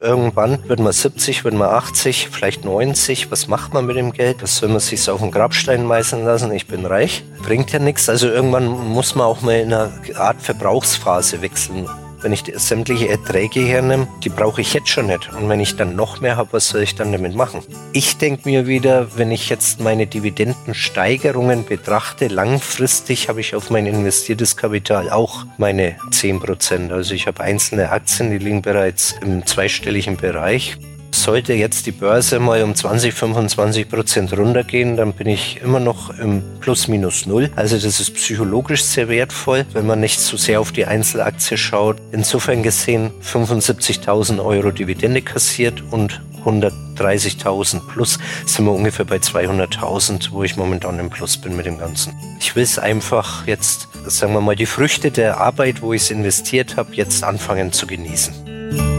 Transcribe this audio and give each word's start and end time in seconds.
Irgendwann 0.00 0.68
wird 0.68 0.78
man 0.78 0.92
70, 0.92 1.42
wird 1.42 1.54
man 1.54 1.70
80, 1.70 2.28
vielleicht 2.30 2.64
90. 2.64 3.32
Was 3.32 3.48
macht 3.48 3.74
man 3.74 3.84
mit 3.84 3.96
dem 3.96 4.12
Geld? 4.12 4.40
Was 4.42 4.58
soll 4.58 4.68
man 4.68 4.78
sich 4.78 5.10
auf 5.10 5.20
den 5.20 5.32
Grabstein 5.32 5.84
meißeln 5.84 6.24
lassen? 6.24 6.52
Ich 6.52 6.68
bin 6.68 6.86
reich. 6.86 7.24
Bringt 7.42 7.72
ja 7.72 7.80
nichts. 7.80 8.08
Also 8.08 8.28
irgendwann 8.28 8.68
muss 8.68 9.16
man 9.16 9.26
auch 9.26 9.40
mal 9.40 9.58
in 9.58 9.74
eine 9.74 9.90
Art 10.14 10.40
Verbrauchsphase 10.40 11.42
wechseln. 11.42 11.88
Wenn 12.20 12.32
ich 12.32 12.44
sämtliche 12.56 13.08
Erträge 13.08 13.60
hernehme, 13.60 14.08
die 14.24 14.28
brauche 14.28 14.60
ich 14.60 14.74
jetzt 14.74 14.88
schon 14.88 15.06
nicht. 15.06 15.32
Und 15.32 15.48
wenn 15.48 15.60
ich 15.60 15.76
dann 15.76 15.94
noch 15.94 16.20
mehr 16.20 16.36
habe, 16.36 16.52
was 16.52 16.68
soll 16.68 16.82
ich 16.82 16.96
dann 16.96 17.12
damit 17.12 17.36
machen? 17.36 17.60
Ich 17.92 18.18
denke 18.18 18.48
mir 18.48 18.66
wieder, 18.66 19.16
wenn 19.16 19.30
ich 19.30 19.48
jetzt 19.48 19.78
meine 19.80 20.08
Dividendensteigerungen 20.08 21.64
betrachte, 21.64 22.26
langfristig 22.26 23.28
habe 23.28 23.40
ich 23.40 23.54
auf 23.54 23.70
mein 23.70 23.86
investiertes 23.86 24.56
Kapital 24.56 25.10
auch 25.10 25.44
meine 25.58 25.96
10%. 26.10 26.90
Also 26.90 27.14
ich 27.14 27.28
habe 27.28 27.40
einzelne 27.42 27.90
Aktien, 27.90 28.32
die 28.32 28.38
liegen 28.38 28.62
bereits 28.62 29.14
im 29.22 29.46
zweistelligen 29.46 30.16
Bereich. 30.16 30.76
Sollte 31.10 31.54
jetzt 31.54 31.86
die 31.86 31.92
Börse 31.92 32.38
mal 32.38 32.62
um 32.62 32.74
20, 32.74 33.12
25 33.14 33.88
Prozent 33.88 34.36
runtergehen, 34.36 34.96
dann 34.96 35.12
bin 35.12 35.26
ich 35.26 35.60
immer 35.62 35.80
noch 35.80 36.16
im 36.18 36.42
Plus 36.60 36.88
minus 36.88 37.26
null. 37.26 37.50
Also 37.56 37.76
das 37.76 38.00
ist 38.00 38.14
psychologisch 38.14 38.84
sehr 38.84 39.08
wertvoll, 39.08 39.66
wenn 39.72 39.86
man 39.86 40.00
nicht 40.00 40.20
so 40.20 40.36
sehr 40.36 40.60
auf 40.60 40.72
die 40.72 40.86
Einzelaktie 40.86 41.56
schaut. 41.56 41.96
Insofern 42.12 42.62
gesehen 42.62 43.10
75.000 43.22 44.44
Euro 44.44 44.70
Dividende 44.70 45.22
kassiert 45.22 45.82
und 45.90 46.20
130.000 46.44 47.80
plus 47.86 48.18
sind 48.46 48.64
wir 48.64 48.72
ungefähr 48.72 49.04
bei 49.04 49.16
200.000, 49.16 50.30
wo 50.32 50.42
ich 50.44 50.56
momentan 50.56 50.98
im 50.98 51.10
Plus 51.10 51.36
bin 51.36 51.56
mit 51.56 51.66
dem 51.66 51.78
Ganzen. 51.78 52.14
Ich 52.40 52.56
will 52.56 52.62
es 52.62 52.78
einfach 52.78 53.46
jetzt, 53.46 53.88
sagen 54.06 54.32
wir 54.32 54.40
mal, 54.40 54.56
die 54.56 54.66
Früchte 54.66 55.10
der 55.10 55.40
Arbeit, 55.40 55.82
wo 55.82 55.92
ich 55.92 56.02
es 56.02 56.10
investiert 56.10 56.76
habe, 56.76 56.94
jetzt 56.94 57.24
anfangen 57.24 57.72
zu 57.72 57.86
genießen. 57.86 58.97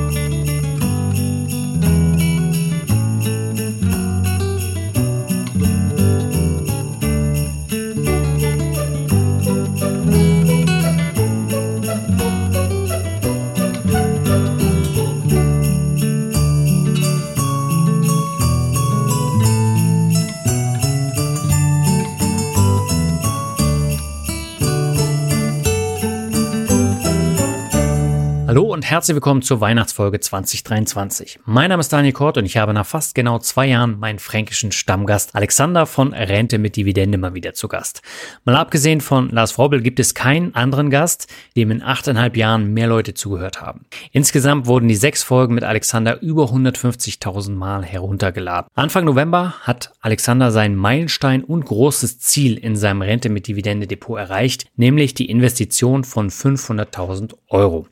Herzlich 28.89 29.13
willkommen 29.13 29.43
zur 29.43 29.61
Weihnachtsfolge 29.61 30.19
2023. 30.19 31.41
Mein 31.45 31.69
Name 31.69 31.79
ist 31.79 31.93
Daniel 31.93 32.11
Kort 32.11 32.39
und 32.39 32.45
ich 32.45 32.57
habe 32.57 32.73
nach 32.73 32.87
fast 32.87 33.13
genau 33.13 33.37
zwei 33.37 33.67
Jahren 33.67 33.99
meinen 33.99 34.17
fränkischen 34.17 34.71
Stammgast 34.71 35.35
Alexander 35.35 35.85
von 35.85 36.11
Rente 36.11 36.57
mit 36.57 36.75
Dividende 36.75 37.19
mal 37.19 37.35
wieder 37.35 37.53
zu 37.53 37.67
Gast. 37.67 38.01
Mal 38.45 38.55
abgesehen 38.55 38.99
von 38.99 39.29
Lars 39.29 39.51
Frobel 39.51 39.83
gibt 39.83 39.99
es 39.99 40.15
keinen 40.15 40.55
anderen 40.55 40.89
Gast, 40.89 41.27
dem 41.55 41.69
in 41.69 41.83
achteinhalb 41.83 42.35
Jahren 42.35 42.73
mehr 42.73 42.87
Leute 42.87 43.13
zugehört 43.13 43.61
haben. 43.61 43.85
Insgesamt 44.11 44.65
wurden 44.65 44.87
die 44.87 44.95
sechs 44.95 45.21
Folgen 45.21 45.53
mit 45.53 45.63
Alexander 45.63 46.19
über 46.23 46.45
150.000 46.45 47.51
Mal 47.51 47.85
heruntergeladen. 47.85 48.71
Anfang 48.73 49.05
November 49.05 49.53
hat 49.61 49.91
Alexander 50.01 50.49
seinen 50.49 50.75
Meilenstein 50.75 51.43
und 51.43 51.63
großes 51.65 52.17
Ziel 52.17 52.57
in 52.57 52.75
seinem 52.75 53.03
Rente 53.03 53.29
mit 53.29 53.45
Dividende 53.45 53.85
Depot 53.85 54.17
erreicht, 54.17 54.65
nämlich 54.77 55.13
die 55.13 55.29
Investition 55.29 56.03
von 56.03 56.31
500.000 56.31 57.35
Euro. 57.49 57.85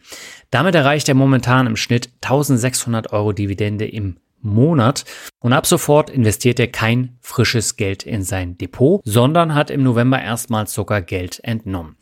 Damit 0.52 0.76
erreicht 0.76 1.10
er 1.10 1.16
momentan 1.16 1.68
im 1.68 1.76
Schnitt 1.76 2.10
1600 2.22 3.12
Euro 3.12 3.34
Dividende 3.34 3.86
im 3.86 4.18
Monat 4.42 5.04
und 5.40 5.54
ab 5.54 5.66
sofort 5.66 6.10
investiert 6.10 6.60
er 6.60 6.68
kein 6.68 7.18
frisches 7.22 7.76
Geld 7.76 8.04
in 8.04 8.24
sein 8.24 8.58
Depot, 8.58 9.02
sondern 9.04 9.56
hat 9.56 9.70
im 9.70 9.84
November 9.84 10.22
erstmals 10.22 10.74
sogar 10.74 11.02
Geld 11.02 11.40
entnommen. 11.44 11.96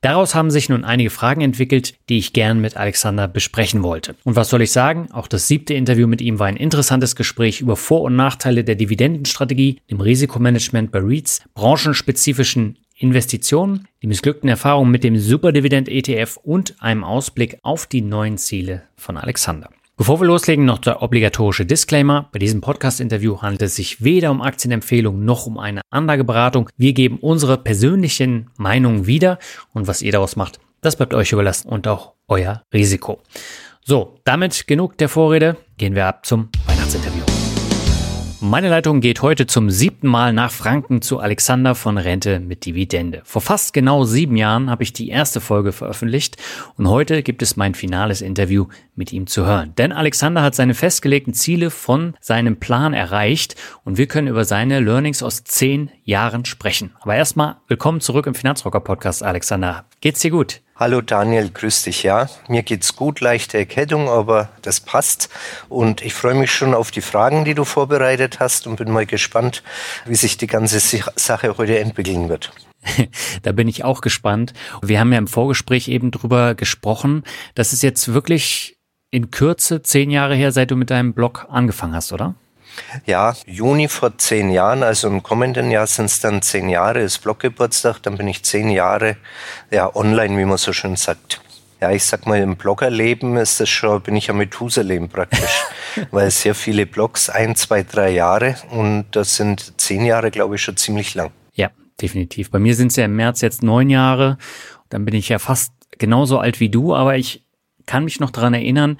Daraus 0.00 0.34
haben 0.34 0.50
sich 0.50 0.68
nun 0.68 0.84
einige 0.84 1.10
Fragen 1.10 1.42
entwickelt, 1.42 1.94
die 2.08 2.18
ich 2.18 2.32
gern 2.32 2.60
mit 2.60 2.76
Alexander 2.76 3.28
besprechen 3.28 3.82
wollte. 3.82 4.16
Und 4.24 4.36
was 4.36 4.48
soll 4.48 4.62
ich 4.62 4.72
sagen? 4.72 5.08
Auch 5.12 5.28
das 5.28 5.46
siebte 5.46 5.74
Interview 5.74 6.06
mit 6.06 6.20
ihm 6.20 6.38
war 6.38 6.48
ein 6.48 6.56
interessantes 6.56 7.14
Gespräch 7.14 7.60
über 7.60 7.76
Vor- 7.76 8.02
und 8.02 8.16
Nachteile 8.16 8.64
der 8.64 8.74
Dividendenstrategie, 8.74 9.80
dem 9.90 10.00
Risikomanagement 10.00 10.90
bei 10.90 10.98
REITs, 10.98 11.42
branchenspezifischen 11.54 12.78
Investitionen, 13.02 13.88
die 14.00 14.06
missglückten 14.06 14.48
Erfahrungen 14.48 14.90
mit 14.90 15.04
dem 15.04 15.18
Superdividend 15.18 15.88
ETF 15.88 16.38
und 16.42 16.80
einem 16.80 17.02
Ausblick 17.02 17.58
auf 17.62 17.86
die 17.86 18.00
neuen 18.00 18.38
Ziele 18.38 18.84
von 18.96 19.16
Alexander. 19.16 19.68
Bevor 19.96 20.20
wir 20.20 20.26
loslegen, 20.26 20.64
noch 20.64 20.78
der 20.78 21.02
obligatorische 21.02 21.66
Disclaimer. 21.66 22.28
Bei 22.32 22.38
diesem 22.38 22.60
Podcast-Interview 22.60 23.42
handelt 23.42 23.62
es 23.62 23.76
sich 23.76 24.02
weder 24.02 24.30
um 24.30 24.40
Aktienempfehlungen 24.40 25.24
noch 25.24 25.46
um 25.46 25.58
eine 25.58 25.82
Anlageberatung. 25.90 26.70
Wir 26.76 26.92
geben 26.92 27.18
unsere 27.20 27.58
persönlichen 27.58 28.50
Meinungen 28.56 29.06
wieder 29.06 29.38
und 29.72 29.86
was 29.88 30.00
ihr 30.00 30.12
daraus 30.12 30.36
macht, 30.36 30.60
das 30.80 30.96
bleibt 30.96 31.14
euch 31.14 31.32
überlassen 31.32 31.68
und 31.68 31.86
auch 31.86 32.14
euer 32.26 32.62
Risiko. 32.72 33.20
So, 33.84 34.14
damit 34.24 34.66
genug 34.66 34.96
der 34.98 35.08
Vorrede. 35.08 35.56
Gehen 35.76 35.94
wir 35.94 36.06
ab 36.06 36.24
zum 36.24 36.48
Weihnachtsinterview. 36.66 37.21
Meine 38.44 38.68
Leitung 38.68 39.00
geht 39.00 39.22
heute 39.22 39.46
zum 39.46 39.70
siebten 39.70 40.08
Mal 40.08 40.32
nach 40.32 40.50
Franken 40.50 41.00
zu 41.00 41.20
Alexander 41.20 41.76
von 41.76 41.96
Rente 41.96 42.40
mit 42.40 42.66
Dividende. 42.66 43.22
Vor 43.24 43.40
fast 43.40 43.72
genau 43.72 44.02
sieben 44.02 44.36
Jahren 44.36 44.68
habe 44.68 44.82
ich 44.82 44.92
die 44.92 45.10
erste 45.10 45.40
Folge 45.40 45.70
veröffentlicht 45.70 46.38
und 46.76 46.88
heute 46.88 47.22
gibt 47.22 47.40
es 47.42 47.54
mein 47.54 47.76
finales 47.76 48.20
Interview 48.20 48.66
mit 48.96 49.12
ihm 49.12 49.28
zu 49.28 49.46
hören. 49.46 49.76
Denn 49.78 49.92
Alexander 49.92 50.42
hat 50.42 50.56
seine 50.56 50.74
festgelegten 50.74 51.34
Ziele 51.34 51.70
von 51.70 52.14
seinem 52.20 52.56
Plan 52.56 52.94
erreicht 52.94 53.54
und 53.84 53.96
wir 53.96 54.08
können 54.08 54.26
über 54.26 54.44
seine 54.44 54.80
Learnings 54.80 55.22
aus 55.22 55.44
zehn 55.44 55.92
Jahren 56.04 56.44
sprechen. 56.44 56.92
Aber 57.00 57.14
erstmal 57.14 57.56
willkommen 57.68 58.00
zurück 58.00 58.26
im 58.26 58.34
Finanzrocker 58.34 58.80
Podcast, 58.80 59.22
Alexander. 59.22 59.84
Geht's 60.00 60.20
dir 60.20 60.30
gut? 60.30 60.60
Hallo 60.74 61.00
Daniel, 61.00 61.50
grüß 61.50 61.84
dich. 61.84 62.02
Ja, 62.02 62.28
mir 62.48 62.62
geht's 62.64 62.96
gut, 62.96 63.20
leichte 63.20 63.56
Erkältung, 63.58 64.08
aber 64.08 64.48
das 64.62 64.80
passt. 64.80 65.28
Und 65.68 66.02
ich 66.02 66.12
freue 66.12 66.34
mich 66.34 66.50
schon 66.50 66.74
auf 66.74 66.90
die 66.90 67.02
Fragen, 67.02 67.44
die 67.44 67.54
du 67.54 67.64
vorbereitet 67.64 68.40
hast 68.40 68.66
und 68.66 68.76
bin 68.76 68.90
mal 68.90 69.06
gespannt, 69.06 69.62
wie 70.06 70.16
sich 70.16 70.36
die 70.36 70.48
ganze 70.48 70.80
Sache 70.80 71.56
heute 71.56 71.78
entwickeln 71.78 72.28
wird. 72.28 72.52
da 73.42 73.52
bin 73.52 73.68
ich 73.68 73.84
auch 73.84 74.00
gespannt. 74.00 74.54
Wir 74.82 74.98
haben 74.98 75.12
ja 75.12 75.18
im 75.18 75.28
Vorgespräch 75.28 75.86
eben 75.86 76.10
drüber 76.10 76.56
gesprochen. 76.56 77.22
Das 77.54 77.72
ist 77.72 77.82
jetzt 77.82 78.12
wirklich 78.12 78.76
in 79.12 79.30
Kürze 79.30 79.82
zehn 79.82 80.10
Jahre 80.10 80.34
her, 80.34 80.50
seit 80.50 80.70
du 80.70 80.76
mit 80.76 80.90
deinem 80.90 81.12
Blog 81.12 81.46
angefangen 81.48 81.94
hast, 81.94 82.12
oder? 82.12 82.34
Ja, 83.06 83.34
Juni 83.46 83.88
vor 83.88 84.16
zehn 84.18 84.50
Jahren, 84.50 84.82
also 84.82 85.08
im 85.08 85.22
kommenden 85.22 85.70
Jahr 85.70 85.86
sind 85.86 86.06
es 86.06 86.20
dann 86.20 86.42
zehn 86.42 86.68
Jahre, 86.68 87.00
ist 87.00 87.18
Bloggeburtstag, 87.18 88.02
dann 88.02 88.16
bin 88.16 88.28
ich 88.28 88.42
zehn 88.44 88.70
Jahre 88.70 89.16
ja, 89.70 89.94
online, 89.94 90.38
wie 90.38 90.44
man 90.44 90.58
so 90.58 90.72
schön 90.72 90.96
sagt. 90.96 91.40
Ja, 91.80 91.90
ich 91.90 92.04
sag 92.04 92.26
mal, 92.26 92.38
im 92.38 92.56
Bloggerleben 92.56 93.36
ist 93.36 93.58
das 93.58 93.68
schon, 93.68 94.00
bin 94.02 94.14
ich 94.14 94.28
ja 94.28 94.34
Methuselem 94.34 95.08
praktisch, 95.08 95.64
weil 96.12 96.30
sehr 96.30 96.54
viele 96.54 96.86
Blogs, 96.86 97.28
ein, 97.28 97.56
zwei, 97.56 97.82
drei 97.82 98.10
Jahre 98.10 98.56
und 98.70 99.06
das 99.10 99.36
sind 99.36 99.80
zehn 99.80 100.04
Jahre, 100.04 100.30
glaube 100.30 100.54
ich, 100.54 100.62
schon 100.62 100.76
ziemlich 100.76 101.14
lang. 101.14 101.32
Ja, 101.54 101.70
definitiv. 102.00 102.50
Bei 102.50 102.60
mir 102.60 102.76
sind 102.76 102.88
es 102.88 102.96
ja 102.96 103.06
im 103.06 103.16
März 103.16 103.40
jetzt 103.40 103.64
neun 103.64 103.90
Jahre, 103.90 104.38
dann 104.90 105.04
bin 105.04 105.14
ich 105.14 105.28
ja 105.28 105.40
fast 105.40 105.72
genauso 105.98 106.38
alt 106.38 106.60
wie 106.60 106.68
du, 106.68 106.94
aber 106.94 107.16
ich 107.16 107.44
kann 107.86 108.04
mich 108.04 108.20
noch 108.20 108.30
dran 108.30 108.54
erinnern, 108.54 108.98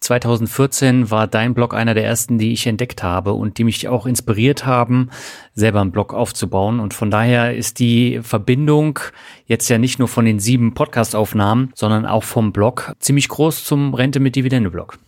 2014 0.00 1.10
war 1.10 1.26
dein 1.26 1.52
Blog 1.52 1.74
einer 1.74 1.94
der 1.94 2.04
ersten, 2.04 2.38
die 2.38 2.52
ich 2.52 2.66
entdeckt 2.66 3.02
habe 3.02 3.34
und 3.34 3.58
die 3.58 3.64
mich 3.64 3.86
auch 3.86 4.06
inspiriert 4.06 4.64
haben, 4.64 5.10
selber 5.54 5.82
einen 5.82 5.92
Blog 5.92 6.14
aufzubauen. 6.14 6.80
Und 6.80 6.94
von 6.94 7.10
daher 7.10 7.54
ist 7.54 7.78
die 7.78 8.20
Verbindung 8.22 8.98
jetzt 9.46 9.68
ja 9.68 9.78
nicht 9.78 9.98
nur 9.98 10.08
von 10.08 10.24
den 10.24 10.40
sieben 10.40 10.72
Podcast-Aufnahmen, 10.72 11.72
sondern 11.74 12.06
auch 12.06 12.24
vom 12.24 12.52
Blog 12.52 12.94
ziemlich 12.98 13.28
groß 13.28 13.64
zum 13.64 13.92
Rente 13.92 14.20
mit 14.20 14.36
Dividende-Blog. 14.36 14.98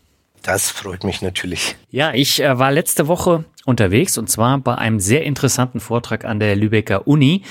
Das 0.42 0.70
freut 0.70 1.04
mich 1.04 1.22
natürlich. 1.22 1.76
Ja, 1.90 2.12
ich 2.12 2.42
äh, 2.42 2.58
war 2.58 2.72
letzte 2.72 3.06
Woche 3.06 3.44
unterwegs 3.64 4.18
und 4.18 4.28
zwar 4.28 4.58
bei 4.58 4.74
einem 4.74 4.98
sehr 4.98 5.24
interessanten 5.24 5.80
Vortrag 5.80 6.24
an 6.24 6.40
der 6.40 6.56
Lübecker 6.56 7.06
Uni 7.06 7.42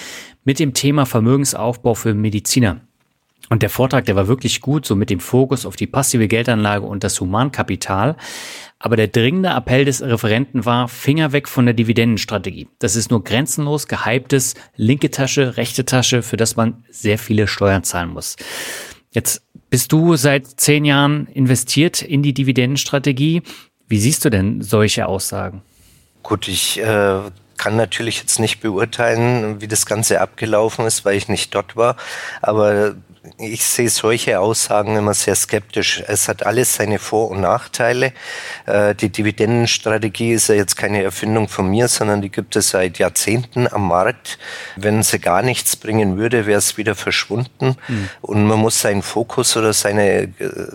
mit 0.43 0.59
dem 0.59 0.73
Thema 0.73 1.05
Vermögensaufbau 1.05 1.93
für 1.93 2.13
Mediziner. 2.13 2.81
Und 3.51 3.63
der 3.63 3.69
Vortrag, 3.69 4.05
der 4.05 4.15
war 4.15 4.29
wirklich 4.29 4.61
gut, 4.61 4.85
so 4.85 4.95
mit 4.95 5.09
dem 5.09 5.19
Fokus 5.19 5.65
auf 5.65 5.75
die 5.75 5.85
passive 5.85 6.29
Geldanlage 6.29 6.85
und 6.85 7.03
das 7.03 7.19
Humankapital. 7.19 8.15
Aber 8.79 8.95
der 8.95 9.09
dringende 9.09 9.49
Appell 9.49 9.83
des 9.83 10.01
Referenten 10.01 10.63
war, 10.63 10.87
Finger 10.87 11.33
weg 11.33 11.49
von 11.49 11.65
der 11.65 11.73
Dividendenstrategie. 11.73 12.69
Das 12.79 12.95
ist 12.95 13.11
nur 13.11 13.25
grenzenlos 13.25 13.89
gehyptes 13.89 14.53
linke 14.77 15.11
Tasche, 15.11 15.57
rechte 15.57 15.83
Tasche, 15.83 16.23
für 16.23 16.37
das 16.37 16.55
man 16.55 16.85
sehr 16.89 17.17
viele 17.17 17.45
Steuern 17.45 17.83
zahlen 17.83 18.11
muss. 18.11 18.37
Jetzt 19.11 19.43
bist 19.69 19.91
du 19.91 20.15
seit 20.15 20.47
zehn 20.47 20.85
Jahren 20.85 21.27
investiert 21.27 22.01
in 22.01 22.23
die 22.23 22.33
Dividendenstrategie. 22.33 23.41
Wie 23.85 23.99
siehst 23.99 24.23
du 24.23 24.29
denn 24.29 24.61
solche 24.61 25.07
Aussagen? 25.07 25.61
Gut, 26.23 26.47
ich 26.47 26.79
äh, 26.79 27.19
kann 27.57 27.75
natürlich 27.75 28.19
jetzt 28.19 28.39
nicht 28.39 28.61
beurteilen, 28.61 29.59
wie 29.59 29.67
das 29.67 29.85
Ganze 29.85 30.21
abgelaufen 30.21 30.85
ist, 30.85 31.03
weil 31.03 31.17
ich 31.17 31.27
nicht 31.27 31.53
dort 31.53 31.75
war. 31.75 31.97
Aber 32.41 32.95
ich 33.37 33.63
sehe 33.63 33.89
solche 33.89 34.39
Aussagen 34.39 34.95
immer 34.95 35.13
sehr 35.13 35.35
skeptisch. 35.35 36.03
Es 36.07 36.27
hat 36.27 36.43
alles 36.45 36.75
seine 36.75 36.97
Vor- 36.97 37.29
und 37.29 37.41
Nachteile. 37.41 38.13
Äh, 38.65 38.95
die 38.95 39.09
Dividendenstrategie 39.09 40.33
ist 40.33 40.47
ja 40.47 40.55
jetzt 40.55 40.75
keine 40.75 41.03
Erfindung 41.03 41.47
von 41.47 41.69
mir, 41.69 41.87
sondern 41.87 42.21
die 42.21 42.29
gibt 42.29 42.55
es 42.55 42.71
seit 42.71 42.97
Jahrzehnten 42.97 43.71
am 43.71 43.87
Markt. 43.87 44.39
Wenn 44.75 45.03
sie 45.03 45.19
gar 45.19 45.43
nichts 45.43 45.75
bringen 45.75 46.17
würde, 46.17 46.47
wäre 46.47 46.57
es 46.57 46.77
wieder 46.77 46.95
verschwunden. 46.95 47.75
Mhm. 47.87 48.09
Und 48.21 48.47
man 48.47 48.59
muss 48.59 48.81
seinen 48.81 49.03
Fokus 49.03 49.55
oder 49.55 49.73
seine 49.73 50.23
äh, 50.23 50.67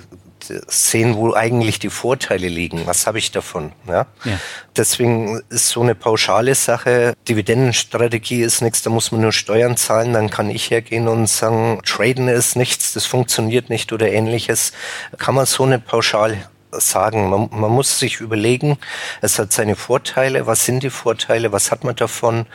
sehen, 0.67 1.17
wo 1.17 1.35
eigentlich 1.35 1.79
die 1.79 1.91
Vorteile 1.91 2.49
liegen. 2.49 2.87
Was 2.87 3.07
habe 3.07 3.19
ich 3.19 3.31
davon? 3.31 3.73
Ja? 3.87 4.07
ja? 4.25 4.39
Deswegen 4.77 5.43
ist 5.49 5.69
so 5.69 5.83
eine 5.83 5.95
pauschale 5.95 6.55
Sache. 6.55 7.15
Dividendenstrategie 7.29 8.43
ist 8.43 8.63
nichts, 8.63 8.83
da 8.83 8.91
muss 8.91 9.13
man 9.13 9.21
nur 9.21 9.33
Steuern 9.33 9.77
zahlen. 9.77 10.13
Dann 10.13 10.31
kann 10.31 10.51
ich 10.51 10.71
hergehen 10.71 11.09
und 11.09 11.29
sagen, 11.29 11.81
Traden 11.85 12.29
ist 12.29 12.57
nichts, 12.57 12.93
das 12.93 13.07
funktioniert 13.07 13.71
nicht 13.71 13.93
oder 13.93 14.11
ähnliches. 14.11 14.73
Kann 15.19 15.35
man 15.35 15.47
so 15.47 15.65
eine 15.65 15.79
pauschal 15.79 16.49
sagen. 16.81 17.31
Man, 17.31 17.49
man, 17.53 17.71
muss 17.71 17.99
sich 17.99 18.21
überlegen, 18.21 18.79
es 19.21 19.39
hat 19.39 19.53
seine 19.53 19.77
Vorteile. 19.77 20.47
Was 20.47 20.65
sind 20.65 20.83
die 20.83 20.91
Vorteile? 20.91 21.53
Was 21.53 21.71
hat 21.71 21.85
man 21.85 21.97
davon? 21.97 22.47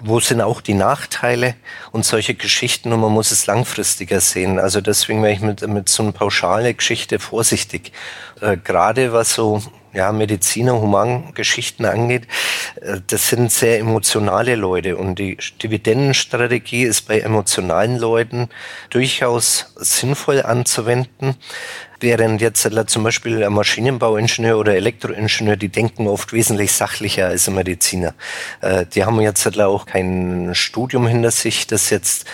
Wo 0.00 0.20
sind 0.20 0.40
auch 0.40 0.60
die 0.60 0.74
Nachteile? 0.74 1.54
Und 1.92 2.04
solche 2.04 2.34
Geschichten. 2.34 2.92
Und 2.92 3.00
man 3.00 3.12
muss 3.12 3.30
es 3.30 3.46
langfristiger 3.46 4.20
sehen. 4.20 4.58
Also 4.58 4.80
deswegen 4.80 5.22
wäre 5.22 5.32
ich 5.32 5.40
mit, 5.40 5.66
mit 5.66 5.88
so 5.88 6.02
einer 6.02 6.12
pauschalen 6.12 6.76
Geschichte 6.76 7.18
vorsichtig. 7.18 7.92
Äh, 8.40 8.56
Gerade 8.56 9.12
was 9.12 9.34
so 9.34 9.62
ja, 9.98 10.12
Mediziner, 10.12 10.80
Humangeschichten 10.80 11.84
angeht, 11.84 12.28
äh, 12.80 13.00
das 13.08 13.28
sind 13.28 13.50
sehr 13.50 13.80
emotionale 13.80 14.54
Leute 14.54 14.96
und 14.96 15.18
die 15.18 15.36
Dividendenstrategie 15.60 16.84
ist 16.84 17.08
bei 17.08 17.18
emotionalen 17.18 17.98
Leuten 17.98 18.48
durchaus 18.90 19.72
sinnvoll 19.76 20.42
anzuwenden. 20.42 21.34
Während 22.00 22.40
jetzt 22.40 22.70
zum 22.86 23.02
Beispiel 23.02 23.42
ein 23.42 23.52
Maschinenbauingenieur 23.52 24.56
oder 24.56 24.76
Elektroingenieur, 24.76 25.56
die 25.56 25.68
denken 25.68 26.06
oft 26.06 26.32
wesentlich 26.32 26.70
sachlicher 26.70 27.26
als 27.26 27.48
ein 27.48 27.56
Mediziner. 27.56 28.14
Äh, 28.60 28.86
die 28.86 29.04
haben 29.04 29.20
jetzt 29.20 29.58
auch 29.58 29.84
kein 29.84 30.50
Studium 30.54 31.08
hinter 31.08 31.32
sich, 31.32 31.66
das 31.66 31.90
jetzt 31.90 32.24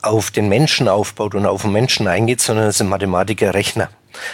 auf 0.00 0.30
den 0.30 0.48
Menschen 0.48 0.88
aufbaut 0.88 1.34
und 1.34 1.44
auf 1.44 1.62
den 1.62 1.72
Menschen 1.72 2.08
eingeht, 2.08 2.40
sondern 2.40 2.68
es 2.68 2.78
sind 2.78 2.88
Mathematiker, 2.88 3.52
Rechner. 3.52 3.90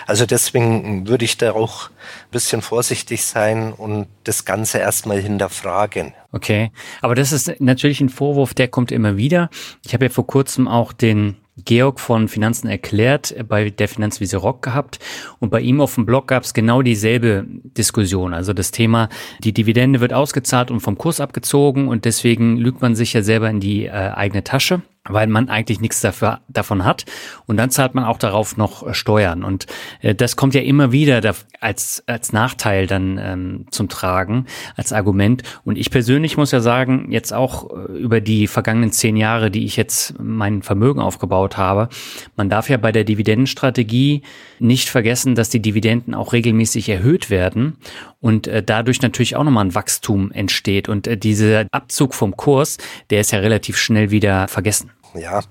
Also 0.06 0.26
deswegen 0.26 1.08
würde 1.08 1.24
ich 1.24 1.36
da 1.36 1.52
auch 1.52 1.90
ein 1.90 2.30
bisschen 2.30 2.62
vorsichtig 2.62 3.24
sein 3.24 3.72
und 3.72 4.06
das 4.24 4.44
Ganze 4.44 4.78
erstmal 4.78 5.18
hinterfragen. 5.20 6.14
Okay, 6.32 6.70
aber 7.00 7.14
das 7.14 7.32
ist 7.32 7.60
natürlich 7.60 8.00
ein 8.00 8.08
Vorwurf, 8.08 8.54
der 8.54 8.68
kommt 8.68 8.92
immer 8.92 9.16
wieder. 9.16 9.50
Ich 9.84 9.94
habe 9.94 10.06
ja 10.06 10.10
vor 10.10 10.26
kurzem 10.26 10.68
auch 10.68 10.92
den 10.92 11.36
Georg 11.64 12.00
von 12.00 12.28
Finanzen 12.28 12.68
erklärt 12.68 13.34
bei 13.48 13.70
der 13.70 13.88
Finanzwiese 13.88 14.36
Rock 14.36 14.62
gehabt 14.62 14.98
und 15.38 15.48
bei 15.50 15.60
ihm 15.60 15.80
auf 15.80 15.94
dem 15.94 16.04
Blog 16.04 16.28
gab 16.28 16.42
es 16.42 16.52
genau 16.52 16.82
dieselbe 16.82 17.46
Diskussion. 17.46 18.34
Also 18.34 18.52
das 18.52 18.70
Thema, 18.70 19.08
die 19.38 19.54
Dividende 19.54 20.00
wird 20.00 20.12
ausgezahlt 20.12 20.70
und 20.70 20.80
vom 20.80 20.98
Kurs 20.98 21.20
abgezogen 21.20 21.88
und 21.88 22.04
deswegen 22.04 22.58
lügt 22.58 22.82
man 22.82 22.94
sich 22.94 23.14
ja 23.14 23.22
selber 23.22 23.48
in 23.48 23.60
die 23.60 23.86
äh, 23.86 23.90
eigene 23.90 24.44
Tasche 24.44 24.82
weil 25.08 25.26
man 25.26 25.48
eigentlich 25.48 25.80
nichts 25.80 26.00
dafür, 26.00 26.40
davon 26.48 26.84
hat. 26.84 27.04
Und 27.46 27.56
dann 27.56 27.70
zahlt 27.70 27.94
man 27.94 28.04
auch 28.04 28.18
darauf 28.18 28.56
noch 28.56 28.86
äh, 28.86 28.94
Steuern. 28.94 29.44
Und 29.44 29.66
äh, 30.00 30.14
das 30.14 30.36
kommt 30.36 30.54
ja 30.54 30.62
immer 30.62 30.92
wieder 30.92 31.20
da, 31.20 31.34
als, 31.60 32.02
als 32.06 32.32
Nachteil 32.32 32.86
dann 32.86 33.18
ähm, 33.22 33.66
zum 33.70 33.88
Tragen, 33.88 34.46
als 34.76 34.92
Argument. 34.92 35.42
Und 35.64 35.78
ich 35.78 35.90
persönlich 35.90 36.36
muss 36.36 36.52
ja 36.52 36.60
sagen, 36.60 37.10
jetzt 37.10 37.32
auch 37.32 37.70
äh, 37.70 37.92
über 37.92 38.20
die 38.20 38.46
vergangenen 38.46 38.92
zehn 38.92 39.16
Jahre, 39.16 39.50
die 39.50 39.64
ich 39.64 39.76
jetzt 39.76 40.14
mein 40.18 40.62
Vermögen 40.62 41.00
aufgebaut 41.00 41.56
habe, 41.56 41.88
man 42.36 42.48
darf 42.48 42.68
ja 42.68 42.76
bei 42.76 42.92
der 42.92 43.04
Dividendenstrategie 43.04 44.22
nicht 44.58 44.88
vergessen, 44.88 45.34
dass 45.34 45.48
die 45.48 45.60
Dividenden 45.60 46.14
auch 46.14 46.32
regelmäßig 46.32 46.88
erhöht 46.88 47.30
werden 47.30 47.76
und 48.20 48.46
äh, 48.46 48.62
dadurch 48.62 49.02
natürlich 49.02 49.36
auch 49.36 49.44
nochmal 49.44 49.66
ein 49.66 49.74
Wachstum 49.74 50.32
entsteht. 50.32 50.88
Und 50.88 51.06
äh, 51.06 51.16
dieser 51.16 51.66
Abzug 51.70 52.14
vom 52.14 52.36
Kurs, 52.36 52.78
der 53.10 53.20
ist 53.20 53.30
ja 53.30 53.38
relativ 53.38 53.76
schnell 53.76 54.10
wieder 54.10 54.48
vergessen. 54.48 54.90
Ja, 55.18 55.42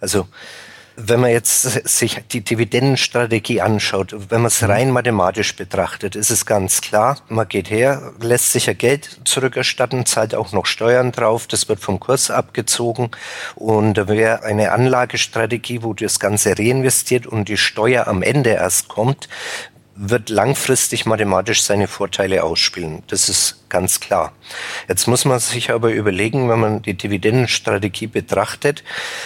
also 0.00 0.26
wenn 0.96 1.20
man 1.20 1.30
jetzt 1.30 1.62
sich 1.88 2.22
die 2.30 2.42
Dividendenstrategie 2.42 3.60
anschaut, 3.60 4.14
wenn 4.30 4.42
man 4.42 4.46
es 4.46 4.62
mhm. 4.62 4.70
rein 4.70 4.90
mathematisch 4.90 5.56
betrachtet, 5.56 6.14
ist 6.14 6.30
es 6.30 6.46
ganz 6.46 6.80
klar, 6.80 7.18
man 7.28 7.48
geht 7.48 7.70
her, 7.70 8.12
lässt 8.20 8.52
sich 8.52 8.66
ja 8.66 8.74
Geld 8.74 9.20
zurückerstatten, 9.24 10.06
zahlt 10.06 10.34
auch 10.34 10.52
noch 10.52 10.66
Steuern 10.66 11.12
drauf, 11.12 11.46
das 11.46 11.68
wird 11.68 11.80
vom 11.80 11.98
Kurs 11.98 12.30
abgezogen 12.30 13.10
und 13.56 13.94
da 13.94 14.08
wäre 14.08 14.44
eine 14.44 14.72
Anlagestrategie, 14.72 15.82
wo 15.82 15.94
das 15.94 16.20
Ganze 16.20 16.56
reinvestiert 16.56 17.26
und 17.26 17.48
die 17.48 17.56
Steuer 17.56 18.06
am 18.06 18.22
Ende 18.22 18.50
erst 18.50 18.88
kommt, 18.88 19.28
wird 19.96 20.28
langfristig 20.28 21.06
mathematisch 21.06 21.62
seine 21.62 21.88
Vorteile 21.88 22.42
ausspielen. 22.42 23.02
Das 23.08 23.28
ist 23.28 23.63
ganz 23.74 23.98
klar. 23.98 24.32
Jetzt 24.86 25.08
muss 25.08 25.24
man 25.24 25.40
sich 25.40 25.72
aber 25.72 25.90
überlegen, 25.90 26.48
wenn 26.48 26.60
man 26.60 26.82
die 26.82 26.94
Dividendenstrategie 26.94 28.06
betrachtet, 28.06 28.84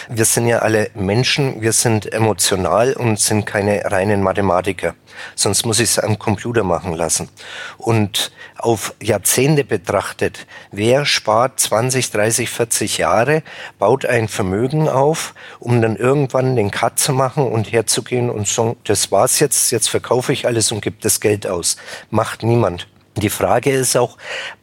wir 0.08 0.24
sind 0.24 0.46
ja 0.46 0.60
alle 0.60 0.90
Menschen, 0.94 1.60
wir 1.60 1.74
sind 1.74 2.10
emotional 2.10 2.94
und 2.94 3.20
sind 3.20 3.44
keine 3.44 3.84
reinen 3.84 4.22
Mathematiker. 4.22 4.94
Sonst 5.34 5.66
muss 5.66 5.80
ich 5.80 5.90
es 5.90 5.98
am 5.98 6.18
Computer 6.18 6.64
machen 6.64 6.94
lassen. 6.94 7.28
Und 7.76 8.32
auf 8.56 8.94
Jahrzehnte 9.02 9.64
betrachtet, 9.64 10.46
wer 10.72 11.04
spart 11.04 11.60
20, 11.60 12.10
30, 12.10 12.48
40 12.48 12.96
Jahre, 12.96 13.42
baut 13.78 14.06
ein 14.06 14.28
Vermögen 14.28 14.88
auf, 14.88 15.34
um 15.60 15.82
dann 15.82 15.94
irgendwann 15.94 16.56
den 16.56 16.70
Cut 16.70 16.98
zu 16.98 17.12
machen 17.12 17.46
und 17.46 17.70
herzugehen 17.70 18.30
und 18.30 18.48
sagen, 18.48 18.76
das 18.84 19.12
war's 19.12 19.40
jetzt, 19.40 19.72
jetzt 19.72 19.90
verkaufe 19.90 20.32
ich 20.32 20.46
alles 20.46 20.72
und 20.72 20.80
gebe 20.80 20.96
das 21.02 21.20
Geld 21.20 21.46
aus. 21.46 21.76
Macht 22.10 22.42
niemand. 22.42 22.88
Die 23.20 23.30
Frage 23.30 23.70
ist 23.70 23.96
auch, 23.96 24.16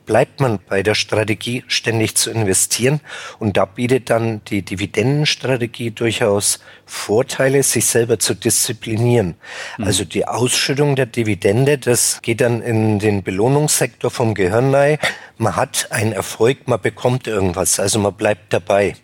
bleibt 0.05 0.39
man 0.39 0.59
bei 0.69 0.83
der 0.83 0.95
Strategie 0.95 1.63
ständig 1.67 2.15
zu 2.15 2.29
investieren? 2.29 3.01
Und 3.39 3.57
da 3.57 3.65
bietet 3.65 4.09
dann 4.09 4.41
die 4.45 4.61
Dividendenstrategie 4.61 5.91
durchaus 5.91 6.59
Vorteile, 6.85 7.63
sich 7.63 7.85
selber 7.85 8.19
zu 8.19 8.33
disziplinieren. 8.33 9.35
Mhm. 9.77 9.85
Also 9.85 10.05
die 10.05 10.27
Ausschüttung 10.27 10.95
der 10.95 11.07
Dividende, 11.07 11.77
das 11.77 12.21
geht 12.21 12.41
dann 12.41 12.61
in 12.61 12.99
den 12.99 13.23
Belohnungssektor 13.23 14.11
vom 14.11 14.33
Gehirn 14.33 14.73
rein. 14.73 14.97
Man 15.37 15.55
hat 15.55 15.87
einen 15.91 16.13
Erfolg, 16.13 16.67
man 16.67 16.79
bekommt 16.79 17.27
irgendwas, 17.27 17.79
also 17.79 17.99
man 17.99 18.13
bleibt 18.13 18.53
dabei. 18.53 18.95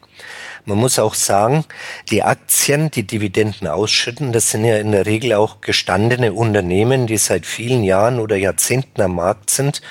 Man 0.65 0.77
muss 0.77 0.99
auch 0.99 1.15
sagen, 1.15 1.65
die 2.09 2.23
Aktien, 2.23 2.91
die 2.91 3.03
Dividenden 3.03 3.67
ausschütten, 3.67 4.31
das 4.31 4.51
sind 4.51 4.63
ja 4.63 4.77
in 4.77 4.91
der 4.91 5.05
Regel 5.05 5.33
auch 5.33 5.61
gestandene 5.61 6.33
Unternehmen, 6.33 7.07
die 7.07 7.17
seit 7.17 7.45
vielen 7.45 7.83
Jahren 7.83 8.19
oder 8.19 8.35
Jahrzehnten 8.35 9.01
am 9.01 9.15
Markt 9.15 9.49
sind. 9.49 9.81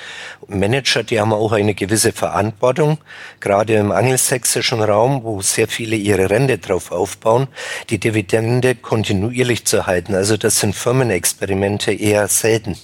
Manager, 0.47 1.03
die 1.03 1.19
haben 1.19 1.33
auch 1.33 1.51
eine 1.51 1.73
gewisse 1.73 2.11
Verantwortung, 2.11 2.97
gerade 3.39 3.75
im 3.75 3.91
angelsächsischen 3.91 4.81
Raum, 4.81 5.23
wo 5.23 5.41
sehr 5.41 5.67
viele 5.67 5.95
ihre 5.95 6.29
Rente 6.29 6.57
drauf 6.57 6.91
aufbauen, 6.91 7.47
die 7.89 7.99
Dividende 7.99 8.75
kontinuierlich 8.75 9.65
zu 9.65 9.87
halten. 9.87 10.15
Also 10.15 10.37
das 10.37 10.59
sind 10.59 10.75
Firmenexperimente 10.75 11.93
eher 11.93 12.27
selten. 12.27 12.77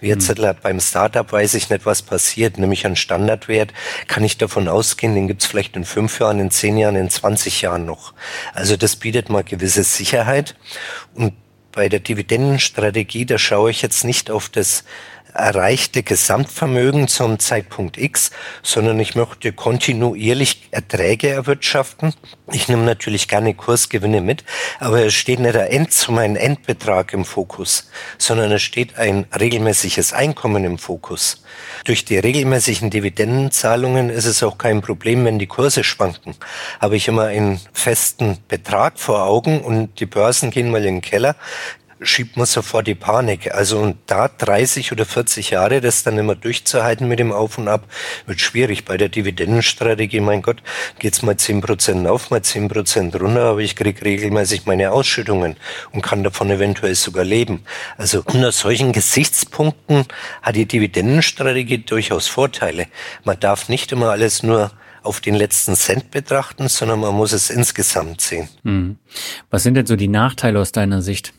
Wie 0.00 0.08
jetzt 0.08 0.28
hm. 0.28 0.56
beim 0.62 0.80
Startup 0.80 1.30
weiß 1.30 1.54
ich 1.54 1.70
nicht, 1.70 1.86
was 1.86 2.02
passiert, 2.02 2.58
nämlich 2.58 2.86
ein 2.86 2.96
Standardwert, 2.96 3.72
kann 4.06 4.24
ich 4.24 4.38
davon 4.38 4.68
ausgehen, 4.68 5.14
den 5.14 5.28
gibt's 5.28 5.46
vielleicht 5.46 5.76
in 5.76 5.84
fünf 5.84 6.20
Jahren, 6.20 6.40
in 6.40 6.50
zehn 6.50 6.76
Jahren, 6.78 6.96
in 6.96 7.10
20 7.18 7.62
Jahren 7.62 7.84
noch. 7.84 8.14
Also 8.54 8.76
das 8.76 8.96
bietet 8.96 9.28
mal 9.28 9.44
gewisse 9.44 9.84
Sicherheit. 9.84 10.56
Und 11.14 11.34
bei 11.72 11.88
der 11.88 12.00
Dividendenstrategie, 12.00 13.26
da 13.26 13.38
schaue 13.38 13.70
ich 13.70 13.82
jetzt 13.82 14.04
nicht 14.04 14.30
auf 14.30 14.48
das 14.48 14.84
erreichte 15.34 16.02
Gesamtvermögen 16.02 17.08
zum 17.08 17.38
Zeitpunkt 17.38 17.98
X, 17.98 18.30
sondern 18.62 18.98
ich 19.00 19.14
möchte 19.14 19.52
kontinuierlich 19.52 20.68
Erträge 20.70 21.28
erwirtschaften. 21.28 22.14
Ich 22.52 22.68
nehme 22.68 22.84
natürlich 22.84 23.28
gerne 23.28 23.54
Kursgewinne 23.54 24.20
mit, 24.20 24.44
aber 24.80 25.04
es 25.04 25.14
steht 25.14 25.40
nicht 25.40 25.54
der 25.54 25.72
End 25.72 25.92
zu 25.92 26.12
meinem 26.12 26.36
Endbetrag 26.36 27.12
im 27.12 27.24
Fokus, 27.24 27.90
sondern 28.16 28.52
es 28.52 28.62
steht 28.62 28.98
ein 28.98 29.26
regelmäßiges 29.38 30.12
Einkommen 30.12 30.64
im 30.64 30.78
Fokus. 30.78 31.42
Durch 31.84 32.04
die 32.04 32.18
regelmäßigen 32.18 32.90
Dividendenzahlungen 32.90 34.10
ist 34.10 34.24
es 34.24 34.42
auch 34.42 34.58
kein 34.58 34.82
Problem, 34.82 35.24
wenn 35.24 35.38
die 35.38 35.46
Kurse 35.46 35.84
schwanken. 35.84 36.34
Habe 36.80 36.96
ich 36.96 37.08
immer 37.08 37.24
einen 37.24 37.60
festen 37.72 38.38
Betrag 38.48 38.98
vor 38.98 39.24
Augen 39.24 39.60
und 39.60 40.00
die 40.00 40.06
Börsen 40.06 40.50
gehen 40.50 40.70
mal 40.70 40.84
in 40.84 40.96
den 40.96 41.00
Keller, 41.02 41.36
schiebt 42.00 42.36
man 42.36 42.46
sofort 42.46 42.86
die 42.86 42.94
Panik. 42.94 43.54
Also 43.54 43.78
und 43.78 43.96
da 44.06 44.28
30 44.28 44.92
oder 44.92 45.04
40 45.04 45.50
Jahre 45.50 45.80
das 45.80 46.02
dann 46.02 46.18
immer 46.18 46.34
durchzuhalten 46.34 47.08
mit 47.08 47.18
dem 47.18 47.32
Auf 47.32 47.58
und 47.58 47.68
Ab, 47.68 47.88
wird 48.26 48.40
schwierig. 48.40 48.84
Bei 48.84 48.96
der 48.96 49.08
Dividendenstrategie, 49.08 50.20
mein 50.20 50.42
Gott, 50.42 50.62
geht's 50.98 51.22
mal 51.22 51.36
10 51.36 51.60
Prozent 51.60 52.06
auf, 52.06 52.30
mal 52.30 52.42
10 52.42 52.68
Prozent 52.68 53.20
runter, 53.20 53.42
aber 53.42 53.60
ich 53.60 53.76
kriege 53.76 54.04
regelmäßig 54.04 54.66
meine 54.66 54.92
Ausschüttungen 54.92 55.56
und 55.92 56.02
kann 56.02 56.24
davon 56.24 56.50
eventuell 56.50 56.94
sogar 56.94 57.24
leben. 57.24 57.64
Also 57.96 58.22
unter 58.24 58.52
solchen 58.52 58.92
Gesichtspunkten 58.92 60.04
hat 60.42 60.56
die 60.56 60.66
Dividendenstrategie 60.66 61.78
durchaus 61.78 62.28
Vorteile. 62.28 62.86
Man 63.24 63.38
darf 63.40 63.68
nicht 63.68 63.92
immer 63.92 64.10
alles 64.10 64.42
nur 64.42 64.70
auf 65.02 65.20
den 65.20 65.34
letzten 65.34 65.74
Cent 65.74 66.10
betrachten, 66.10 66.68
sondern 66.68 67.00
man 67.00 67.14
muss 67.14 67.32
es 67.32 67.50
insgesamt 67.50 68.20
sehen. 68.20 68.48
Hm. 68.64 68.96
Was 69.50 69.62
sind 69.62 69.74
denn 69.74 69.86
so 69.86 69.96
die 69.96 70.08
Nachteile 70.08 70.60
aus 70.60 70.72
deiner 70.72 71.02
Sicht? 71.02 71.32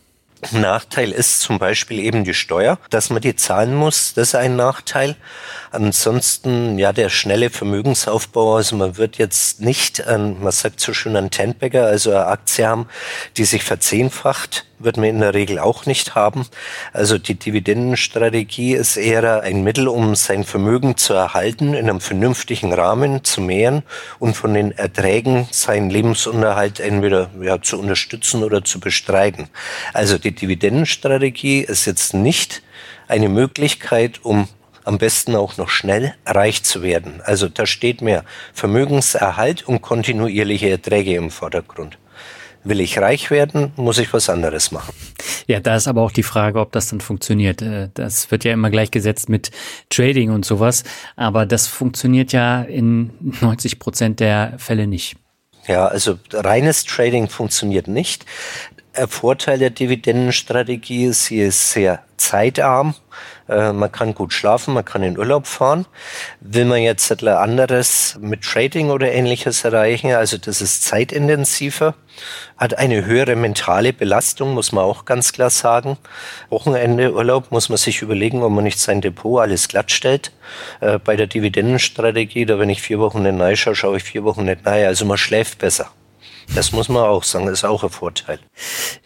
Nachteil 0.51 1.11
ist 1.11 1.41
zum 1.41 1.59
Beispiel 1.59 1.99
eben 1.99 2.23
die 2.23 2.33
Steuer, 2.33 2.79
dass 2.89 3.09
man 3.09 3.21
die 3.21 3.35
zahlen 3.35 3.75
muss. 3.75 4.13
Das 4.13 4.29
ist 4.29 4.35
ein 4.35 4.55
Nachteil. 4.55 5.15
Ansonsten, 5.71 6.79
ja, 6.79 6.93
der 6.93 7.09
schnelle 7.09 7.49
Vermögensaufbau. 7.49 8.55
Also 8.55 8.75
man 8.75 8.97
wird 8.97 9.17
jetzt 9.17 9.61
nicht, 9.61 10.05
an, 10.05 10.41
man 10.41 10.51
sagt 10.51 10.79
so 10.79 10.93
schön, 10.93 11.15
ein 11.15 11.31
Tenbagger, 11.31 11.85
also 11.85 12.11
eine 12.11 12.27
Aktie 12.27 12.67
haben, 12.67 12.87
die 13.37 13.45
sich 13.45 13.63
verzehnfacht 13.63 14.65
wird 14.79 14.97
man 14.97 15.05
in 15.05 15.19
der 15.19 15.33
Regel 15.33 15.59
auch 15.59 15.85
nicht 15.85 16.15
haben. 16.15 16.45
Also 16.93 17.17
die 17.17 17.35
Dividendenstrategie 17.35 18.73
ist 18.73 18.97
eher 18.97 19.41
ein 19.41 19.63
Mittel, 19.63 19.87
um 19.87 20.15
sein 20.15 20.43
Vermögen 20.43 20.97
zu 20.97 21.13
erhalten, 21.13 21.73
in 21.73 21.89
einem 21.89 22.01
vernünftigen 22.01 22.73
Rahmen 22.73 23.23
zu 23.23 23.41
mehren 23.41 23.83
und 24.17 24.35
von 24.35 24.53
den 24.53 24.71
Erträgen 24.71 25.47
seinen 25.51 25.89
Lebensunterhalt 25.89 26.79
entweder 26.79 27.29
ja, 27.41 27.61
zu 27.61 27.77
unterstützen 27.79 28.43
oder 28.43 28.63
zu 28.63 28.79
bestreiten. 28.79 29.49
Also 29.93 30.17
die 30.17 30.33
Dividendenstrategie 30.33 31.61
ist 31.61 31.85
jetzt 31.85 32.13
nicht 32.13 32.63
eine 33.07 33.29
Möglichkeit, 33.29 34.23
um 34.23 34.47
am 34.89 34.97
besten 34.97 35.35
auch 35.35 35.57
noch 35.57 35.69
schnell 35.69 36.15
reich 36.25 36.63
zu 36.63 36.81
werden. 36.81 37.21
Also 37.23 37.47
da 37.47 37.67
steht 37.67 38.01
mehr 38.01 38.25
Vermögenserhalt 38.53 39.67
und 39.67 39.83
kontinuierliche 39.83 40.67
Erträge 40.67 41.13
im 41.13 41.29
Vordergrund. 41.29 41.99
Will 42.63 42.79
ich 42.79 42.97
reich 42.97 43.29
werden, 43.29 43.71
muss 43.75 43.99
ich 43.99 44.11
was 44.13 44.29
anderes 44.29 44.71
machen. 44.71 44.95
Ja, 45.45 45.59
da 45.59 45.75
ist 45.75 45.87
aber 45.87 46.01
auch 46.01 46.11
die 46.11 46.23
Frage, 46.23 46.59
ob 46.59 46.71
das 46.71 46.89
dann 46.89 47.01
funktioniert. 47.01 47.61
Äh, 47.61 47.89
das 47.93 48.31
wird 48.31 48.43
ja 48.43 48.51
immer 48.51 48.71
gleichgesetzt 48.71 49.29
mit 49.29 49.51
Trading 49.89 50.31
und 50.31 50.43
sowas, 50.43 50.83
aber 51.15 51.45
das 51.45 51.67
funktioniert 51.67 52.33
ja 52.33 52.63
in 52.63 53.11
90 53.41 53.77
Prozent 53.77 54.19
der 54.19 54.55
Fälle 54.57 54.87
nicht. 54.87 55.17
Ja, 55.67 55.85
also 55.85 56.17
reines 56.33 56.83
Trading 56.83 57.29
funktioniert 57.29 57.87
nicht. 57.87 58.25
Der 58.99 59.07
Vorteil 59.07 59.57
der 59.59 59.69
Dividendenstrategie 59.69 61.05
ist, 61.05 61.23
sie 61.23 61.39
ist 61.39 61.71
sehr 61.71 62.03
zeitarm. 62.17 62.95
Äh, 63.47 63.71
man 63.71 63.89
kann 63.89 64.13
gut 64.13 64.33
schlafen, 64.33 64.73
man 64.73 64.83
kann 64.83 65.03
in 65.03 65.17
Urlaub 65.17 65.47
fahren. 65.47 65.85
Will 66.41 66.65
man 66.65 66.81
jetzt 66.81 67.09
etwas 67.09 67.37
anderes 67.37 68.17
mit 68.19 68.41
Trading 68.41 68.89
oder 68.89 69.09
ähnliches 69.09 69.63
erreichen, 69.63 70.11
also 70.11 70.37
das 70.37 70.59
ist 70.59 70.83
zeitintensiver, 70.83 71.95
hat 72.57 72.77
eine 72.77 73.05
höhere 73.05 73.37
mentale 73.37 73.93
Belastung, 73.93 74.53
muss 74.53 74.73
man 74.73 74.83
auch 74.83 75.05
ganz 75.05 75.31
klar 75.31 75.49
sagen. 75.49 75.97
Wochenende 76.49 77.13
Urlaub 77.13 77.51
muss 77.51 77.69
man 77.69 77.77
sich 77.77 78.01
überlegen, 78.01 78.43
ob 78.43 78.51
man 78.51 78.65
nicht 78.65 78.81
sein 78.81 78.99
Depot 78.99 79.39
alles 79.39 79.69
glatt 79.69 79.91
stellt. 79.91 80.33
Äh, 80.81 80.99
bei 80.99 81.15
der 81.15 81.27
Dividendenstrategie, 81.27 82.45
da 82.45 82.59
wenn 82.59 82.69
ich 82.69 82.81
vier 82.81 82.99
Wochen 82.99 83.21
nicht 83.23 83.39
rein 83.39 83.55
schaue, 83.55 83.75
schaue 83.75 83.95
ich 83.95 84.03
vier 84.03 84.25
Wochen 84.25 84.43
nicht 84.43 84.65
rein. 84.65 84.87
Also 84.87 85.05
man 85.05 85.17
schläft 85.17 85.59
besser. 85.59 85.89
Das 86.55 86.71
muss 86.71 86.89
man 86.89 87.03
auch 87.03 87.23
sagen, 87.23 87.47
ist 87.47 87.63
auch 87.63 87.83
ein 87.83 87.89
Vorteil. 87.89 88.39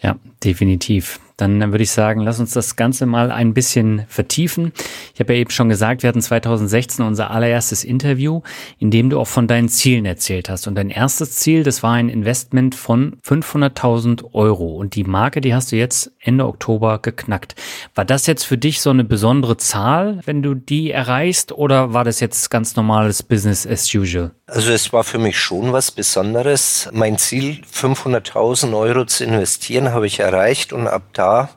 Ja, 0.00 0.16
definitiv. 0.42 1.20
Dann 1.36 1.60
würde 1.72 1.82
ich 1.82 1.90
sagen, 1.90 2.20
lass 2.20 2.38
uns 2.38 2.52
das 2.52 2.76
Ganze 2.76 3.06
mal 3.06 3.32
ein 3.32 3.54
bisschen 3.54 4.04
vertiefen. 4.08 4.72
Ich 5.14 5.20
habe 5.20 5.34
ja 5.34 5.40
eben 5.40 5.50
schon 5.50 5.68
gesagt, 5.68 6.02
wir 6.02 6.08
hatten 6.08 6.22
2016 6.22 7.04
unser 7.04 7.32
allererstes 7.32 7.82
Interview, 7.82 8.42
in 8.78 8.92
dem 8.92 9.10
du 9.10 9.18
auch 9.18 9.26
von 9.26 9.48
deinen 9.48 9.68
Zielen 9.68 10.04
erzählt 10.04 10.48
hast. 10.48 10.68
Und 10.68 10.76
dein 10.76 10.90
erstes 10.90 11.32
Ziel, 11.32 11.64
das 11.64 11.82
war 11.82 11.94
ein 11.94 12.08
Investment 12.08 12.76
von 12.76 13.16
500.000 13.26 14.32
Euro. 14.32 14.76
Und 14.76 14.94
die 14.94 15.02
Marke, 15.02 15.40
die 15.40 15.54
hast 15.54 15.72
du 15.72 15.76
jetzt 15.76 16.12
Ende 16.20 16.46
Oktober 16.46 17.00
geknackt. 17.00 17.56
War 17.96 18.04
das 18.04 18.28
jetzt 18.28 18.44
für 18.44 18.56
dich 18.56 18.80
so 18.80 18.90
eine 18.90 19.04
besondere 19.04 19.56
Zahl, 19.56 20.20
wenn 20.24 20.40
du 20.40 20.54
die 20.54 20.92
erreichst? 20.92 21.50
Oder 21.50 21.92
war 21.92 22.04
das 22.04 22.20
jetzt 22.20 22.48
ganz 22.50 22.76
normales 22.76 23.24
Business 23.24 23.66
as 23.66 23.92
usual? 23.92 24.30
Also 24.46 24.72
es 24.72 24.92
war 24.92 25.04
für 25.04 25.18
mich 25.18 25.38
schon 25.38 25.72
was 25.72 25.90
Besonderes. 25.90 26.88
Mein 26.92 27.16
Ziel, 27.16 27.62
500.000 27.72 28.78
Euro 28.78 29.06
zu 29.06 29.24
investieren, 29.24 29.92
habe 29.92 30.06
ich 30.06 30.20
erreicht 30.20 30.72
und 30.72 30.86
ab 30.86 31.02
da 31.14 31.48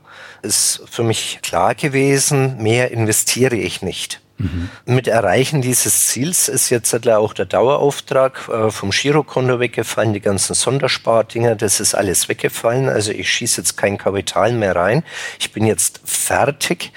ist 0.41 0.81
für 0.89 1.03
mich 1.03 1.39
klar 1.41 1.75
gewesen, 1.75 2.61
mehr 2.61 2.91
investiere 2.91 3.55
ich 3.57 3.81
nicht. 3.81 4.21
Mhm. 4.37 4.69
Mit 4.85 5.07
Erreichen 5.07 5.61
dieses 5.61 6.07
Ziels 6.07 6.47
ist 6.47 6.69
jetzt 6.69 7.07
auch 7.07 7.33
der 7.33 7.45
Dauerauftrag 7.45 8.47
äh, 8.47 8.71
vom 8.71 8.91
Girokonto 8.91 9.59
weggefallen, 9.59 10.13
die 10.13 10.21
ganzen 10.21 10.53
Sonderspardinger, 10.53 11.55
das 11.55 11.79
ist 11.79 11.95
alles 11.95 12.29
weggefallen. 12.29 12.87
Also 12.87 13.11
ich 13.11 13.29
schieße 13.29 13.61
jetzt 13.61 13.77
kein 13.77 13.97
Kapital 13.97 14.53
mehr 14.53 14.75
rein. 14.75 15.03
Ich 15.39 15.51
bin 15.51 15.65
jetzt 15.65 16.01
fertig. 16.05 16.93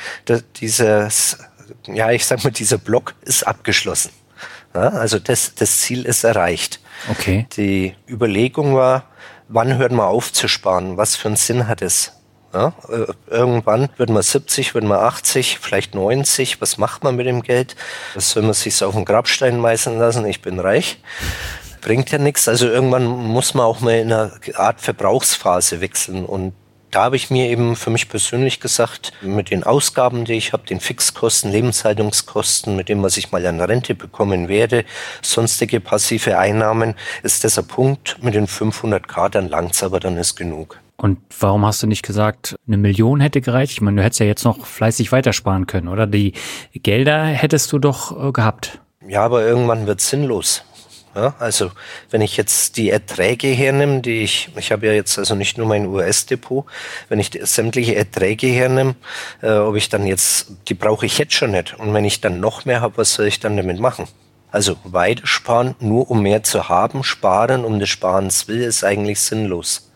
Dieses, 0.60 1.38
ja, 1.86 2.10
ich 2.10 2.26
sag 2.26 2.44
mal, 2.44 2.50
dieser 2.50 2.78
Block 2.78 3.14
ist 3.22 3.46
abgeschlossen. 3.46 4.10
Ja, 4.74 4.88
also 4.88 5.18
das, 5.18 5.54
das 5.54 5.80
Ziel 5.80 6.04
ist 6.04 6.24
erreicht. 6.24 6.80
Okay. 7.10 7.46
Die 7.56 7.94
Überlegung 8.08 8.74
war, 8.74 9.04
wann 9.48 9.76
hört 9.78 9.92
man 9.92 10.06
auf 10.06 10.32
zu 10.32 10.48
sparen? 10.48 10.96
Was 10.96 11.16
für 11.16 11.28
einen 11.28 11.36
Sinn 11.36 11.66
hat 11.66 11.82
es? 11.82 12.12
Ja, 12.52 12.72
äh, 12.88 13.06
irgendwann 13.28 13.88
wird 13.96 14.10
man 14.10 14.22
70, 14.22 14.74
wird 14.74 14.84
man 14.84 14.98
80, 14.98 15.58
vielleicht 15.60 15.94
90. 15.94 16.60
Was 16.60 16.78
macht 16.78 17.04
man 17.04 17.14
mit 17.14 17.26
dem 17.26 17.42
Geld? 17.42 17.76
Das 18.14 18.30
soll 18.30 18.42
man 18.42 18.54
sich 18.54 18.82
auf 18.82 18.94
den 18.94 19.04
Grabstein 19.04 19.60
meißeln 19.60 19.98
lassen. 19.98 20.26
Ich 20.26 20.42
bin 20.42 20.58
reich. 20.58 21.00
Bringt 21.80 22.10
ja 22.10 22.18
nichts. 22.18 22.48
Also 22.48 22.66
irgendwann 22.66 23.06
muss 23.06 23.54
man 23.54 23.66
auch 23.66 23.80
mal 23.80 23.98
in 23.98 24.12
eine 24.12 24.32
Art 24.54 24.80
Verbrauchsphase 24.80 25.80
wechseln. 25.80 26.24
Und 26.24 26.52
da 26.90 27.04
habe 27.04 27.16
ich 27.16 27.30
mir 27.30 27.48
eben 27.48 27.76
für 27.76 27.90
mich 27.90 28.08
persönlich 28.08 28.60
gesagt, 28.60 29.12
mit 29.22 29.50
den 29.50 29.64
Ausgaben, 29.64 30.24
die 30.24 30.34
ich 30.34 30.52
habe, 30.52 30.66
den 30.66 30.80
Fixkosten, 30.80 31.52
Lebenshaltungskosten, 31.52 32.76
mit 32.76 32.88
dem, 32.88 33.02
was 33.02 33.16
ich 33.16 33.32
mal 33.32 33.44
an 33.46 33.60
Rente 33.60 33.94
bekommen 33.94 34.48
werde, 34.48 34.84
sonstige 35.22 35.80
passive 35.80 36.38
Einnahmen, 36.38 36.94
ist 37.22 37.44
das 37.44 37.58
ein 37.58 37.66
Punkt. 37.66 38.22
Mit 38.22 38.34
den 38.34 38.46
500k, 38.46 39.28
dann 39.28 39.48
langt's 39.48 39.82
aber, 39.82 40.00
dann 40.00 40.16
ist 40.16 40.36
genug. 40.36 40.78
Und 40.96 41.18
warum 41.38 41.64
hast 41.64 41.82
du 41.82 41.86
nicht 41.86 42.04
gesagt, 42.04 42.56
eine 42.66 42.76
Million 42.76 43.20
hätte 43.20 43.40
gereicht? 43.40 43.72
Ich 43.72 43.80
meine, 43.80 43.96
du 43.96 44.04
hättest 44.04 44.20
ja 44.20 44.26
jetzt 44.26 44.44
noch 44.44 44.66
fleißig 44.66 45.12
weitersparen 45.12 45.66
können, 45.66 45.88
oder? 45.88 46.06
Die 46.06 46.34
Gelder 46.74 47.24
hättest 47.24 47.72
du 47.72 47.78
doch 47.78 48.28
äh, 48.28 48.32
gehabt. 48.32 48.80
Ja, 49.08 49.22
aber 49.24 49.42
irgendwann 49.46 49.86
wird 49.86 50.02
sinnlos. 50.02 50.62
Ja, 51.14 51.34
also 51.40 51.72
wenn 52.10 52.20
ich 52.20 52.36
jetzt 52.36 52.76
die 52.76 52.90
Erträge 52.90 53.48
hernehme, 53.48 54.00
die 54.00 54.22
ich, 54.22 54.48
ich 54.56 54.70
habe 54.70 54.86
ja 54.86 54.92
jetzt 54.92 55.18
also 55.18 55.34
nicht 55.34 55.58
nur 55.58 55.66
mein 55.66 55.86
US-Depot, 55.86 56.66
wenn 57.08 57.18
ich 57.18 57.36
sämtliche 57.42 57.96
Erträge 57.96 58.46
hernehme, 58.46 58.94
äh, 59.42 59.54
ob 59.54 59.74
ich 59.74 59.88
dann 59.88 60.06
jetzt, 60.06 60.52
die 60.68 60.74
brauche 60.74 61.06
ich 61.06 61.18
jetzt 61.18 61.34
schon 61.34 61.50
nicht. 61.50 61.74
Und 61.80 61.92
wenn 61.94 62.04
ich 62.04 62.20
dann 62.20 62.38
noch 62.38 62.64
mehr 62.64 62.80
habe, 62.80 62.98
was 62.98 63.14
soll 63.14 63.26
ich 63.26 63.40
dann 63.40 63.56
damit 63.56 63.80
machen? 63.80 64.06
Also 64.52 64.76
weiter 64.84 65.26
sparen, 65.26 65.74
nur 65.80 66.10
um 66.10 66.22
mehr 66.22 66.44
zu 66.44 66.68
haben, 66.68 67.02
sparen 67.02 67.64
um 67.64 67.80
des 67.80 67.88
Sparens 67.88 68.46
will, 68.46 68.62
ist 68.62 68.84
eigentlich 68.84 69.20
sinnlos 69.20 69.90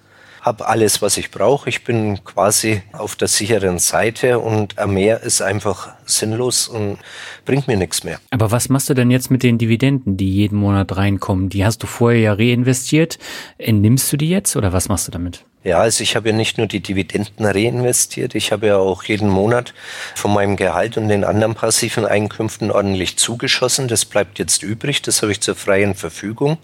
habe 0.44 0.68
alles, 0.68 1.00
was 1.00 1.16
ich 1.16 1.30
brauche. 1.30 1.70
Ich 1.70 1.84
bin 1.84 2.22
quasi 2.22 2.82
auf 2.92 3.16
der 3.16 3.28
sicheren 3.28 3.78
Seite 3.78 4.38
und 4.38 4.76
mehr 4.86 5.22
ist 5.22 5.40
einfach 5.40 5.94
sinnlos 6.04 6.68
und 6.68 6.98
bringt 7.44 7.68
mir 7.68 7.76
nichts 7.76 8.04
mehr. 8.04 8.18
Aber 8.30 8.50
was 8.50 8.68
machst 8.68 8.88
du 8.90 8.94
denn 8.94 9.10
jetzt 9.10 9.30
mit 9.30 9.42
den 9.42 9.58
Dividenden, 9.58 10.16
die 10.16 10.30
jeden 10.30 10.58
Monat 10.58 10.96
reinkommen? 10.96 11.48
Die 11.48 11.64
hast 11.64 11.82
du 11.82 11.86
vorher 11.86 12.20
ja 12.20 12.32
reinvestiert. 12.32 13.18
Entnimmst 13.58 14.12
du 14.12 14.16
die 14.16 14.28
jetzt 14.28 14.56
oder 14.56 14.72
was 14.72 14.88
machst 14.88 15.08
du 15.08 15.12
damit? 15.12 15.44
Ja, 15.64 15.78
also 15.78 16.02
ich 16.02 16.14
habe 16.14 16.28
ja 16.28 16.34
nicht 16.34 16.58
nur 16.58 16.66
die 16.66 16.80
Dividenden 16.80 17.46
reinvestiert, 17.46 18.34
ich 18.34 18.52
habe 18.52 18.66
ja 18.66 18.76
auch 18.76 19.02
jeden 19.04 19.30
Monat 19.30 19.72
von 20.14 20.34
meinem 20.34 20.56
Gehalt 20.56 20.98
und 20.98 21.08
den 21.08 21.24
anderen 21.24 21.54
passiven 21.54 22.04
Einkünften 22.04 22.70
ordentlich 22.70 23.16
zugeschossen. 23.16 23.88
Das 23.88 24.04
bleibt 24.04 24.38
jetzt 24.38 24.62
übrig, 24.62 25.00
das 25.00 25.22
habe 25.22 25.32
ich 25.32 25.40
zur 25.40 25.54
freien 25.54 25.94
Verfügung. 25.94 26.58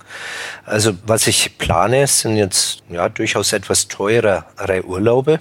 Also 0.67 0.93
was 1.07 1.27
ich 1.29 1.57
plane, 1.57 2.07
sind 2.09 2.37
jetzt 2.37 2.83
ja 2.91 3.09
durchaus 3.09 3.55
etwas 3.55 3.89
teurere 3.89 4.45
Urlaube. 4.85 5.41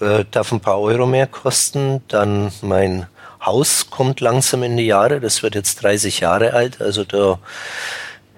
Äh, 0.00 0.24
darf 0.30 0.50
ein 0.50 0.60
paar 0.60 0.80
Euro 0.80 1.06
mehr 1.06 1.26
kosten. 1.26 2.00
Dann 2.08 2.52
mein 2.62 3.06
Haus 3.46 3.88
kommt 3.90 4.20
langsam 4.20 4.62
in 4.62 4.76
die 4.76 4.86
Jahre, 4.86 5.20
das 5.20 5.42
wird 5.42 5.54
jetzt 5.54 5.82
30 5.82 6.20
Jahre 6.20 6.52
alt, 6.52 6.80
also 6.80 7.04
da 7.04 7.38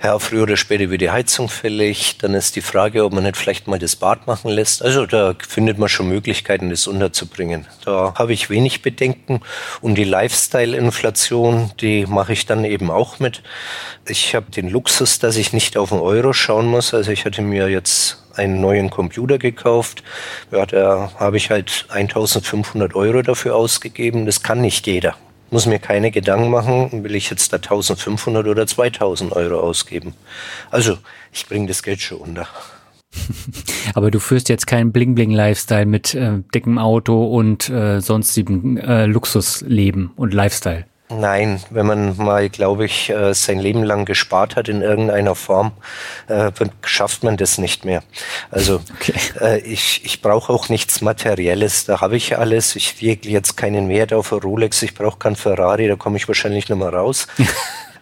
ja, 0.02 0.16
früher 0.20 0.44
oder 0.44 0.56
später 0.56 0.90
wird 0.90 1.00
die 1.00 1.10
Heizung 1.10 1.48
fällig. 1.48 2.18
Dann 2.18 2.34
ist 2.34 2.54
die 2.54 2.60
Frage, 2.60 3.04
ob 3.04 3.12
man 3.12 3.24
nicht 3.24 3.36
vielleicht 3.36 3.66
mal 3.66 3.80
das 3.80 3.96
Bad 3.96 4.28
machen 4.28 4.48
lässt. 4.50 4.80
Also 4.82 5.06
da 5.06 5.34
findet 5.46 5.76
man 5.78 5.88
schon 5.88 6.08
Möglichkeiten, 6.08 6.70
das 6.70 6.86
unterzubringen. 6.86 7.66
Da 7.84 8.14
habe 8.16 8.32
ich 8.32 8.48
wenig 8.48 8.82
Bedenken. 8.82 9.40
Und 9.80 9.96
die 9.96 10.04
Lifestyle-Inflation, 10.04 11.72
die 11.80 12.06
mache 12.06 12.32
ich 12.32 12.46
dann 12.46 12.64
eben 12.64 12.90
auch 12.92 13.18
mit. 13.18 13.42
Ich 14.06 14.36
habe 14.36 14.50
den 14.52 14.70
Luxus, 14.70 15.18
dass 15.18 15.36
ich 15.36 15.52
nicht 15.52 15.76
auf 15.76 15.88
den 15.88 15.98
Euro 15.98 16.32
schauen 16.32 16.66
muss. 16.66 16.94
Also 16.94 17.10
ich 17.10 17.24
hatte 17.24 17.42
mir 17.42 17.68
jetzt 17.68 18.18
einen 18.38 18.60
neuen 18.60 18.90
Computer 18.90 19.38
gekauft. 19.38 20.02
Ja, 20.50 20.66
da 20.66 21.12
habe 21.16 21.36
ich 21.36 21.50
halt 21.50 21.86
1500 21.88 22.94
Euro 22.94 23.22
dafür 23.22 23.56
ausgegeben. 23.56 24.26
Das 24.26 24.42
kann 24.42 24.60
nicht 24.60 24.86
jeder 24.86 25.16
muss 25.50 25.66
mir 25.66 25.78
keine 25.78 26.10
Gedanken 26.10 26.50
machen, 26.50 27.04
will 27.04 27.14
ich 27.14 27.30
jetzt 27.30 27.52
da 27.52 27.56
1500 27.56 28.46
oder 28.46 28.66
2000 28.66 29.32
Euro 29.32 29.60
ausgeben. 29.60 30.14
Also, 30.70 30.98
ich 31.32 31.46
bringe 31.46 31.66
das 31.66 31.82
Geld 31.82 32.00
schon 32.00 32.18
unter. 32.18 32.46
Aber 33.94 34.10
du 34.10 34.20
führst 34.20 34.48
jetzt 34.48 34.66
keinen 34.66 34.92
Bling-Bling-Lifestyle 34.92 35.86
mit 35.86 36.14
äh, 36.14 36.42
dickem 36.54 36.78
Auto 36.78 37.24
und 37.26 37.68
äh, 37.70 38.00
sonstigem 38.00 38.76
äh, 38.76 39.06
Luxusleben 39.06 40.10
und 40.16 40.34
Lifestyle. 40.34 40.84
Nein, 41.10 41.62
wenn 41.70 41.86
man 41.86 42.16
mal, 42.18 42.50
glaube 42.50 42.84
ich, 42.84 43.08
äh, 43.08 43.32
sein 43.32 43.58
Leben 43.58 43.82
lang 43.82 44.04
gespart 44.04 44.56
hat 44.56 44.68
in 44.68 44.82
irgendeiner 44.82 45.34
Form, 45.34 45.72
äh, 46.26 46.50
schafft 46.84 47.24
man 47.24 47.38
das 47.38 47.56
nicht 47.56 47.86
mehr. 47.86 48.02
Also 48.50 48.80
okay. 48.94 49.14
Äh, 49.40 49.58
ich, 49.60 50.04
ich 50.04 50.20
brauche 50.20 50.52
auch 50.52 50.68
nichts 50.68 51.00
Materielles, 51.00 51.86
da 51.86 52.02
habe 52.02 52.16
ich 52.16 52.36
alles. 52.36 52.76
Ich 52.76 53.00
lege 53.00 53.28
jetzt 53.28 53.56
keinen 53.56 53.88
Wert 53.88 54.12
auf 54.12 54.32
Rolex, 54.32 54.82
ich 54.82 54.94
brauche 54.94 55.18
kein 55.18 55.34
Ferrari, 55.34 55.88
da 55.88 55.96
komme 55.96 56.18
ich 56.18 56.28
wahrscheinlich 56.28 56.68
nicht 56.68 56.78
mehr 56.78 56.92
raus. 56.92 57.26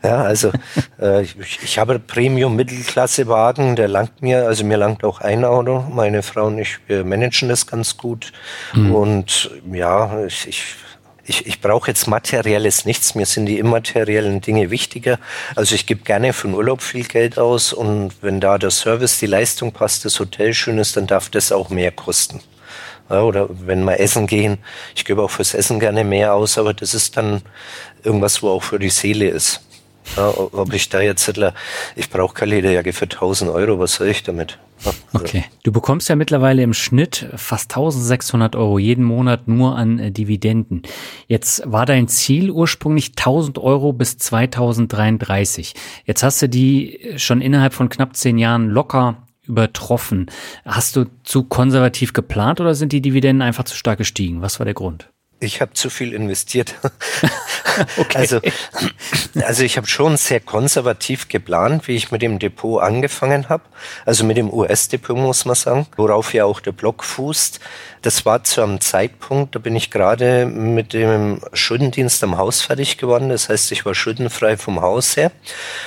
Ja, 0.02 0.22
also 0.22 0.52
äh, 1.00 1.22
ich, 1.22 1.58
ich 1.64 1.78
habe 1.78 1.98
Premium-Mittelklasse-Wagen, 1.98 3.74
der 3.74 3.88
langt 3.88 4.22
mir, 4.22 4.46
also 4.46 4.62
mir 4.62 4.76
langt 4.76 5.02
auch 5.02 5.20
ein 5.20 5.44
Auto. 5.44 5.84
Meine 5.90 6.22
Frau 6.22 6.46
und 6.46 6.58
ich, 6.58 6.78
wir 6.86 7.02
managen 7.02 7.48
das 7.48 7.66
ganz 7.66 7.96
gut. 7.96 8.32
Mhm. 8.74 8.94
Und 8.94 9.50
ja, 9.72 10.24
ich, 10.24 10.46
ich 10.46 10.64
ich, 11.26 11.46
ich 11.46 11.60
brauche 11.60 11.90
jetzt 11.90 12.06
materielles 12.06 12.84
nichts, 12.84 13.14
mir 13.14 13.26
sind 13.26 13.46
die 13.46 13.58
immateriellen 13.58 14.40
Dinge 14.40 14.70
wichtiger. 14.70 15.18
Also 15.54 15.74
ich 15.74 15.86
gebe 15.86 16.02
gerne 16.02 16.32
für 16.32 16.48
den 16.48 16.54
Urlaub 16.54 16.82
viel 16.82 17.04
Geld 17.04 17.38
aus 17.38 17.72
und 17.72 18.12
wenn 18.22 18.40
da 18.40 18.58
der 18.58 18.70
Service, 18.70 19.18
die 19.18 19.26
Leistung 19.26 19.72
passt, 19.72 20.04
das 20.04 20.20
Hotel 20.20 20.54
schön 20.54 20.78
ist, 20.78 20.96
dann 20.96 21.06
darf 21.06 21.28
das 21.28 21.52
auch 21.52 21.68
mehr 21.68 21.90
kosten. 21.90 22.40
Ja, 23.10 23.22
oder 23.22 23.48
wenn 23.50 23.84
wir 23.84 24.00
essen 24.00 24.26
gehen, 24.26 24.58
ich 24.94 25.04
gebe 25.04 25.22
auch 25.22 25.30
fürs 25.30 25.54
Essen 25.54 25.78
gerne 25.78 26.04
mehr 26.04 26.34
aus, 26.34 26.58
aber 26.58 26.74
das 26.74 26.94
ist 26.94 27.16
dann 27.16 27.42
irgendwas, 28.02 28.42
wo 28.42 28.50
auch 28.50 28.62
für 28.62 28.78
die 28.78 28.90
Seele 28.90 29.28
ist. 29.28 29.65
Ja, 30.16 30.32
ob 30.36 30.72
ich 30.72 30.88
da 30.88 31.00
jetzt, 31.00 31.32
ich 31.96 32.10
brauche 32.10 32.34
keine 32.34 32.52
Lederjacke 32.52 32.92
für 32.92 33.04
1000 33.04 33.50
Euro, 33.50 33.78
was 33.78 33.94
soll 33.94 34.08
ich 34.08 34.22
damit? 34.22 34.58
Okay. 35.12 35.44
Du 35.62 35.72
bekommst 35.72 36.08
ja 36.08 36.16
mittlerweile 36.16 36.62
im 36.62 36.74
Schnitt 36.74 37.28
fast 37.34 37.72
1600 37.72 38.56
Euro 38.56 38.78
jeden 38.78 39.04
Monat 39.04 39.48
nur 39.48 39.76
an 39.76 39.98
äh, 39.98 40.12
Dividenden. 40.12 40.82
Jetzt 41.26 41.62
war 41.64 41.86
dein 41.86 42.08
Ziel 42.08 42.50
ursprünglich 42.50 43.12
1000 43.16 43.58
Euro 43.58 43.92
bis 43.92 44.18
2033. 44.18 45.74
Jetzt 46.04 46.22
hast 46.22 46.42
du 46.42 46.48
die 46.48 47.00
äh, 47.00 47.18
schon 47.18 47.40
innerhalb 47.40 47.72
von 47.72 47.88
knapp 47.88 48.16
zehn 48.16 48.38
Jahren 48.38 48.68
locker 48.68 49.26
übertroffen. 49.46 50.26
Hast 50.64 50.96
du 50.96 51.06
zu 51.22 51.44
konservativ 51.44 52.12
geplant 52.12 52.60
oder 52.60 52.74
sind 52.74 52.92
die 52.92 53.00
Dividenden 53.00 53.42
einfach 53.42 53.64
zu 53.64 53.76
stark 53.76 53.98
gestiegen? 53.98 54.42
Was 54.42 54.60
war 54.60 54.64
der 54.64 54.74
Grund? 54.74 55.08
Ich 55.38 55.60
habe 55.60 55.74
zu 55.74 55.90
viel 55.90 56.12
investiert. 56.14 56.74
okay. 57.96 58.18
Also, 58.18 58.40
also 59.42 59.62
ich 59.62 59.76
habe 59.76 59.86
schon 59.86 60.16
sehr 60.16 60.40
konservativ 60.40 61.28
geplant, 61.28 61.88
wie 61.88 61.96
ich 61.96 62.10
mit 62.10 62.22
dem 62.22 62.38
Depot 62.38 62.82
angefangen 62.82 63.48
habe. 63.48 63.64
Also 64.04 64.24
mit 64.24 64.36
dem 64.36 64.52
US-Depot 64.52 65.16
muss 65.16 65.44
man 65.44 65.54
sagen, 65.54 65.86
worauf 65.96 66.34
ja 66.34 66.44
auch 66.44 66.60
der 66.60 66.72
Blog 66.72 67.04
fußt. 67.04 67.60
Das 68.02 68.24
war 68.24 68.44
zu 68.44 68.62
einem 68.62 68.80
Zeitpunkt, 68.80 69.54
da 69.54 69.58
bin 69.58 69.74
ich 69.74 69.90
gerade 69.90 70.46
mit 70.46 70.92
dem 70.92 71.40
Schuldendienst 71.52 72.22
am 72.22 72.38
Haus 72.38 72.62
fertig 72.62 72.98
geworden. 72.98 73.30
Das 73.30 73.48
heißt, 73.48 73.72
ich 73.72 73.84
war 73.84 73.94
schuldenfrei 73.94 74.56
vom 74.56 74.80
Haus 74.80 75.16
her 75.16 75.32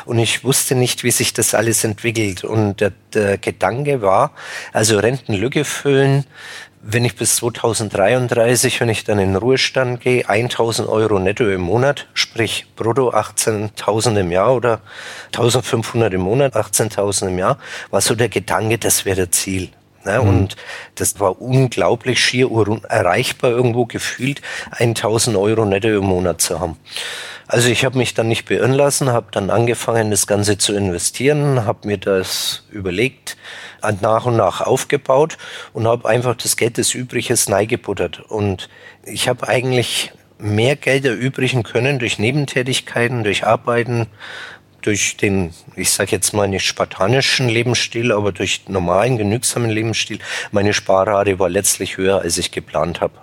und 0.05 0.19
ich 0.19 0.43
wusste 0.43 0.75
nicht, 0.75 1.03
wie 1.03 1.11
sich 1.11 1.33
das 1.33 1.53
alles 1.53 1.83
entwickelt. 1.83 2.43
Und 2.43 2.81
der, 2.81 2.91
der 3.13 3.37
Gedanke 3.37 4.01
war, 4.01 4.31
also 4.73 4.99
Rentenlücke 4.99 5.63
füllen, 5.63 6.25
wenn 6.81 7.03
ich 7.03 7.15
bis 7.15 7.35
2033, 7.37 8.79
wenn 8.79 8.89
ich 8.89 9.03
dann 9.03 9.19
in 9.19 9.35
Ruhestand 9.35 10.01
gehe, 10.01 10.27
1000 10.27 10.87
Euro 10.87 11.19
netto 11.19 11.49
im 11.49 11.61
Monat, 11.61 12.07
sprich 12.13 12.67
brutto 12.75 13.11
18.000 13.11 14.19
im 14.19 14.31
Jahr 14.31 14.55
oder 14.55 14.81
1500 15.27 16.13
im 16.13 16.21
Monat, 16.21 16.55
18.000 16.55 17.27
im 17.27 17.37
Jahr, 17.37 17.57
war 17.91 18.01
so 18.01 18.15
der 18.15 18.29
Gedanke, 18.29 18.77
das 18.77 19.05
wäre 19.05 19.27
das 19.27 19.31
Ziel. 19.31 19.69
Ne? 20.05 20.19
Mhm. 20.21 20.27
Und 20.27 20.55
das 20.95 21.19
war 21.19 21.41
unglaublich 21.41 22.23
schier 22.23 22.49
erreichbar 22.87 23.51
irgendwo 23.51 23.85
gefühlt, 23.85 24.41
1000 24.71 25.35
Euro 25.35 25.65
netto 25.65 25.89
im 25.89 26.05
Monat 26.05 26.41
zu 26.41 26.59
haben. 26.59 26.77
Also 27.51 27.69
ich 27.69 27.83
habe 27.83 27.97
mich 27.97 28.13
dann 28.13 28.27
nicht 28.27 28.45
beirren 28.45 28.73
lassen, 28.73 29.09
habe 29.09 29.29
dann 29.31 29.49
angefangen, 29.49 30.11
das 30.11 30.27
Ganze 30.27 30.59
zu 30.59 30.75
investieren, 30.75 31.65
habe 31.65 31.87
mir 31.87 31.97
das 31.97 32.61
überlegt, 32.69 33.37
nach 34.01 34.27
und 34.27 34.37
nach 34.37 34.61
aufgebaut 34.61 35.39
und 35.73 35.87
habe 35.87 36.07
einfach 36.07 36.35
das 36.35 36.57
Geld, 36.57 36.77
das 36.77 36.93
übrig 36.93 37.31
ist, 37.31 37.49
neigebuttert. 37.49 38.19
Und 38.19 38.69
ich 39.03 39.27
habe 39.27 39.47
eigentlich 39.47 40.11
mehr 40.37 40.75
Geld 40.75 41.05
erübrigen 41.05 41.63
können 41.63 41.97
durch 41.97 42.19
Nebentätigkeiten, 42.19 43.23
durch 43.23 43.47
Arbeiten, 43.47 44.05
durch 44.83 45.17
den, 45.17 45.51
ich 45.75 45.89
sage 45.89 46.11
jetzt 46.11 46.33
mal 46.33 46.47
nicht 46.47 46.67
spartanischen 46.67 47.49
Lebensstil, 47.49 48.11
aber 48.11 48.31
durch 48.31 48.67
normalen, 48.67 49.17
genügsamen 49.17 49.71
Lebensstil. 49.71 50.19
Meine 50.51 50.75
Sparrate 50.75 51.39
war 51.39 51.49
letztlich 51.49 51.97
höher, 51.97 52.21
als 52.21 52.37
ich 52.37 52.51
geplant 52.51 53.01
habe. 53.01 53.15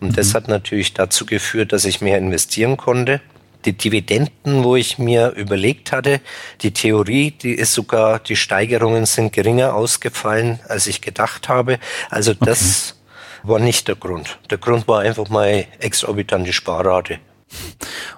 Und 0.00 0.08
mhm. 0.08 0.14
das 0.16 0.34
hat 0.34 0.48
natürlich 0.48 0.94
dazu 0.94 1.26
geführt, 1.26 1.72
dass 1.72 1.84
ich 1.84 2.00
mehr 2.00 2.18
investieren 2.18 2.76
konnte 2.76 3.20
die 3.64 3.72
Dividenden, 3.72 4.64
wo 4.64 4.76
ich 4.76 4.98
mir 4.98 5.30
überlegt 5.30 5.92
hatte, 5.92 6.20
die 6.62 6.72
Theorie, 6.72 7.32
die 7.32 7.54
ist 7.54 7.72
sogar, 7.72 8.18
die 8.20 8.36
Steigerungen 8.36 9.06
sind 9.06 9.32
geringer 9.32 9.74
ausgefallen, 9.74 10.60
als 10.68 10.86
ich 10.86 11.00
gedacht 11.00 11.48
habe. 11.48 11.78
Also 12.10 12.34
das 12.34 12.96
okay. 13.40 13.48
war 13.50 13.58
nicht 13.58 13.88
der 13.88 13.96
Grund. 13.96 14.38
Der 14.50 14.58
Grund 14.58 14.86
war 14.88 15.00
einfach 15.00 15.28
mal 15.28 15.66
exorbitante 15.80 16.52
Sparrate. 16.52 17.18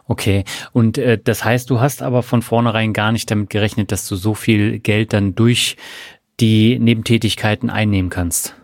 Okay, 0.09 0.45
und 0.73 0.99
äh, 0.99 1.19
das 1.23 1.45
heißt, 1.45 1.71
du 1.71 1.81
hast 1.81 2.03
aber 2.03 2.23
von 2.23 2.43
vornherein 2.43 2.93
gar 2.93 3.13
nicht 3.13 3.31
damit 3.31 3.49
gerechnet, 3.49 3.93
dass 3.93 4.09
du 4.09 4.17
so 4.17 4.35
viel 4.35 4.81
Geld 4.81 5.13
dann 5.13 5.35
durch 5.37 5.77
die 6.41 6.79
Nebentätigkeiten 6.79 7.71
einnehmen 7.71 8.11
kannst. 8.11 8.57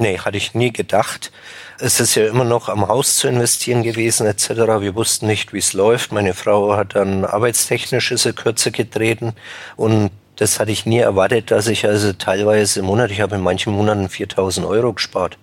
Nee, 0.00 0.18
hatte 0.18 0.36
ich 0.36 0.54
nie 0.54 0.72
gedacht. 0.72 1.32
Es 1.80 1.98
ist 1.98 2.14
ja 2.14 2.28
immer 2.28 2.44
noch 2.44 2.68
am 2.68 2.86
Haus 2.86 3.16
zu 3.16 3.26
investieren 3.26 3.82
gewesen 3.82 4.28
etc. 4.28 4.50
Wir 4.80 4.94
wussten 4.94 5.26
nicht, 5.26 5.52
wie 5.52 5.58
es 5.58 5.72
läuft. 5.72 6.12
Meine 6.12 6.34
Frau 6.34 6.76
hat 6.76 6.94
dann 6.94 7.24
arbeitstechnisch 7.24 8.12
ist 8.12 8.36
kürzer 8.36 8.70
getreten 8.70 9.34
und 9.76 10.10
das 10.36 10.60
hatte 10.60 10.70
ich 10.70 10.86
nie 10.86 10.98
erwartet, 10.98 11.50
dass 11.50 11.66
ich 11.66 11.84
also 11.84 12.12
teilweise 12.12 12.78
im 12.78 12.86
Monat, 12.86 13.10
ich 13.10 13.20
habe 13.20 13.34
in 13.34 13.42
manchen 13.42 13.72
Monaten 13.72 14.08
4000 14.08 14.64
Euro 14.64 14.92
gespart. 14.92 15.36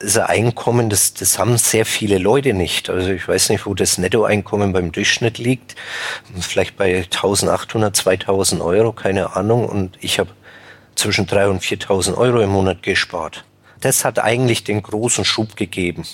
Das 0.00 0.18
Einkommen, 0.18 0.90
das, 0.90 1.14
das 1.14 1.38
haben 1.38 1.56
sehr 1.56 1.86
viele 1.86 2.18
Leute 2.18 2.52
nicht. 2.52 2.90
Also 2.90 3.10
ich 3.10 3.26
weiß 3.26 3.48
nicht, 3.48 3.64
wo 3.64 3.72
das 3.72 3.96
Nettoeinkommen 3.96 4.74
beim 4.74 4.92
Durchschnitt 4.92 5.38
liegt. 5.38 5.76
Vielleicht 6.38 6.76
bei 6.76 7.04
1800, 7.04 7.96
2000 7.96 8.60
Euro, 8.60 8.92
keine 8.92 9.34
Ahnung. 9.34 9.66
Und 9.66 9.96
ich 10.00 10.18
habe 10.18 10.30
zwischen 10.94 11.26
3.000 11.26 11.48
und 11.48 11.62
4.000 11.62 12.18
Euro 12.18 12.40
im 12.40 12.50
Monat 12.50 12.82
gespart 12.82 13.44
das 13.84 14.04
hat 14.04 14.18
eigentlich 14.18 14.64
den 14.64 14.82
großen 14.82 15.24
Schub 15.24 15.56
gegeben. 15.56 16.04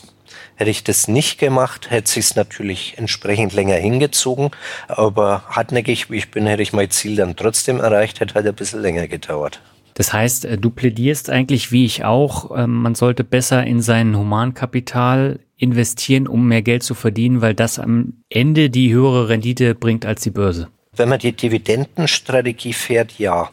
Hätte 0.57 0.71
ich 0.71 0.85
das 0.85 1.09
nicht 1.09 1.39
gemacht, 1.39 1.91
hätte 1.91 2.11
sich 2.11 2.25
es 2.27 2.37
natürlich 2.37 2.95
entsprechend 2.99 3.53
länger 3.53 3.77
hingezogen. 3.77 4.51
Aber 4.89 5.45
hartnäckig, 5.49 6.11
wie 6.11 6.17
ich 6.17 6.31
bin, 6.31 6.47
hätte 6.47 6.63
ich 6.63 6.73
mein 6.73 6.91
Ziel 6.91 7.17
dann 7.17 7.37
trotzdem 7.37 7.81
erreicht, 7.81 8.21
hätte 8.21 8.35
halt 8.35 8.47
ein 8.47 8.55
bisschen 8.55 8.83
länger 8.83 9.09
gedauert. 9.09 9.61
Das 9.95 10.13
heißt, 10.13 10.45
äh, 10.45 10.59
du 10.59 10.71
plädierst 10.71 11.31
eigentlich, 11.31 11.73
wie 11.73 11.85
ich 11.85 12.05
auch, 12.05 12.57
ähm, 12.57 12.83
man 12.83 12.95
sollte 12.95 13.25
besser 13.25 13.65
in 13.65 13.81
sein 13.81 14.17
Humankapital 14.17 15.41
investieren, 15.57 16.27
um 16.27 16.49
mehr 16.49 16.63
Geld 16.63 16.83
zu 16.83 16.95
verdienen, 16.95 17.41
weil 17.41 17.55
das 17.55 17.79
am 17.79 18.15
Ende 18.29 18.71
die 18.71 18.93
höhere 18.93 19.29
Rendite 19.29 19.75
bringt 19.75 20.07
als 20.07 20.23
die 20.23 20.31
Börse. 20.31 20.69
Wenn 20.97 21.09
man 21.09 21.19
die 21.19 21.33
Dividendenstrategie 21.33 22.73
fährt, 22.73 23.19
ja. 23.19 23.51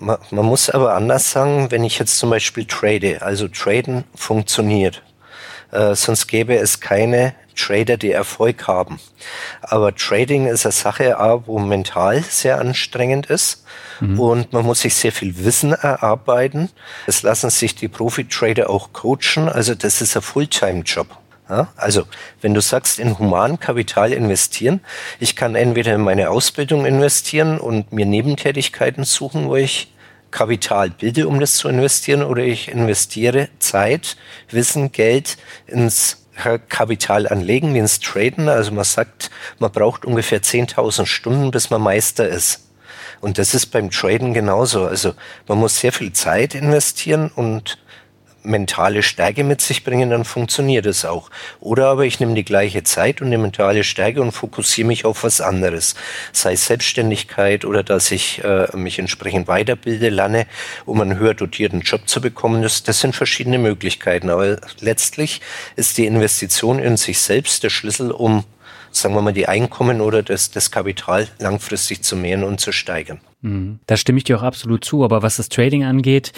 Man, 0.00 0.18
man 0.30 0.46
muss 0.46 0.70
aber 0.70 0.94
anders 0.94 1.30
sagen, 1.30 1.70
wenn 1.70 1.84
ich 1.84 1.98
jetzt 1.98 2.18
zum 2.18 2.30
Beispiel 2.30 2.64
trade, 2.64 3.22
also 3.22 3.48
traden 3.48 4.04
funktioniert. 4.14 5.02
Äh, 5.70 5.94
sonst 5.94 6.26
gäbe 6.28 6.56
es 6.56 6.80
keine 6.80 7.34
Trader, 7.58 7.96
die 7.96 8.12
Erfolg 8.12 8.66
haben. 8.66 9.00
Aber 9.60 9.94
Trading 9.94 10.46
ist 10.46 10.64
eine 10.64 10.72
Sache, 10.72 11.16
wo 11.46 11.58
mental 11.58 12.22
sehr 12.22 12.60
anstrengend 12.60 13.26
ist 13.26 13.64
mhm. 14.00 14.20
und 14.20 14.52
man 14.52 14.64
muss 14.64 14.80
sich 14.80 14.94
sehr 14.94 15.12
viel 15.12 15.44
Wissen 15.44 15.72
erarbeiten. 15.72 16.70
Es 17.06 17.22
lassen 17.22 17.50
sich 17.50 17.74
die 17.74 17.88
Profi-Trader 17.88 18.70
auch 18.70 18.92
coachen, 18.92 19.48
also 19.48 19.74
das 19.74 20.00
ist 20.00 20.16
ein 20.16 20.22
Fulltime-Job. 20.22 21.08
Ja, 21.48 21.72
also, 21.76 22.04
wenn 22.42 22.52
du 22.52 22.60
sagst, 22.60 22.98
in 22.98 23.18
Humankapital 23.18 24.12
investieren, 24.12 24.80
ich 25.18 25.34
kann 25.34 25.54
entweder 25.54 25.94
in 25.94 26.02
meine 26.02 26.28
Ausbildung 26.28 26.84
investieren 26.84 27.58
und 27.58 27.90
mir 27.92 28.04
Nebentätigkeiten 28.04 29.04
suchen, 29.04 29.48
wo 29.48 29.56
ich 29.56 29.90
Kapital 30.30 30.90
bilde, 30.90 31.26
um 31.26 31.40
das 31.40 31.54
zu 31.54 31.68
investieren, 31.68 32.22
oder 32.22 32.42
ich 32.42 32.68
investiere 32.68 33.48
Zeit, 33.60 34.18
Wissen, 34.50 34.92
Geld 34.92 35.38
ins 35.66 36.26
Kapital 36.68 37.26
anlegen, 37.26 37.74
ins 37.74 37.98
Traden. 38.00 38.48
Also 38.48 38.72
man 38.72 38.84
sagt, 38.84 39.30
man 39.58 39.72
braucht 39.72 40.04
ungefähr 40.04 40.42
10.000 40.42 41.06
Stunden, 41.06 41.50
bis 41.50 41.70
man 41.70 41.80
Meister 41.80 42.28
ist. 42.28 42.68
Und 43.20 43.38
das 43.38 43.54
ist 43.54 43.66
beim 43.66 43.90
Traden 43.90 44.34
genauso. 44.34 44.86
Also 44.86 45.14
man 45.48 45.58
muss 45.58 45.80
sehr 45.80 45.92
viel 45.92 46.12
Zeit 46.12 46.54
investieren 46.54 47.30
und 47.34 47.78
mentale 48.42 49.02
Stärke 49.02 49.44
mit 49.44 49.60
sich 49.60 49.84
bringen, 49.84 50.10
dann 50.10 50.24
funktioniert 50.24 50.86
es 50.86 51.04
auch. 51.04 51.30
Oder 51.60 51.86
aber 51.88 52.04
ich 52.04 52.20
nehme 52.20 52.34
die 52.34 52.44
gleiche 52.44 52.82
Zeit 52.82 53.20
und 53.20 53.30
die 53.30 53.36
mentale 53.36 53.84
Stärke 53.84 54.22
und 54.22 54.32
fokussiere 54.32 54.86
mich 54.86 55.04
auf 55.04 55.24
was 55.24 55.40
anderes. 55.40 55.94
Sei 56.32 56.56
Selbstständigkeit 56.56 57.64
oder 57.64 57.82
dass 57.82 58.10
ich 58.10 58.42
äh, 58.44 58.68
mich 58.76 58.98
entsprechend 58.98 59.48
weiterbilde, 59.48 60.08
lerne, 60.08 60.46
um 60.86 61.00
einen 61.00 61.18
höher 61.18 61.34
dotierten 61.34 61.80
Job 61.80 62.08
zu 62.08 62.20
bekommen. 62.20 62.62
Das, 62.62 62.82
das 62.82 63.00
sind 63.00 63.14
verschiedene 63.14 63.58
Möglichkeiten. 63.58 64.30
Aber 64.30 64.58
letztlich 64.80 65.40
ist 65.76 65.98
die 65.98 66.06
Investition 66.06 66.78
in 66.78 66.96
sich 66.96 67.20
selbst 67.20 67.62
der 67.62 67.70
Schlüssel, 67.70 68.10
um 68.10 68.44
sagen 68.90 69.14
wir 69.14 69.22
mal, 69.22 69.32
die 69.32 69.48
Einkommen 69.48 70.00
oder 70.00 70.22
das, 70.22 70.50
das 70.50 70.70
Kapital 70.70 71.28
langfristig 71.38 72.02
zu 72.02 72.16
mehren 72.16 72.44
und 72.44 72.60
zu 72.60 72.72
steigern. 72.72 73.20
Mhm. 73.40 73.78
Da 73.86 73.96
stimme 73.96 74.18
ich 74.18 74.24
dir 74.24 74.38
auch 74.38 74.42
absolut 74.42 74.84
zu. 74.84 75.04
Aber 75.04 75.22
was 75.22 75.36
das 75.36 75.48
Trading 75.48 75.84
angeht, 75.84 76.32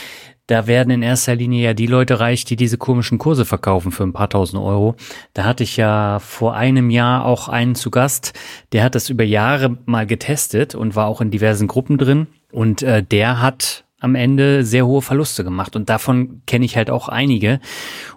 da 0.47 0.67
werden 0.67 0.91
in 0.91 1.03
erster 1.03 1.37
Linie 1.37 1.63
ja 1.63 1.75
die 1.75 1.87
Leute 1.87 2.19
reich, 2.19 2.45
die 2.45 2.57
diese 2.57 2.77
komischen 2.77 3.19
Kurse 3.19 3.45
verkaufen 3.45 3.93
für 3.93 4.03
ein 4.03 4.13
paar 4.13 4.29
tausend 4.29 4.61
Euro. 4.61 4.97
Da 5.33 5.45
hatte 5.45 5.63
ich 5.63 5.77
ja 5.77 6.19
vor 6.19 6.55
einem 6.55 6.91
Jahr 6.91 7.25
auch 7.25 7.49
einen 7.49 7.77
zu 7.77 7.91
Gast, 7.91 8.33
der 8.73 8.83
hat 8.83 8.95
das 8.95 9.11
über 9.11 9.25
Jahre 9.25 9.79
mal 9.87 10.07
getestet 10.07 10.75
und 10.75 10.97
war 10.97 11.07
auch 11.07 11.21
in 11.21 11.31
diversen 11.31 11.69
Gruppen 11.69 11.99
drin. 11.99 12.27
Und 12.51 12.83
äh, 12.83 13.03
der 13.03 13.41
hat 13.41 13.85
am 14.01 14.15
Ende 14.15 14.65
sehr 14.65 14.87
hohe 14.87 15.03
Verluste 15.03 15.45
gemacht. 15.45 15.77
Und 15.77 15.89
davon 15.89 16.43
kenne 16.47 16.65
ich 16.65 16.77
halt 16.77 16.91
auch 16.91 17.09
einige. 17.09 17.61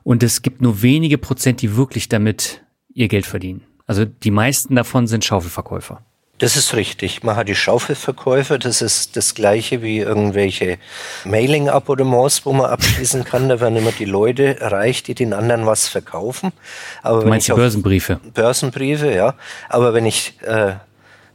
Und 0.02 0.24
es 0.24 0.42
gibt 0.42 0.62
nur 0.62 0.82
wenige 0.82 1.18
Prozent, 1.18 1.62
die 1.62 1.76
wirklich 1.76 2.10
damit 2.10 2.64
ihr 2.94 3.10
Geld 3.10 3.26
verdienen. 3.26 3.62
Also 3.88 4.06
die 4.06 4.32
meisten 4.32 4.76
davon 4.76 5.08
sind 5.08 5.26
Schaufelverkäufer. 5.26 6.02
Das 6.40 6.58
ist 6.58 6.74
richtig. 6.74 7.24
Man 7.24 7.36
hat 7.36 7.48
die 7.48 7.56
Schaufelverkäufe, 7.56 8.58
das 8.58 8.82
ist 8.82 9.16
das 9.16 9.36
gleiche 9.36 9.82
wie 9.82 10.00
irgendwelche 10.00 10.78
Mailing-Abonnements, 11.26 12.46
wo 12.46 12.54
man 12.54 12.66
abschließen 12.72 13.24
kann. 13.24 13.50
Da 13.50 13.60
werden 13.60 13.78
immer 13.78 13.92
die 13.92 14.06
Leute 14.06 14.58
reich, 14.60 15.04
die 15.04 15.14
den 15.14 15.34
anderen 15.34 15.66
was 15.66 15.88
verkaufen. 15.88 16.52
Aber 17.02 17.22
du 17.22 17.28
meinst 17.28 17.48
Börsenbriefe? 17.48 18.20
Börsenbriefe, 18.34 19.14
ja. 19.14 19.36
Aber 19.70 19.94
wenn 19.94 20.06
ich 20.06 20.34
äh, 20.42 20.74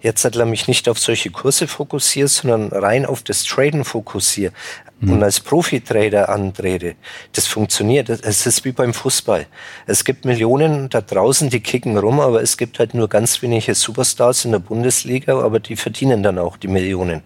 jetzt 0.00 0.24
er 0.24 0.46
mich 0.46 0.68
nicht 0.68 0.88
auf 0.88 0.98
solche 0.98 1.30
Kurse 1.30 1.68
fokussiert, 1.68 2.28
sondern 2.28 2.68
rein 2.68 3.06
auf 3.06 3.22
das 3.22 3.44
Traden 3.44 3.84
fokussiert 3.84 4.52
mhm. 5.00 5.12
und 5.12 5.22
als 5.22 5.40
Profi-Trader 5.40 6.28
antrete. 6.28 6.96
Das 7.32 7.46
funktioniert. 7.46 8.08
Es 8.08 8.46
ist 8.46 8.64
wie 8.64 8.72
beim 8.72 8.94
Fußball. 8.94 9.46
Es 9.86 10.04
gibt 10.04 10.24
Millionen 10.24 10.88
da 10.88 11.00
draußen, 11.00 11.50
die 11.50 11.60
kicken 11.60 11.96
rum, 11.96 12.20
aber 12.20 12.42
es 12.42 12.56
gibt 12.56 12.78
halt 12.78 12.94
nur 12.94 13.08
ganz 13.08 13.42
wenige 13.42 13.74
Superstars 13.74 14.44
in 14.44 14.52
der 14.52 14.58
Bundesliga, 14.58 15.40
aber 15.40 15.60
die 15.60 15.76
verdienen 15.76 16.22
dann 16.22 16.38
auch 16.38 16.56
die 16.56 16.68
Millionen. 16.68 17.22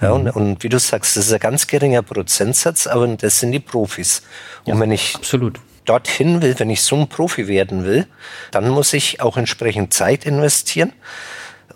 Ja, 0.00 0.10
und, 0.10 0.24
mhm. 0.24 0.30
und, 0.30 0.62
wie 0.64 0.68
du 0.68 0.78
sagst, 0.78 1.16
das 1.16 1.26
ist 1.26 1.32
ein 1.32 1.38
ganz 1.38 1.68
geringer 1.68 2.02
Prozentsatz, 2.02 2.88
aber 2.88 3.06
das 3.06 3.38
sind 3.38 3.52
die 3.52 3.60
Profis. 3.60 4.22
Und 4.64 4.74
ja, 4.74 4.80
wenn 4.80 4.90
ich 4.90 5.14
absolut 5.14 5.60
dorthin 5.84 6.42
will, 6.42 6.58
wenn 6.58 6.70
ich 6.70 6.82
so 6.82 6.96
ein 6.96 7.08
Profi 7.08 7.48
werden 7.48 7.84
will, 7.84 8.06
dann 8.50 8.68
muss 8.68 8.92
ich 8.92 9.20
auch 9.20 9.36
entsprechend 9.36 9.94
Zeit 9.94 10.24
investieren 10.24 10.92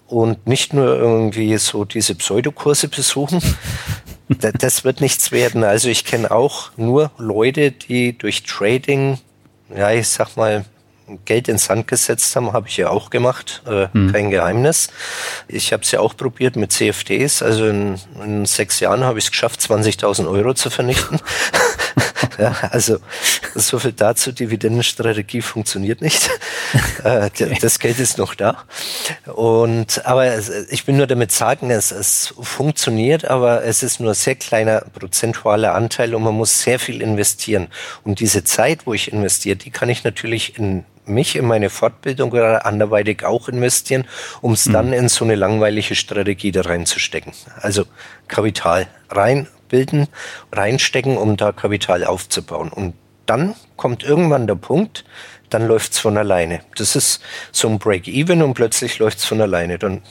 und 0.07 0.47
nicht 0.47 0.73
nur 0.73 0.97
irgendwie 0.97 1.57
so 1.59 1.85
diese 1.85 2.15
Pseudokurse 2.15 2.89
besuchen. 2.89 3.41
Das 4.29 4.85
wird 4.85 5.01
nichts 5.01 5.33
werden. 5.33 5.65
Also 5.65 5.89
ich 5.89 6.05
kenne 6.05 6.31
auch 6.31 6.71
nur 6.77 7.11
Leute, 7.19 7.71
die 7.71 8.17
durch 8.17 8.43
Trading, 8.43 9.19
ja, 9.75 9.91
ich 9.93 10.09
sag 10.09 10.37
mal, 10.37 10.65
Geld 11.25 11.47
ins 11.49 11.67
Sand 11.67 11.87
gesetzt 11.87 12.35
haben, 12.35 12.53
habe 12.53 12.67
ich 12.69 12.77
ja 12.77 12.91
auch 12.91 13.11
gemacht, 13.11 13.63
äh, 13.67 13.87
hm. 13.93 14.13
kein 14.13 14.31
Geheimnis. 14.31 14.89
Ich 15.47 15.73
habe 15.73 15.85
es 15.85 15.93
ja 15.93 16.01
auch 16.01 16.17
probiert 16.17 16.57
mit 16.57 16.73
CFDs. 16.73 17.43
Also 17.43 17.67
in, 17.67 18.01
in 18.25 18.45
sechs 18.45 18.81
Jahren 18.81 19.05
habe 19.05 19.19
ich 19.19 19.27
es 19.27 19.31
geschafft, 19.31 19.61
20.000 19.61 20.29
Euro 20.29 20.55
zu 20.55 20.69
vernichten. 20.69 21.21
ja, 22.39 22.55
also 22.71 22.99
so 23.55 23.79
viel 23.79 23.93
dazu, 23.93 24.33
Dividendenstrategie 24.33 25.43
funktioniert 25.43 26.01
nicht. 26.01 26.31
Äh, 27.05 27.27
okay. 27.27 27.57
Das 27.61 27.79
Geld 27.79 28.01
ist 28.01 28.19
noch 28.19 28.35
da. 28.35 28.65
Und 29.27 30.05
aber 30.05 30.39
ich 30.71 30.87
will 30.87 30.97
nur 30.97 31.07
damit 31.07 31.31
sagen, 31.31 31.71
es, 31.71 31.93
es 31.93 32.35
funktioniert, 32.41 33.27
aber 33.27 33.65
es 33.65 33.83
ist 33.83 34.01
nur 34.01 34.11
ein 34.11 34.15
sehr 34.15 34.35
kleiner 34.35 34.81
prozentualer 34.81 35.75
Anteil 35.75 36.15
und 36.15 36.23
man 36.23 36.35
muss 36.35 36.63
sehr 36.63 36.79
viel 36.79 37.03
investieren. 37.03 37.69
Und 38.03 38.19
diese 38.19 38.43
Zeit, 38.43 38.87
wo 38.87 38.95
ich 38.95 39.13
investiere, 39.13 39.57
die 39.57 39.71
kann 39.71 39.89
ich 39.89 40.03
natürlich 40.03 40.59
in 40.59 40.85
mich 41.09 41.37
in 41.37 41.47
meine 41.47 41.71
Fortbildung 41.71 42.33
oder 42.33 42.67
anderweitig 42.67 43.25
auch 43.25 43.49
investieren, 43.49 44.07
um 44.41 44.53
es 44.53 44.67
mhm. 44.67 44.73
dann 44.73 44.93
in 44.93 45.09
so 45.09 45.25
eine 45.25 45.37
langweilige 45.37 45.95
Strategie 45.95 46.53
da 46.53 46.63
reinzustecken. 46.63 47.33
Also 47.61 47.85
Kapital 48.29 48.89
rein, 49.11 49.47
bilden, 49.69 50.09
reinstecken, 50.53 51.17
um 51.17 51.37
da 51.37 51.53
Kapital 51.53 52.05
aufzubauen. 52.05 52.71
Und 52.71 52.95
dann 53.27 53.55
kommt 53.77 54.03
irgendwann 54.03 54.47
der 54.47 54.55
Punkt, 54.55 55.05
dann 55.51 55.67
läuft's 55.67 55.99
von 55.99 56.17
alleine. 56.17 56.61
Das 56.77 56.97
ist 56.97 57.21
so 57.53 57.69
ein 57.69 57.79
Break-Even 57.79 58.43
und 58.43 58.55
plötzlich 58.55 58.99
läuft's 58.99 59.25
von 59.25 59.41
alleine. 59.41 59.79
Dann 59.79 60.03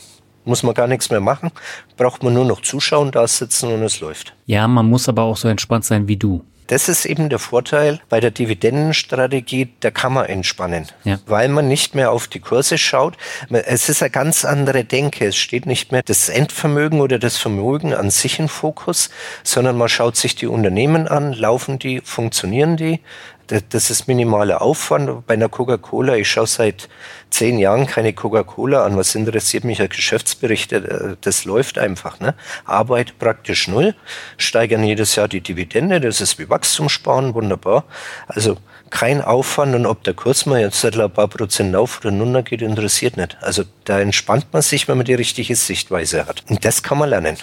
muss 0.46 0.64
man 0.64 0.74
gar 0.74 0.88
nichts 0.88 1.10
mehr 1.10 1.20
machen, 1.20 1.52
braucht 1.98 2.24
man 2.24 2.34
nur 2.34 2.46
noch 2.46 2.62
zuschauen, 2.62 3.12
da 3.12 3.28
sitzen 3.28 3.72
und 3.74 3.82
es 3.84 4.00
läuft. 4.00 4.34
Ja, 4.46 4.68
man 4.68 4.86
muss 4.88 5.10
aber 5.10 5.24
auch 5.24 5.38
so 5.38 5.48
entspannt 5.48 5.86
sein 5.86 6.08
wie 6.08 6.18
du. 6.18 6.44
Das 6.68 6.90
ist 6.90 7.06
eben 7.06 7.30
der 7.30 7.40
Vorteil 7.40 8.00
bei 8.10 8.20
der 8.20 8.32
Dividendenstrategie, 8.32 9.70
da 9.80 9.92
kann 9.92 10.14
man 10.14 10.26
entspannen, 10.26 10.88
ja. 11.04 11.20
weil 11.28 11.48
man 11.50 11.68
nicht 11.68 11.96
mehr 11.96 12.12
auf 12.12 12.28
die 12.28 12.40
Kurse 12.40 12.78
schaut. 12.78 13.18
Es 13.50 13.90
ist 13.90 14.02
eine 14.02 14.10
ganz 14.10 14.46
andere 14.46 14.84
Denke. 14.84 15.28
Es 15.28 15.36
steht 15.36 15.66
nicht 15.66 15.92
mehr 15.92 16.02
das 16.04 16.30
Endvermögen 16.30 17.02
oder 17.02 17.20
das 17.20 17.38
Vermögen 17.38 17.94
an 17.94 18.10
sich 18.10 18.40
im 18.40 18.50
Fokus, 18.50 19.10
sondern 19.44 19.78
man 19.78 19.90
schaut 19.90 20.16
sich 20.18 20.36
die 20.36 20.48
Unternehmen 20.48 21.08
an, 21.08 21.34
laufen 21.34 21.78
die, 21.80 22.02
funktionieren 22.02 22.78
die, 22.78 23.00
das 23.48 23.90
ist 23.90 24.08
minimaler 24.08 24.62
Aufwand. 24.62 25.26
Bei 25.28 25.36
einer 25.36 25.50
Coca-Cola, 25.50 26.16
ich 26.16 26.30
schaue 26.30 26.48
seit 26.48 26.90
zehn 27.30 27.60
Jahren 27.60 27.86
keine 27.86 28.14
Coca-Cola 28.14 28.86
an. 28.86 28.98
Was 28.98 29.16
interessiert 29.16 29.64
mich 29.64 29.82
ein 29.82 29.90
Geschäftsbericht? 29.90 30.72
Äh, 30.74 31.16
das 31.22 31.46
läuft 31.46 31.78
einfach. 31.78 32.20
Ne? 32.20 32.34
Arbeit 32.66 33.20
praktisch 33.20 33.68
null. 33.68 33.96
Steigern 34.38 34.84
jedes 34.84 35.16
Jahr 35.16 35.28
die 35.28 35.42
Dividende. 35.42 36.00
Das 36.00 36.22
ist 36.22 36.40
wie 36.40 36.50
Wachstumssparen. 36.50 37.34
Wunderbar. 37.34 37.86
Also 38.28 38.58
kein 38.90 39.22
Aufwand 39.22 39.76
und 39.76 39.86
ob 39.86 40.04
der 40.04 40.14
Kurs 40.14 40.46
mal 40.46 40.62
jetzt 40.62 40.86
ein 40.86 41.12
paar 41.12 41.28
Prozent 41.28 41.76
auf 41.76 42.00
oder 42.00 42.18
runter 42.18 42.44
geht, 42.44 42.62
interessiert 42.62 43.18
nicht. 43.18 43.38
Also 43.42 43.64
da 43.84 44.00
entspannt 44.00 44.48
man 44.54 44.62
sich, 44.62 44.88
wenn 44.88 44.98
man 44.98 45.06
die 45.06 45.16
richtige 45.16 45.56
Sichtweise 45.56 46.28
hat. 46.28 46.44
Und 46.50 46.64
das 46.64 46.84
kann 46.84 47.00
man 47.00 47.10
lernen. 47.10 47.38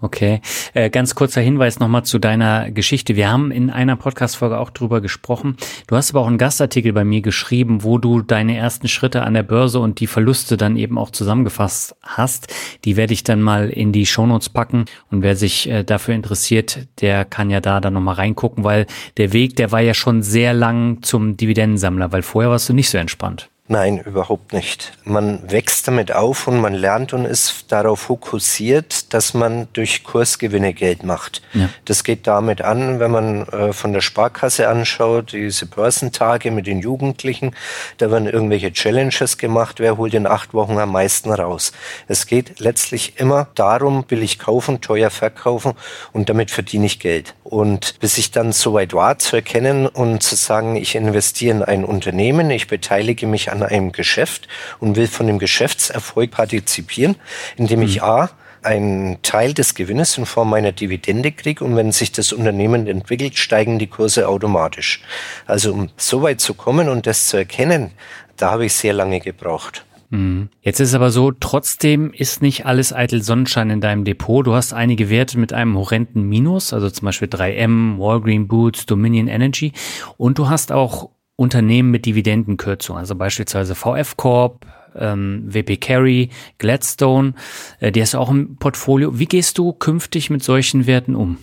Okay, 0.00 0.40
äh, 0.72 0.90
ganz 0.90 1.14
kurzer 1.14 1.40
Hinweis 1.40 1.78
nochmal 1.78 2.04
zu 2.04 2.18
deiner 2.18 2.70
Geschichte. 2.70 3.16
Wir 3.16 3.30
haben 3.30 3.50
in 3.50 3.70
einer 3.70 3.96
Podcast-Folge 3.96 4.58
auch 4.58 4.70
drüber 4.70 5.00
gesprochen. 5.00 5.56
Du 5.86 5.96
hast 5.96 6.10
aber 6.10 6.20
auch 6.20 6.26
einen 6.26 6.38
Gastartikel 6.38 6.92
bei 6.92 7.04
mir 7.04 7.20
geschrieben, 7.20 7.82
wo 7.82 7.98
du 7.98 8.22
deine 8.22 8.56
ersten 8.56 8.88
Schritte 8.88 9.22
an 9.22 9.34
der 9.34 9.42
Börse 9.42 9.78
und 9.78 10.00
die 10.00 10.06
Verluste 10.06 10.56
dann 10.56 10.76
eben 10.76 10.98
auch 10.98 11.10
zusammengefasst 11.10 11.96
hast. 12.02 12.52
Die 12.84 12.96
werde 12.96 13.12
ich 13.12 13.24
dann 13.24 13.42
mal 13.42 13.70
in 13.70 13.92
die 13.92 14.06
Shownotes 14.06 14.48
packen 14.48 14.86
und 15.10 15.22
wer 15.22 15.36
sich 15.36 15.68
äh, 15.68 15.84
dafür 15.84 16.14
interessiert, 16.14 16.88
der 17.00 17.24
kann 17.24 17.50
ja 17.50 17.60
da 17.60 17.80
dann 17.80 17.94
nochmal 17.94 18.16
reingucken, 18.16 18.64
weil 18.64 18.86
der 19.16 19.32
Weg, 19.32 19.56
der 19.56 19.72
war 19.72 19.80
ja 19.80 19.94
schon 19.94 20.22
sehr 20.22 20.54
lang 20.54 21.02
zum 21.02 21.36
Dividendensammler, 21.36 22.12
weil 22.12 22.22
vorher 22.22 22.50
warst 22.50 22.68
du 22.68 22.72
nicht 22.72 22.90
so 22.90 22.98
entspannt. 22.98 23.48
Nein, 23.66 23.98
überhaupt 23.98 24.52
nicht. 24.52 24.92
Man 25.04 25.50
wächst 25.50 25.88
damit 25.88 26.12
auf 26.12 26.46
und 26.46 26.60
man 26.60 26.74
lernt 26.74 27.14
und 27.14 27.24
ist 27.24 27.72
darauf 27.72 28.00
fokussiert, 28.00 29.14
dass 29.14 29.32
man 29.32 29.68
durch 29.72 30.04
Kursgewinne 30.04 30.74
Geld 30.74 31.02
macht. 31.02 31.40
Ja. 31.54 31.70
Das 31.86 32.04
geht 32.04 32.26
damit 32.26 32.60
an, 32.60 33.00
wenn 33.00 33.10
man 33.10 33.48
äh, 33.48 33.72
von 33.72 33.94
der 33.94 34.02
Sparkasse 34.02 34.68
anschaut, 34.68 35.32
diese 35.32 35.64
Börsentage 35.64 36.50
mit 36.50 36.66
den 36.66 36.80
Jugendlichen, 36.80 37.56
da 37.96 38.10
werden 38.10 38.26
irgendwelche 38.26 38.70
Challenges 38.70 39.38
gemacht, 39.38 39.80
wer 39.80 39.96
holt 39.96 40.12
in 40.12 40.26
acht 40.26 40.52
Wochen 40.52 40.76
am 40.76 40.92
meisten 40.92 41.32
raus. 41.32 41.72
Es 42.06 42.26
geht 42.26 42.60
letztlich 42.60 43.18
immer 43.18 43.48
darum, 43.54 44.04
billig 44.04 44.38
kaufen, 44.38 44.82
teuer 44.82 45.08
verkaufen 45.08 45.72
und 46.12 46.28
damit 46.28 46.50
verdiene 46.50 46.84
ich 46.84 47.00
Geld. 47.00 47.34
Und 47.44 47.98
bis 47.98 48.18
ich 48.18 48.30
dann 48.30 48.52
soweit 48.52 48.92
war, 48.92 49.18
zu 49.18 49.36
erkennen 49.36 49.86
und 49.86 50.22
zu 50.22 50.34
sagen, 50.36 50.76
ich 50.76 50.94
investiere 50.96 51.56
in 51.56 51.62
ein 51.62 51.84
Unternehmen, 51.86 52.50
ich 52.50 52.66
beteilige 52.66 53.26
mich 53.26 53.53
an 53.54 53.62
einem 53.62 53.92
Geschäft 53.92 54.48
und 54.80 54.96
will 54.96 55.06
von 55.06 55.26
dem 55.26 55.38
Geschäftserfolg 55.38 56.30
partizipieren, 56.30 57.16
indem 57.56 57.82
ich 57.82 57.96
mhm. 57.96 58.02
A, 58.02 58.30
einen 58.62 59.20
Teil 59.22 59.54
des 59.54 59.74
Gewinnes 59.74 60.16
in 60.18 60.26
Form 60.26 60.52
einer 60.54 60.72
Dividende 60.72 61.32
kriege 61.32 61.64
und 61.64 61.76
wenn 61.76 61.92
sich 61.92 62.12
das 62.12 62.32
Unternehmen 62.32 62.86
entwickelt, 62.86 63.36
steigen 63.36 63.78
die 63.78 63.86
Kurse 63.86 64.28
automatisch. 64.28 65.02
Also 65.46 65.72
um 65.72 65.90
so 65.96 66.22
weit 66.22 66.40
zu 66.40 66.54
kommen 66.54 66.88
und 66.88 67.06
das 67.06 67.28
zu 67.28 67.36
erkennen, 67.36 67.92
da 68.36 68.52
habe 68.52 68.66
ich 68.66 68.74
sehr 68.74 68.94
lange 68.94 69.20
gebraucht. 69.20 69.84
Mhm. 70.10 70.48
Jetzt 70.62 70.80
ist 70.80 70.94
aber 70.94 71.10
so, 71.10 71.32
trotzdem 71.32 72.12
ist 72.12 72.40
nicht 72.40 72.66
alles 72.66 72.92
eitel 72.92 73.22
Sonnenschein 73.22 73.70
in 73.70 73.80
deinem 73.80 74.04
Depot. 74.04 74.46
Du 74.46 74.54
hast 74.54 74.72
einige 74.72 75.10
Werte 75.10 75.38
mit 75.38 75.52
einem 75.52 75.76
horrenden 75.76 76.22
Minus, 76.22 76.72
also 76.72 76.88
zum 76.90 77.06
Beispiel 77.06 77.28
3M, 77.28 77.98
Walgreen 77.98 78.48
Boots, 78.48 78.86
Dominion 78.86 79.28
Energy 79.28 79.72
und 80.16 80.38
du 80.38 80.48
hast 80.48 80.72
auch 80.72 81.10
Unternehmen 81.36 81.90
mit 81.90 82.06
Dividendenkürzung, 82.06 82.96
also 82.96 83.14
beispielsweise 83.14 83.74
VF 83.74 84.16
Corp, 84.16 84.66
ähm, 84.96 85.44
WP 85.46 85.76
Carry, 85.78 86.30
Gladstone, 86.58 87.34
äh, 87.80 87.90
die 87.90 88.00
hast 88.00 88.14
du 88.14 88.18
auch 88.18 88.30
im 88.30 88.56
Portfolio. 88.56 89.18
Wie 89.18 89.26
gehst 89.26 89.58
du 89.58 89.72
künftig 89.72 90.30
mit 90.30 90.42
solchen 90.44 90.86
Werten 90.86 91.14
um? 91.16 91.38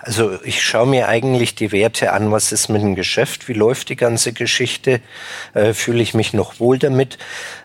Also 0.00 0.38
ich 0.42 0.62
schaue 0.62 0.86
mir 0.86 1.08
eigentlich 1.08 1.54
die 1.54 1.72
Werte 1.72 2.12
an, 2.12 2.30
was 2.30 2.52
ist 2.52 2.68
mit 2.68 2.82
dem 2.82 2.94
Geschäft, 2.94 3.48
wie 3.48 3.54
läuft 3.54 3.88
die 3.88 3.96
ganze 3.96 4.32
Geschichte, 4.32 5.00
äh, 5.54 5.72
fühle 5.72 6.02
ich 6.02 6.14
mich 6.14 6.34
noch 6.34 6.60
wohl 6.60 6.78
damit. 6.78 7.18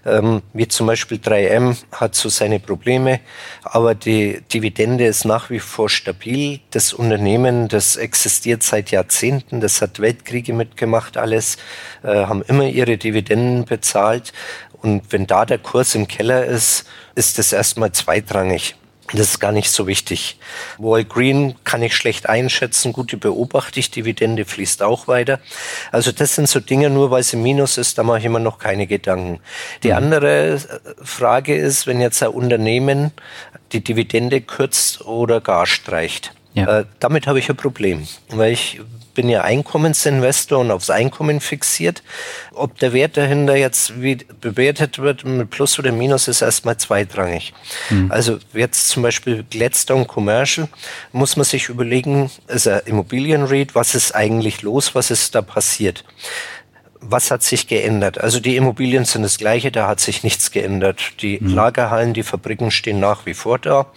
Ähm, 0.05 0.41
wie 0.53 0.67
zum 0.67 0.87
Beispiel 0.87 1.17
3M 1.17 1.77
hat 1.91 2.15
so 2.15 2.29
seine 2.29 2.59
Probleme, 2.59 3.19
aber 3.63 3.95
die 3.95 4.41
Dividende 4.53 5.05
ist 5.05 5.25
nach 5.25 5.49
wie 5.49 5.59
vor 5.59 5.89
stabil. 5.89 6.59
Das 6.71 6.93
Unternehmen, 6.93 7.67
das 7.67 7.97
existiert 7.97 8.63
seit 8.63 8.91
Jahrzehnten, 8.91 9.59
das 9.59 9.81
hat 9.81 9.99
Weltkriege 9.99 10.53
mitgemacht, 10.53 11.17
alles, 11.17 11.57
äh, 12.03 12.07
haben 12.07 12.41
immer 12.43 12.65
ihre 12.65 12.97
Dividenden 12.97 13.65
bezahlt. 13.65 14.33
Und 14.81 15.11
wenn 15.11 15.27
da 15.27 15.45
der 15.45 15.57
Kurs 15.57 15.95
im 15.95 16.07
Keller 16.07 16.45
ist, 16.45 16.85
ist 17.15 17.37
das 17.37 17.51
erstmal 17.51 17.91
zweitrangig. 17.91 18.75
Das 19.11 19.21
ist 19.21 19.39
gar 19.39 19.51
nicht 19.51 19.71
so 19.71 19.87
wichtig. 19.87 20.37
Wall 20.77 21.03
Green 21.03 21.55
kann 21.63 21.81
ich 21.81 21.95
schlecht 21.95 22.29
einschätzen. 22.29 22.93
Gute 22.93 23.17
beobachte 23.17 23.79
ich. 23.79 23.89
Dividende 23.89 24.45
fließt 24.45 24.83
auch 24.83 25.07
weiter. 25.07 25.39
Also 25.91 26.11
das 26.11 26.35
sind 26.35 26.47
so 26.47 26.59
Dinge, 26.59 26.89
nur 26.89 27.09
weil 27.09 27.23
sie 27.23 27.37
Minus 27.37 27.77
ist, 27.77 27.97
da 27.97 28.03
mache 28.03 28.19
ich 28.19 28.25
immer 28.25 28.39
noch 28.39 28.59
keine 28.59 28.85
Gedanken. 28.85 29.39
Die 29.81 29.89
mhm. 29.89 29.95
andere 29.95 30.53
äh, 30.53 30.59
Frage 31.01 31.55
ist, 31.55 31.87
wenn 31.87 32.01
jetzt 32.01 32.21
ein 32.21 32.29
Unternehmen 32.29 33.11
die 33.71 33.83
Dividende 33.83 34.41
kürzt 34.41 35.01
oder 35.05 35.41
gar 35.41 35.65
streicht. 35.65 36.33
Ja. 36.53 36.79
Äh, 36.79 36.85
damit 36.99 37.27
habe 37.27 37.39
ich 37.39 37.49
ein 37.49 37.55
Problem, 37.55 38.07
weil 38.29 38.53
ich 38.53 38.79
bin 39.19 39.27
ja 39.27 39.41
Einkommensinvestor 39.41 40.59
und 40.59 40.71
aufs 40.71 40.89
Einkommen 40.89 41.41
fixiert. 41.41 42.03
Ob 42.53 42.79
der 42.79 42.93
Wert 42.93 43.17
dahinter 43.17 43.55
jetzt 43.55 43.93
bewertet 44.39 44.99
wird 44.99 45.25
mit 45.25 45.49
Plus 45.49 45.77
oder 45.77 45.91
Minus 45.91 46.27
ist 46.27 46.41
erstmal 46.41 46.77
zweitrangig. 46.77 47.53
Mhm. 47.89 48.11
Also 48.11 48.39
jetzt 48.53 48.87
zum 48.87 49.03
Beispiel 49.03 49.43
Gladstone 49.49 50.05
Commercial 50.05 50.69
muss 51.11 51.35
man 51.35 51.43
sich 51.43 51.67
überlegen, 51.67 52.31
ist 52.47 52.65
er 52.65 52.87
Immobilienrate, 52.87 53.75
was 53.75 53.93
ist 53.93 54.15
eigentlich 54.15 54.61
los, 54.61 54.95
was 54.95 55.11
ist 55.11 55.35
da 55.35 55.41
passiert? 55.41 56.05
Was 57.01 57.31
hat 57.31 57.43
sich 57.43 57.67
geändert? 57.67 58.19
Also 58.19 58.39
die 58.39 58.55
Immobilien 58.55 59.05
sind 59.05 59.23
das 59.23 59.37
gleiche, 59.37 59.71
da 59.71 59.87
hat 59.87 59.99
sich 59.99 60.23
nichts 60.23 60.51
geändert. 60.51 61.21
Die 61.21 61.39
mhm. 61.39 61.53
Lagerhallen, 61.53 62.13
die 62.13 62.23
Fabriken 62.23 62.71
stehen 62.71 62.99
nach 62.99 63.25
wie 63.25 63.33
vor 63.33 63.59
da. 63.59 63.87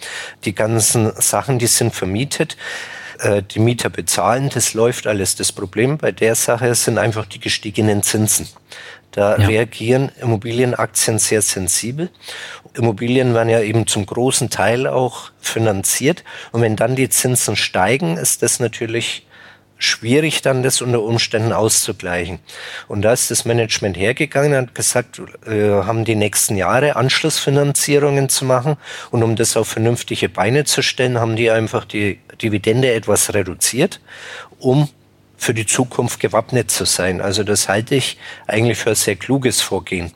Die 0.45 0.55
ganzen 0.55 1.11
Sachen, 1.19 1.59
die 1.59 1.67
sind 1.67 1.93
vermietet. 1.93 2.57
Äh, 3.19 3.43
die 3.43 3.59
Mieter 3.59 3.89
bezahlen, 3.89 4.49
das 4.53 4.73
läuft 4.73 5.07
alles. 5.07 5.35
Das 5.35 5.51
Problem 5.51 5.97
bei 5.97 6.11
der 6.11 6.35
Sache 6.35 6.73
sind 6.75 6.97
einfach 6.97 7.25
die 7.25 7.39
gestiegenen 7.39 8.03
Zinsen. 8.03 8.47
Da 9.11 9.37
ja. 9.37 9.47
reagieren 9.47 10.11
Immobilienaktien 10.19 11.19
sehr 11.19 11.41
sensibel. 11.41 12.09
Immobilien 12.73 13.35
werden 13.35 13.49
ja 13.49 13.61
eben 13.61 13.85
zum 13.85 14.05
großen 14.05 14.49
Teil 14.49 14.87
auch 14.87 15.31
finanziert. 15.39 16.23
Und 16.51 16.61
wenn 16.61 16.75
dann 16.75 16.95
die 16.95 17.09
Zinsen 17.09 17.55
steigen, 17.55 18.17
ist 18.17 18.41
das 18.41 18.59
natürlich 18.59 19.27
schwierig, 19.77 20.41
dann 20.41 20.63
das 20.63 20.81
unter 20.81 21.01
Umständen 21.01 21.51
auszugleichen. 21.51 22.39
Und 22.87 23.01
da 23.01 23.13
ist 23.13 23.31
das 23.31 23.45
Management 23.45 23.97
hergegangen 23.97 24.57
und 24.57 24.75
gesagt, 24.75 25.21
äh, 25.45 25.69
haben 25.69 26.05
die 26.05 26.15
nächsten 26.15 26.55
Jahre 26.55 26.95
Anschlussfinanzierungen 26.95 28.29
zu 28.29 28.45
machen. 28.45 28.77
Und 29.11 29.23
um 29.23 29.35
das 29.35 29.57
auf 29.57 29.67
vernünftige 29.67 30.29
Beine 30.29 30.63
zu 30.65 30.81
stellen, 30.81 31.19
haben 31.19 31.35
die 31.35 31.51
einfach 31.51 31.85
die 31.85 32.19
Dividende 32.41 32.93
etwas 32.93 33.33
reduziert, 33.33 33.99
um 34.59 34.89
für 35.43 35.53
die 35.53 35.65
Zukunft 35.65 36.19
gewappnet 36.19 36.71
zu 36.71 36.85
sein. 36.85 37.21
Also 37.21 37.43
das 37.43 37.67
halte 37.67 37.95
ich 37.95 38.17
eigentlich 38.47 38.77
für 38.77 38.91
ein 38.91 38.95
sehr 38.95 39.15
kluges 39.15 39.61
Vorgehen. 39.61 40.11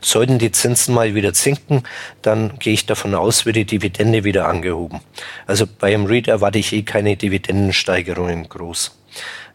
Sollten 0.00 0.38
die 0.38 0.50
Zinsen 0.50 0.94
mal 0.94 1.14
wieder 1.14 1.32
sinken, 1.34 1.84
dann 2.20 2.58
gehe 2.58 2.74
ich 2.74 2.84
davon 2.84 3.14
aus, 3.14 3.46
wird 3.46 3.56
die 3.56 3.64
Dividende 3.64 4.24
wieder 4.24 4.48
angehoben. 4.48 5.00
Also 5.46 5.66
bei 5.66 5.94
einem 5.94 6.06
REIT 6.06 6.28
erwarte 6.28 6.58
ich 6.58 6.72
eh 6.72 6.82
keine 6.82 7.16
Dividendensteigerungen 7.16 8.48
groß. 8.48 8.98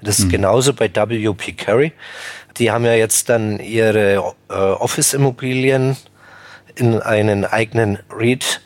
Das 0.01 0.19
ist 0.19 0.25
mhm. 0.25 0.31
genauso 0.31 0.73
bei 0.73 0.89
WP 0.89 1.57
Carey. 1.57 1.91
Die 2.57 2.71
haben 2.71 2.85
ja 2.85 2.93
jetzt 2.93 3.29
dann 3.29 3.59
ihre 3.59 4.33
äh, 4.49 4.53
Office-Immobilien 4.53 5.97
in 6.75 7.01
einen 7.01 7.45
eigenen 7.45 7.99
REIT 8.09 8.61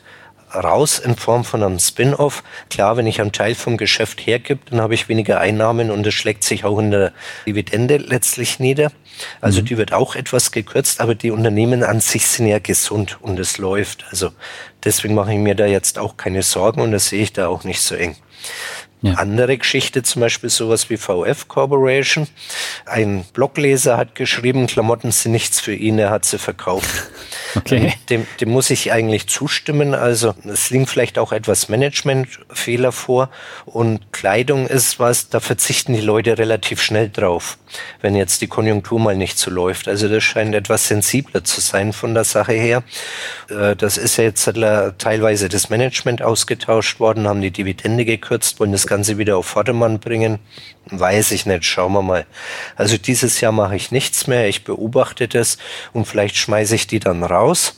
raus 0.54 0.98
in 0.98 1.16
Form 1.16 1.44
von 1.44 1.62
einem 1.62 1.78
Spin-off. 1.78 2.42
Klar, 2.70 2.96
wenn 2.96 3.06
ich 3.06 3.20
einen 3.20 3.32
Teil 3.32 3.54
vom 3.54 3.76
Geschäft 3.76 4.26
hergib, 4.26 4.66
dann 4.66 4.80
habe 4.80 4.94
ich 4.94 5.08
weniger 5.08 5.40
Einnahmen 5.40 5.90
und 5.90 6.04
das 6.04 6.14
schlägt 6.14 6.44
sich 6.44 6.64
auch 6.64 6.78
in 6.78 6.90
der 6.90 7.12
Dividende 7.46 7.96
letztlich 7.96 8.58
nieder. 8.58 8.92
Also 9.40 9.60
mhm. 9.60 9.66
die 9.66 9.78
wird 9.78 9.92
auch 9.92 10.14
etwas 10.14 10.52
gekürzt, 10.52 11.00
aber 11.00 11.14
die 11.14 11.30
Unternehmen 11.30 11.82
an 11.82 12.00
sich 12.00 12.26
sind 12.26 12.46
ja 12.46 12.58
gesund 12.58 13.18
und 13.20 13.38
es 13.38 13.58
läuft. 13.58 14.04
Also 14.10 14.30
deswegen 14.84 15.14
mache 15.14 15.32
ich 15.32 15.38
mir 15.38 15.54
da 15.54 15.66
jetzt 15.66 15.98
auch 15.98 16.16
keine 16.16 16.42
Sorgen 16.42 16.80
und 16.80 16.92
das 16.92 17.08
sehe 17.08 17.22
ich 17.22 17.32
da 17.32 17.48
auch 17.48 17.64
nicht 17.64 17.80
so 17.80 17.94
eng. 17.94 18.16
Ja. 19.02 19.14
Andere 19.14 19.58
Geschichte, 19.58 20.04
zum 20.04 20.20
Beispiel 20.20 20.48
sowas 20.48 20.88
wie 20.88 20.96
VF 20.96 21.48
Corporation. 21.48 22.28
Ein 22.86 23.24
Blogleser 23.32 23.96
hat 23.96 24.14
geschrieben, 24.14 24.68
Klamotten 24.68 25.10
sind 25.10 25.32
nichts 25.32 25.60
für 25.60 25.74
ihn, 25.74 25.98
er 25.98 26.10
hat 26.10 26.24
sie 26.24 26.38
verkauft. 26.38 26.88
Okay. 27.54 27.92
Dem, 28.08 28.26
dem 28.40 28.50
muss 28.50 28.70
ich 28.70 28.92
eigentlich 28.92 29.26
zustimmen. 29.26 29.94
Also 29.94 30.34
es 30.46 30.70
liegen 30.70 30.86
vielleicht 30.86 31.18
auch 31.18 31.32
etwas 31.32 31.68
Managementfehler 31.68 32.92
vor 32.92 33.28
und 33.66 34.10
Kleidung 34.10 34.66
ist 34.66 34.98
was, 34.98 35.28
da 35.28 35.38
verzichten 35.38 35.92
die 35.92 36.00
Leute 36.00 36.38
relativ 36.38 36.80
schnell 36.80 37.10
drauf, 37.10 37.58
wenn 38.00 38.16
jetzt 38.16 38.40
die 38.40 38.46
Konjunktur 38.46 38.98
mal 38.98 39.16
nicht 39.16 39.38
so 39.38 39.50
läuft. 39.50 39.86
Also 39.86 40.08
das 40.08 40.22
scheint 40.24 40.54
etwas 40.54 40.88
sensibler 40.88 41.44
zu 41.44 41.60
sein 41.60 41.92
von 41.92 42.14
der 42.14 42.24
Sache 42.24 42.54
her. 42.54 42.84
Äh, 43.50 43.76
das 43.76 43.98
ist 43.98 44.16
ja 44.16 44.24
jetzt 44.24 44.44
teilweise 44.98 45.50
das 45.50 45.68
Management 45.68 46.22
ausgetauscht 46.22 47.00
worden, 47.00 47.28
haben 47.28 47.42
die 47.42 47.50
Dividende 47.50 48.06
gekürzt, 48.06 48.60
wollen 48.60 48.72
das 48.72 48.86
Ganze 48.92 49.16
wieder 49.16 49.38
auf 49.38 49.46
Vordermann 49.46 50.00
bringen. 50.00 50.38
Weiß 50.90 51.30
ich 51.30 51.46
nicht, 51.46 51.64
schauen 51.64 51.94
wir 51.94 52.02
mal. 52.02 52.26
Also 52.76 52.98
dieses 52.98 53.40
Jahr 53.40 53.50
mache 53.50 53.74
ich 53.74 53.90
nichts 53.90 54.26
mehr, 54.26 54.48
ich 54.48 54.64
beobachte 54.64 55.28
das 55.28 55.56
und 55.94 56.04
vielleicht 56.04 56.36
schmeiße 56.36 56.74
ich 56.74 56.88
die 56.88 56.98
dann 56.98 57.24
raus. 57.24 57.74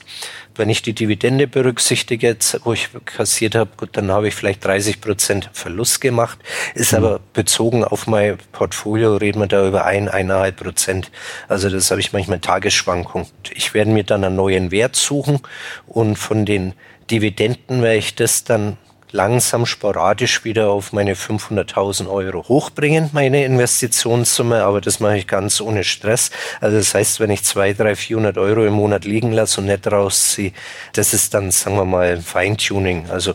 Wenn 0.57 0.69
ich 0.71 0.83
die 0.83 0.93
Dividende 0.93 1.47
berücksichtige, 1.47 2.27
jetzt, 2.27 2.61
wo 2.65 2.73
ich 2.73 2.89
kassiert 3.05 3.55
habe, 3.55 3.71
gut, 3.77 3.91
dann 3.93 4.11
habe 4.11 4.27
ich 4.27 4.35
vielleicht 4.35 4.65
30 4.65 5.01
Prozent 5.01 5.51
Verlust 5.53 6.01
gemacht. 6.01 6.41
Ist 6.75 6.91
mhm. 6.91 6.99
aber 6.99 7.21
bezogen 7.33 7.85
auf 7.85 8.09
mein 8.09 8.39
Portfolio, 8.51 9.15
reden 9.15 9.39
wir 9.39 9.47
da 9.47 9.69
über 9.69 9.85
ein, 9.85 10.09
eineinhalb 10.09 10.57
Prozent. 10.57 11.13
Also 11.47 11.71
das 11.71 11.93
habe 11.93 12.01
ich 12.01 12.13
manchmal 12.13 12.41
Tagesschwankung. 12.41 13.29
Ich 13.53 13.73
werde 13.73 13.93
mir 13.93 14.03
dann 14.03 14.25
einen 14.25 14.35
neuen 14.35 14.73
Wert 14.73 14.97
suchen 14.97 15.39
und 15.87 16.17
von 16.17 16.45
den 16.45 16.75
Dividenden 17.09 17.83
werde 17.83 17.99
ich 17.99 18.17
das 18.17 18.43
dann 18.43 18.79
langsam 19.15 19.65
sporadisch 19.65 20.45
wieder 20.45 20.71
auf 20.71 20.93
meine 20.93 21.15
500.000 21.15 22.11
Euro 22.11 22.49
hochbringen, 22.49 23.11
meine 23.13 23.45
Investitionssumme, 23.45 24.65
aber 24.65 24.81
das 24.81 24.99
mache 24.99 25.19
ich 25.19 25.29
ganz 25.29 25.61
ohne 25.61 25.85
Stress. 25.85 26.33
Also 26.61 26.79
das 26.79 26.95
heißt, 26.95 27.21
wenn 27.21 27.31
ich 27.31 27.45
200, 27.45 27.79
300, 27.79 27.99
400 27.99 28.39
Euro 28.39 28.67
im 28.67 28.73
Monat 28.73 29.05
liegen 29.05 29.31
lasse 29.31 29.61
und 29.61 29.69
nicht 29.69 29.87
rausziehe, 29.87 30.53
das 30.95 31.15
ist 31.15 31.33
dann, 31.33 31.53
sagen 31.53 31.77
wir 31.77 31.85
mal, 31.85 32.21
Feintuning. 32.21 33.09
Also 33.09 33.35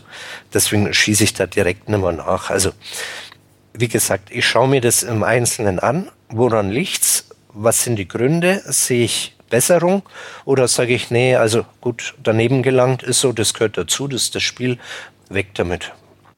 deswegen 0.52 0.92
schieße 0.92 1.24
ich 1.24 1.32
da 1.32 1.46
direkt 1.46 1.88
nicht 1.88 1.98
mehr 1.98 2.12
nach. 2.12 2.50
Also 2.50 2.72
wie 3.72 3.88
gesagt, 3.88 4.30
ich 4.30 4.46
schaue 4.46 4.68
mir 4.68 4.82
das 4.82 5.02
im 5.02 5.22
Einzelnen 5.22 5.78
an. 5.78 6.10
Woran 6.28 6.70
liegt's? 6.70 7.24
Was 7.54 7.84
sind 7.84 7.96
die 7.96 8.06
Gründe? 8.06 8.60
Sehe 8.66 9.04
ich 9.04 9.34
Besserung? 9.50 10.02
Oder 10.46 10.68
sage 10.68 10.94
ich, 10.94 11.10
nee, 11.10 11.36
also 11.36 11.66
gut, 11.82 12.14
daneben 12.22 12.62
gelangt 12.62 13.02
ist 13.02 13.20
so, 13.20 13.32
das 13.32 13.52
gehört 13.52 13.76
dazu, 13.76 14.08
das 14.08 14.22
ist 14.22 14.34
das 14.34 14.42
Spiel, 14.42 14.78
weg 15.30 15.54
damit. 15.54 15.92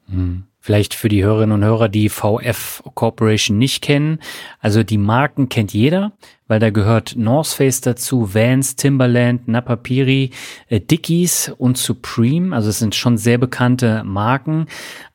Hm. 0.08 0.44
Vielleicht 0.64 0.94
für 0.94 1.08
die 1.08 1.24
Hörerinnen 1.24 1.56
und 1.56 1.64
Hörer, 1.64 1.88
die 1.88 2.08
VF 2.08 2.84
Corporation 2.94 3.58
nicht 3.58 3.82
kennen. 3.82 4.20
Also 4.60 4.84
die 4.84 4.96
Marken 4.96 5.48
kennt 5.48 5.72
jeder, 5.72 6.12
weil 6.46 6.60
da 6.60 6.70
gehört 6.70 7.16
North 7.16 7.48
Face 7.48 7.80
dazu, 7.80 8.32
Vans, 8.32 8.76
Timberland, 8.76 9.48
Napapiri, 9.48 10.30
äh, 10.68 10.78
Dickies 10.78 11.52
und 11.58 11.78
Supreme. 11.78 12.54
Also 12.54 12.68
es 12.68 12.78
sind 12.78 12.94
schon 12.94 13.18
sehr 13.18 13.38
bekannte 13.38 14.04
Marken. 14.04 14.66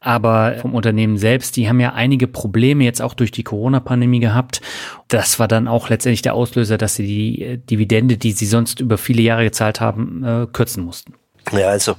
Aber 0.02 0.56
vom 0.56 0.76
Unternehmen 0.76 1.18
selbst, 1.18 1.56
die 1.56 1.70
haben 1.70 1.80
ja 1.80 1.94
einige 1.94 2.28
Probleme 2.28 2.84
jetzt 2.84 3.02
auch 3.02 3.13
durch 3.13 3.32
die 3.32 3.44
Corona-Pandemie 3.44 4.20
gehabt. 4.20 4.60
Das 5.08 5.40
war 5.40 5.48
dann 5.48 5.70
auch 5.70 5.88
letztendlich 5.88 6.24
der 6.24 6.34
Auslöser, 6.34 6.78
dass 6.78 6.96
sie 6.96 7.08
die 7.08 7.42
äh, 7.42 7.58
Dividende, 7.58 8.18
die 8.18 8.34
sie 8.34 8.48
sonst 8.48 8.82
über 8.82 8.98
viele 8.98 9.22
Jahre 9.22 9.46
gezahlt 9.46 9.80
haben, 9.80 10.26
äh, 10.26 10.48
kürzen 10.52 10.84
mussten. 10.84 11.13
Ja, 11.52 11.70
also 11.70 11.96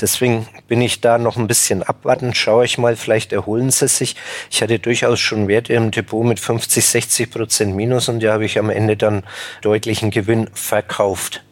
deswegen 0.00 0.46
bin 0.68 0.80
ich 0.82 1.00
da 1.00 1.18
noch 1.18 1.36
ein 1.36 1.46
bisschen 1.46 1.82
abwarten. 1.82 2.34
Schaue 2.34 2.64
ich 2.64 2.76
mal, 2.76 2.96
vielleicht 2.96 3.32
erholen 3.32 3.70
sie 3.70 3.88
sich. 3.88 4.16
Ich 4.50 4.62
hatte 4.62 4.78
durchaus 4.78 5.20
schon 5.20 5.48
Werte 5.48 5.72
im 5.72 5.90
Depot 5.90 6.24
mit 6.24 6.38
50, 6.38 6.84
60 6.84 7.30
Prozent 7.30 7.74
Minus 7.74 8.08
und 8.08 8.22
da 8.22 8.34
habe 8.34 8.44
ich 8.44 8.58
am 8.58 8.68
Ende 8.68 8.96
dann 8.96 9.24
deutlichen 9.62 10.10
Gewinn 10.10 10.48
verkauft. 10.52 11.42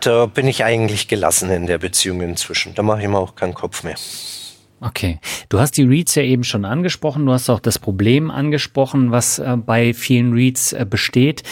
Da 0.00 0.26
bin 0.26 0.46
ich 0.46 0.64
eigentlich 0.64 1.08
gelassen 1.08 1.50
in 1.50 1.66
der 1.66 1.78
Beziehung 1.78 2.20
inzwischen. 2.20 2.74
Da 2.74 2.82
mache 2.82 3.02
ich 3.02 3.08
mir 3.08 3.18
auch 3.18 3.34
keinen 3.34 3.54
Kopf 3.54 3.82
mehr. 3.82 3.96
Okay. 4.80 5.18
Du 5.48 5.58
hast 5.58 5.76
die 5.78 5.84
Reads 5.84 6.16
ja 6.16 6.22
eben 6.22 6.44
schon 6.44 6.64
angesprochen. 6.64 7.24
Du 7.24 7.32
hast 7.32 7.48
auch 7.48 7.60
das 7.60 7.78
Problem 7.78 8.30
angesprochen, 8.30 9.10
was 9.10 9.38
äh, 9.38 9.56
bei 9.56 9.94
vielen 9.94 10.32
Reads 10.32 10.74
äh, 10.74 10.84
besteht. 10.88 11.44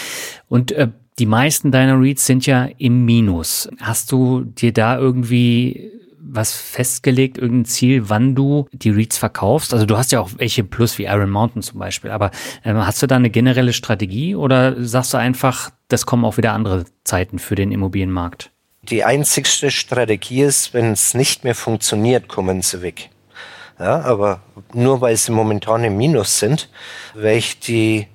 Und 0.49 0.73
äh, 0.73 0.89
die 1.19 1.27
meisten 1.27 1.71
deiner 1.71 2.01
Reads 2.01 2.27
sind 2.27 2.47
ja 2.47 2.69
im 2.79 3.05
Minus. 3.05 3.69
Hast 3.81 4.11
du 4.11 4.43
dir 4.43 4.73
da 4.73 4.99
irgendwie 4.99 5.93
was 6.27 6.55
festgelegt, 6.55 7.39
irgendein 7.39 7.67
Ziel, 7.67 8.09
wann 8.09 8.35
du 8.35 8.67
die 8.73 8.91
Reads 8.91 9.19
verkaufst? 9.19 9.73
Also 9.73 9.87
du 9.87 9.97
hast 9.97 10.11
ja 10.11 10.21
auch 10.21 10.31
welche 10.39 10.65
Plus 10.65 10.99
wie 10.99 11.05
Iron 11.05 11.31
Mountain 11.31 11.63
zum 11.63 11.79
Beispiel, 11.79 12.11
aber 12.11 12.31
äh, 12.65 12.75
hast 12.75 13.03
du 13.03 13.07
da 13.07 13.17
eine 13.17 13.31
generelle 13.31 13.73
Strategie 13.73 14.35
oder 14.35 14.83
sagst 14.83 15.15
du 15.15 15.19
einfach, 15.19 15.71
das 15.89 16.07
kommen 16.07 16.25
auch 16.25 16.37
wieder 16.37 16.53
andere 16.53 16.87
Zeiten 17.05 17.39
für 17.39 17.55
den 17.55 17.71
Immobilienmarkt? 17.71 18.51
Die 18.83 19.05
einzigste 19.05 19.71
Strategie 19.71 20.43
ist, 20.43 20.75
wenn 20.75 20.93
es 20.93 21.15
nicht 21.15 21.45
mehr 21.45 21.55
funktioniert, 21.55 22.29
kommen 22.29 22.63
sie 22.63 22.83
weg. 22.83 23.11
Ja, 23.79 24.01
aber 24.01 24.41
nur 24.73 25.01
weil 25.01 25.17
sie 25.17 25.33
momentan 25.33 25.85
im 25.85 25.97
Minus 25.97 26.39
sind, 26.39 26.69
werde 27.15 27.39
ich 27.39 27.59
die 27.61 28.07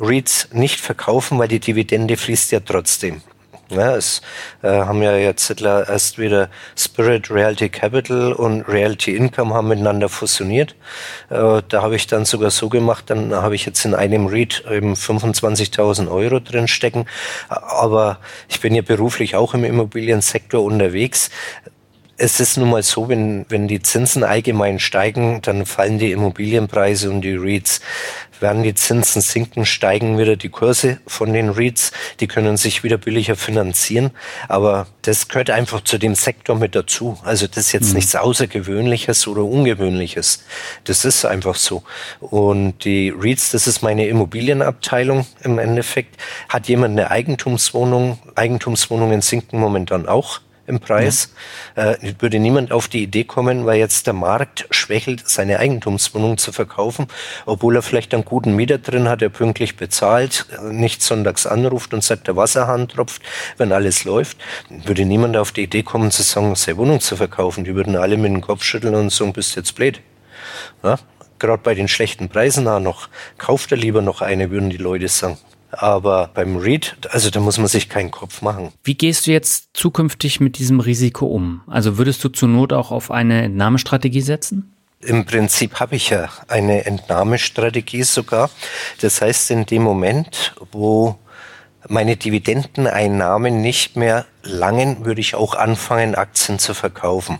REITs 0.00 0.48
nicht 0.52 0.80
verkaufen, 0.80 1.38
weil 1.38 1.48
die 1.48 1.60
Dividende 1.60 2.16
fließt 2.16 2.52
ja 2.52 2.60
trotzdem. 2.60 3.22
Ja, 3.70 3.96
es 3.96 4.22
äh, 4.62 4.68
haben 4.68 5.02
ja 5.02 5.14
jetzt 5.14 5.60
erst 5.60 6.18
wieder 6.18 6.48
Spirit 6.74 7.30
Realty 7.30 7.68
Capital 7.68 8.32
und 8.32 8.62
Realty 8.62 9.14
Income 9.14 9.52
haben 9.52 9.68
miteinander 9.68 10.08
fusioniert. 10.08 10.74
Äh, 11.28 11.60
da 11.68 11.82
habe 11.82 11.96
ich 11.96 12.06
dann 12.06 12.24
sogar 12.24 12.50
so 12.50 12.70
gemacht, 12.70 13.04
dann 13.08 13.34
habe 13.34 13.54
ich 13.54 13.66
jetzt 13.66 13.84
in 13.84 13.94
einem 13.94 14.26
REIT 14.26 14.64
eben 14.70 14.94
25.000 14.94 16.10
Euro 16.10 16.40
drin 16.40 16.66
stecken. 16.66 17.04
Aber 17.50 18.20
ich 18.48 18.60
bin 18.60 18.74
ja 18.74 18.80
beruflich 18.80 19.36
auch 19.36 19.52
im 19.52 19.64
Immobiliensektor 19.64 20.62
unterwegs 20.62 21.30
es 22.20 22.40
ist 22.40 22.56
nun 22.56 22.70
mal 22.70 22.82
so, 22.82 23.08
wenn, 23.08 23.46
wenn 23.48 23.68
die 23.68 23.80
Zinsen 23.80 24.24
allgemein 24.24 24.80
steigen, 24.80 25.40
dann 25.42 25.64
fallen 25.64 25.98
die 25.98 26.10
Immobilienpreise 26.10 27.10
und 27.10 27.20
die 27.22 27.36
REITs. 27.36 27.80
Werden 28.40 28.62
die 28.62 28.74
Zinsen 28.74 29.22
sinken, 29.22 29.64
steigen 29.64 30.18
wieder 30.18 30.36
die 30.36 30.48
Kurse 30.48 30.98
von 31.06 31.32
den 31.32 31.48
REITs. 31.48 31.92
Die 32.18 32.26
können 32.26 32.56
sich 32.56 32.82
wieder 32.82 32.98
billiger 32.98 33.36
finanzieren. 33.36 34.10
Aber 34.48 34.88
das 35.02 35.28
gehört 35.28 35.50
einfach 35.50 35.82
zu 35.82 35.98
dem 35.98 36.16
Sektor 36.16 36.56
mit 36.56 36.74
dazu. 36.74 37.18
Also 37.22 37.46
das 37.46 37.58
ist 37.58 37.72
jetzt 37.72 37.88
mhm. 37.90 37.94
nichts 37.96 38.14
Außergewöhnliches 38.16 39.26
oder 39.28 39.44
Ungewöhnliches. 39.44 40.44
Das 40.84 41.04
ist 41.04 41.24
einfach 41.24 41.54
so. 41.54 41.84
Und 42.18 42.84
die 42.84 43.10
REITs, 43.16 43.52
das 43.52 43.68
ist 43.68 43.82
meine 43.82 44.06
Immobilienabteilung 44.08 45.24
im 45.42 45.58
Endeffekt. 45.58 46.16
Hat 46.48 46.66
jemand 46.66 46.98
eine 46.98 47.12
Eigentumswohnung? 47.12 48.18
Eigentumswohnungen 48.34 49.22
sinken 49.22 49.60
momentan 49.60 50.08
auch 50.08 50.40
im 50.68 50.80
Preis. 50.80 51.32
Ja. 51.76 51.92
Äh, 51.92 52.14
würde 52.18 52.38
niemand 52.38 52.72
auf 52.72 52.88
die 52.88 53.02
Idee 53.02 53.24
kommen, 53.24 53.66
weil 53.66 53.78
jetzt 53.78 54.06
der 54.06 54.14
Markt 54.14 54.66
schwächelt, 54.70 55.28
seine 55.28 55.58
Eigentumswohnung 55.58 56.38
zu 56.38 56.52
verkaufen, 56.52 57.06
obwohl 57.46 57.76
er 57.76 57.82
vielleicht 57.82 58.14
einen 58.14 58.24
guten 58.24 58.54
Mieter 58.54 58.78
drin 58.78 59.08
hat, 59.08 59.20
der 59.20 59.30
pünktlich 59.30 59.76
bezahlt, 59.76 60.46
nicht 60.70 61.02
sonntags 61.02 61.46
anruft 61.46 61.94
und 61.94 62.04
sagt, 62.04 62.28
der 62.28 62.36
Wasserhahn 62.36 62.88
tropft, 62.88 63.22
wenn 63.56 63.72
alles 63.72 64.04
läuft. 64.04 64.36
Würde 64.68 65.04
niemand 65.04 65.36
auf 65.36 65.52
die 65.52 65.64
Idee 65.64 65.82
kommen, 65.82 66.10
zu 66.10 66.22
sagen, 66.22 66.54
seine 66.54 66.78
Wohnung 66.78 67.00
zu 67.00 67.16
verkaufen. 67.16 67.64
Die 67.64 67.74
würden 67.74 67.96
alle 67.96 68.16
mit 68.16 68.32
dem 68.32 68.40
Kopf 68.40 68.62
schütteln 68.62 68.94
und 68.94 69.10
sagen, 69.10 69.32
bist 69.32 69.56
jetzt 69.56 69.74
blöd. 69.74 70.00
Ja? 70.82 70.98
Gerade 71.38 71.62
bei 71.62 71.74
den 71.74 71.88
schlechten 71.88 72.28
Preisen 72.28 72.66
auch 72.66 72.80
noch. 72.80 73.08
Kauft 73.38 73.70
er 73.70 73.78
lieber 73.78 74.02
noch 74.02 74.20
eine, 74.20 74.50
würden 74.50 74.70
die 74.70 74.76
Leute 74.76 75.08
sagen. 75.08 75.38
Aber 75.70 76.30
beim 76.32 76.56
Read, 76.56 76.96
also 77.10 77.30
da 77.30 77.40
muss 77.40 77.58
man 77.58 77.68
sich 77.68 77.88
keinen 77.88 78.10
Kopf 78.10 78.42
machen. 78.42 78.72
Wie 78.84 78.94
gehst 78.94 79.26
du 79.26 79.32
jetzt 79.32 79.70
zukünftig 79.74 80.40
mit 80.40 80.58
diesem 80.58 80.80
Risiko 80.80 81.26
um? 81.26 81.62
Also 81.66 81.98
würdest 81.98 82.24
du 82.24 82.28
zur 82.28 82.48
Not 82.48 82.72
auch 82.72 82.90
auf 82.90 83.10
eine 83.10 83.42
Entnahmestrategie 83.42 84.22
setzen? 84.22 84.74
Im 85.00 85.24
Prinzip 85.26 85.78
habe 85.78 85.94
ich 85.94 86.10
ja 86.10 86.28
eine 86.48 86.84
Entnahmestrategie 86.84 88.02
sogar. 88.02 88.50
Das 89.00 89.20
heißt, 89.20 89.50
in 89.52 89.64
dem 89.64 89.82
Moment, 89.82 90.54
wo 90.72 91.18
meine 91.88 92.16
Dividendeneinnahmen 92.16 93.60
nicht 93.60 93.96
mehr 93.96 94.26
langen, 94.42 95.04
würde 95.04 95.20
ich 95.20 95.34
auch 95.34 95.54
anfangen, 95.54 96.14
Aktien 96.14 96.58
zu 96.58 96.74
verkaufen. 96.74 97.38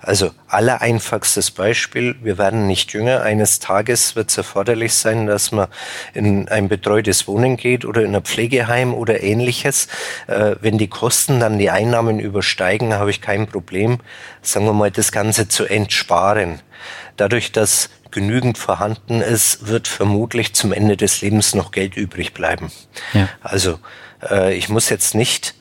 Also 0.00 0.30
aller 0.48 0.80
einfachstes 0.80 1.50
Beispiel, 1.50 2.14
wir 2.22 2.38
werden 2.38 2.66
nicht 2.66 2.92
jünger. 2.92 3.22
Eines 3.22 3.58
Tages 3.58 4.16
wird 4.16 4.30
es 4.30 4.36
erforderlich 4.36 4.94
sein, 4.94 5.26
dass 5.26 5.50
man 5.50 5.68
in 6.14 6.48
ein 6.48 6.68
betreutes 6.68 7.26
Wohnen 7.26 7.56
geht 7.56 7.84
oder 7.84 8.02
in 8.02 8.14
ein 8.14 8.22
Pflegeheim 8.22 8.94
oder 8.94 9.22
ähnliches. 9.22 9.88
Äh, 10.26 10.56
wenn 10.60 10.78
die 10.78 10.88
Kosten 10.88 11.40
dann 11.40 11.58
die 11.58 11.70
Einnahmen 11.70 12.20
übersteigen, 12.20 12.94
habe 12.94 13.10
ich 13.10 13.20
kein 13.20 13.46
Problem, 13.46 13.98
sagen 14.42 14.66
wir 14.66 14.72
mal, 14.72 14.90
das 14.90 15.12
Ganze 15.12 15.48
zu 15.48 15.64
entsparen. 15.64 16.60
Dadurch, 17.16 17.52
dass 17.52 17.90
genügend 18.10 18.58
vorhanden 18.58 19.20
ist, 19.20 19.66
wird 19.66 19.88
vermutlich 19.88 20.52
zum 20.54 20.72
Ende 20.72 20.96
des 20.96 21.20
Lebens 21.20 21.54
noch 21.54 21.70
Geld 21.70 21.96
übrig 21.96 22.34
bleiben. 22.34 22.70
Ja. 23.12 23.28
Also 23.42 23.78
äh, 24.30 24.54
ich 24.54 24.68
muss 24.68 24.88
jetzt 24.88 25.14
nicht 25.14 25.54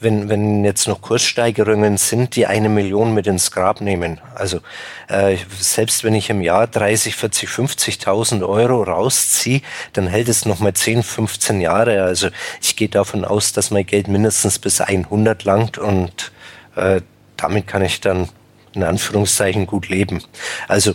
wenn, 0.00 0.28
wenn 0.28 0.64
jetzt 0.64 0.88
noch 0.88 1.00
Kurssteigerungen 1.00 1.96
sind, 1.96 2.36
die 2.36 2.46
eine 2.46 2.68
Million 2.68 3.14
mit 3.14 3.26
ins 3.26 3.50
Grab 3.50 3.80
nehmen. 3.80 4.20
Also 4.34 4.60
äh, 5.08 5.36
selbst 5.58 6.04
wenn 6.04 6.14
ich 6.14 6.30
im 6.30 6.40
Jahr 6.40 6.66
30, 6.66 7.16
40, 7.16 7.48
50.000 7.48 8.46
Euro 8.46 8.82
rausziehe, 8.82 9.62
dann 9.92 10.06
hält 10.06 10.28
es 10.28 10.44
noch 10.44 10.60
mal 10.60 10.74
10, 10.74 11.02
15 11.02 11.60
Jahre. 11.60 12.02
Also 12.02 12.28
ich 12.60 12.76
gehe 12.76 12.88
davon 12.88 13.24
aus, 13.24 13.52
dass 13.52 13.70
mein 13.70 13.86
Geld 13.86 14.08
mindestens 14.08 14.58
bis 14.58 14.80
100 14.80 15.44
langt 15.44 15.78
und 15.78 16.32
äh, 16.76 17.00
damit 17.36 17.66
kann 17.66 17.82
ich 17.82 18.00
dann 18.00 18.28
in 18.74 18.82
Anführungszeichen 18.82 19.66
gut 19.66 19.88
leben. 19.88 20.22
Also 20.68 20.94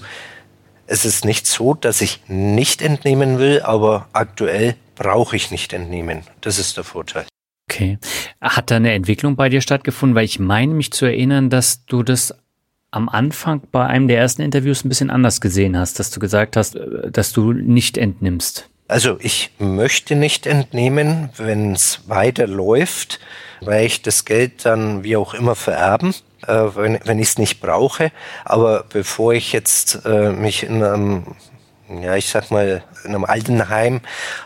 es 0.91 1.05
ist 1.05 1.23
nicht 1.23 1.47
so, 1.47 1.73
dass 1.73 2.01
ich 2.01 2.19
nicht 2.27 2.81
entnehmen 2.81 3.39
will, 3.39 3.61
aber 3.61 4.07
aktuell 4.11 4.75
brauche 4.95 5.37
ich 5.37 5.49
nicht 5.49 5.71
entnehmen. 5.71 6.23
Das 6.41 6.59
ist 6.59 6.75
der 6.75 6.83
Vorteil. 6.83 7.25
Okay. 7.69 7.97
Hat 8.41 8.69
da 8.69 8.75
eine 8.75 8.91
Entwicklung 8.91 9.37
bei 9.37 9.47
dir 9.47 9.61
stattgefunden? 9.61 10.15
Weil 10.15 10.25
ich 10.25 10.39
meine 10.39 10.73
mich 10.73 10.91
zu 10.91 11.05
erinnern, 11.05 11.49
dass 11.49 11.85
du 11.85 12.03
das 12.03 12.35
am 12.91 13.07
Anfang 13.07 13.61
bei 13.71 13.85
einem 13.87 14.09
der 14.09 14.17
ersten 14.17 14.41
Interviews 14.41 14.83
ein 14.83 14.89
bisschen 14.89 15.09
anders 15.09 15.39
gesehen 15.39 15.77
hast, 15.77 15.97
dass 15.97 16.11
du 16.11 16.19
gesagt 16.19 16.57
hast, 16.57 16.75
äh, 16.75 17.09
dass 17.09 17.31
du 17.31 17.53
nicht 17.53 17.97
entnimmst. 17.97 18.67
Also 18.89 19.17
ich 19.21 19.51
möchte 19.57 20.17
nicht 20.17 20.45
entnehmen, 20.45 21.29
wenn 21.37 21.71
es 21.71 22.01
weiterläuft, 22.07 23.21
weil 23.61 23.85
ich 23.85 24.01
das 24.01 24.25
Geld 24.25 24.65
dann 24.65 25.05
wie 25.05 25.15
auch 25.15 25.33
immer 25.33 25.55
vererben, 25.55 26.13
äh, 26.47 26.75
wenn, 26.75 26.99
wenn 27.03 27.19
ich 27.19 27.29
es 27.29 27.37
nicht 27.37 27.59
brauche. 27.59 28.11
Aber 28.45 28.85
bevor 28.89 29.33
ich 29.33 29.53
jetzt 29.53 30.05
äh, 30.05 30.31
mich 30.31 30.63
in 30.63 30.83
einem 30.83 31.35
ja, 31.99 32.15
ich 32.15 32.29
sag 32.29 32.51
mal, 32.51 32.83
in 33.03 33.09
einem 33.09 33.25
Altenheim 33.25 34.01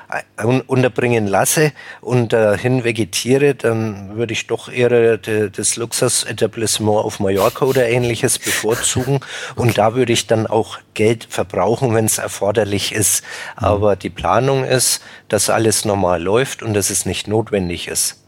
äh, 0.10 0.46
unterbringen 0.46 1.28
lasse 1.28 1.74
und 2.02 2.34
dahin 2.34 2.84
vegetiere, 2.84 3.56
dann 3.56 4.16
würde 4.16 4.34
ich 4.34 4.48
doch 4.48 4.72
eher 4.72 5.18
das 5.18 5.76
Luxusetablissement 5.76 6.98
auf 6.98 7.20
Mallorca 7.20 7.66
oder 7.66 7.88
ähnliches 7.88 8.40
bevorzugen. 8.40 9.20
Und 9.56 9.78
da 9.78 9.96
würde 9.96 10.14
ich 10.14 10.28
dann 10.28 10.48
auch 10.48 10.80
Geld 10.94 11.28
verbrauchen, 11.30 11.94
wenn 11.94 12.06
es 12.06 12.18
erforderlich 12.18 12.94
ist. 12.94 13.24
Mhm. 13.60 13.66
Aber 13.66 13.96
die 13.96 14.10
Planung 14.10 14.64
ist, 14.64 15.02
dass 15.28 15.50
alles 15.50 15.86
normal 15.86 16.22
läuft 16.22 16.64
und 16.64 16.74
dass 16.74 16.90
es 16.90 17.06
nicht 17.06 17.28
notwendig 17.28 17.88
ist. 17.88 18.25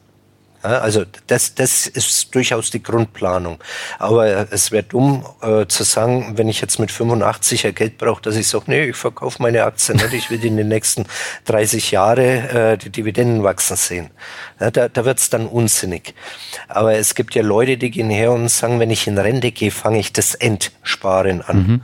Also 0.61 1.05
das, 1.27 1.55
das 1.55 1.87
ist 1.87 2.33
durchaus 2.33 2.71
die 2.71 2.81
Grundplanung. 2.81 3.59
Aber 3.99 4.51
es 4.51 4.71
wäre 4.71 4.83
dumm 4.83 5.25
äh, 5.41 5.65
zu 5.67 5.83
sagen, 5.83 6.33
wenn 6.35 6.49
ich 6.49 6.61
jetzt 6.61 6.79
mit 6.79 6.91
85 6.91 7.65
er 7.65 7.71
Geld 7.71 7.97
brauche, 7.97 8.21
dass 8.21 8.35
ich 8.35 8.47
sage, 8.47 8.65
nee, 8.67 8.85
ich 8.89 8.95
verkaufe 8.95 9.41
meine 9.41 9.63
Aktien 9.63 9.97
nicht, 9.97 10.13
ich 10.13 10.29
will 10.29 10.43
in 10.43 10.57
den 10.57 10.67
nächsten 10.67 11.05
30 11.45 11.91
Jahre 11.91 12.73
äh, 12.73 12.77
die 12.77 12.89
Dividenden 12.89 13.43
wachsen 13.43 13.77
sehen. 13.77 14.09
Ja, 14.59 14.71
da 14.71 14.89
da 14.89 15.05
wird 15.05 15.19
es 15.19 15.29
dann 15.29 15.47
unsinnig. 15.47 16.15
Aber 16.67 16.95
es 16.95 17.13
gibt 17.13 17.35
ja 17.35 17.43
Leute, 17.43 17.77
die 17.77 17.91
gehen 17.91 18.09
her 18.09 18.31
und 18.31 18.49
sagen, 18.49 18.79
wenn 18.79 18.89
ich 18.89 19.07
in 19.07 19.17
Rente 19.17 19.51
gehe, 19.51 19.71
fange 19.71 19.99
ich 19.99 20.11
das 20.11 20.33
Entsparen 20.35 21.41
an. 21.41 21.57
Mhm. 21.57 21.81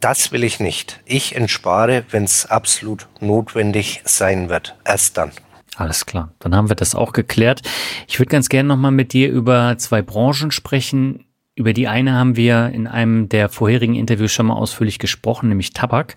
Das 0.00 0.32
will 0.32 0.44
ich 0.44 0.60
nicht. 0.60 1.00
Ich 1.06 1.34
entspare, 1.34 2.04
wenn 2.10 2.24
es 2.24 2.46
absolut 2.46 3.08
notwendig 3.20 4.02
sein 4.04 4.50
wird. 4.50 4.76
Erst 4.84 5.16
dann. 5.16 5.32
Alles 5.76 6.06
klar, 6.06 6.32
dann 6.38 6.54
haben 6.54 6.68
wir 6.68 6.76
das 6.76 6.94
auch 6.94 7.12
geklärt. 7.12 7.62
Ich 8.06 8.18
würde 8.20 8.30
ganz 8.30 8.48
gerne 8.48 8.68
nochmal 8.68 8.92
mit 8.92 9.12
dir 9.12 9.30
über 9.30 9.76
zwei 9.78 10.02
Branchen 10.02 10.50
sprechen. 10.50 11.24
Über 11.56 11.72
die 11.72 11.86
eine 11.86 12.14
haben 12.14 12.36
wir 12.36 12.70
in 12.70 12.88
einem 12.88 13.28
der 13.28 13.48
vorherigen 13.48 13.94
Interviews 13.94 14.32
schon 14.32 14.46
mal 14.46 14.54
ausführlich 14.54 14.98
gesprochen, 14.98 15.48
nämlich 15.48 15.72
Tabak. 15.72 16.16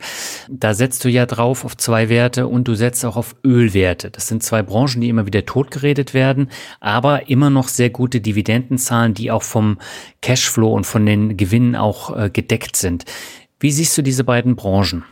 Da 0.50 0.74
setzt 0.74 1.06
du 1.06 1.10
ja 1.10 1.28
drauf 1.28 1.64
auf 1.64 1.78
zwei 1.78 2.10
Werte 2.10 2.48
und 2.48 2.68
du 2.68 2.74
setzt 2.74 3.06
auch 3.06 3.18
auf 3.18 3.36
Ölwerte. 3.44 4.10
Das 4.10 4.28
sind 4.28 4.42
zwei 4.42 4.64
Branchen, 4.64 5.02
die 5.02 5.10
immer 5.10 5.28
wieder 5.28 5.46
totgeredet 5.46 6.16
werden, 6.16 6.50
aber 6.80 7.30
immer 7.30 7.52
noch 7.52 7.68
sehr 7.68 7.92
gute 7.92 8.20
Dividendenzahlen, 8.20 9.14
die 9.14 9.30
auch 9.30 9.44
vom 9.44 9.78
Cashflow 10.22 10.74
und 10.74 10.86
von 10.86 11.06
den 11.06 11.38
Gewinnen 11.38 11.76
auch 11.76 12.18
äh, 12.18 12.30
gedeckt 12.32 12.76
sind. 12.76 13.06
Wie 13.60 13.72
siehst 13.72 13.96
du 13.96 14.02
diese 14.02 14.24
beiden 14.24 14.56
Branchen? 14.56 15.04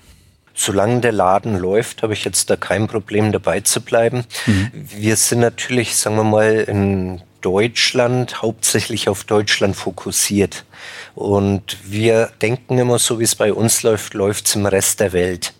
Solange 0.56 1.02
der 1.02 1.12
Laden 1.12 1.58
läuft, 1.58 2.02
habe 2.02 2.14
ich 2.14 2.26
jetzt 2.26 2.50
da 2.50 2.56
kein 2.56 2.88
Problem 2.88 3.32
dabei 3.32 3.60
zu 3.60 3.82
bleiben. 3.82 4.24
Mhm. 4.48 4.72
Wir 4.74 5.16
sind 5.18 5.42
natürlich, 5.42 5.96
sagen 5.98 6.16
wir 6.16 6.24
mal, 6.24 6.56
in 6.56 7.22
Deutschland 7.42 8.42
hauptsächlich 8.42 9.08
auf 9.08 9.24
Deutschland 9.26 9.76
fokussiert. 9.76 10.66
Und 11.14 11.78
wir 11.84 12.32
denken 12.42 12.80
immer, 12.80 12.98
so 12.98 13.20
wie 13.20 13.24
es 13.24 13.36
bei 13.36 13.54
uns 13.54 13.84
läuft, 13.84 14.16
läuft 14.16 14.48
es 14.48 14.56
im 14.56 14.66
Rest 14.66 15.00
der 15.00 15.14
Welt. 15.14 15.54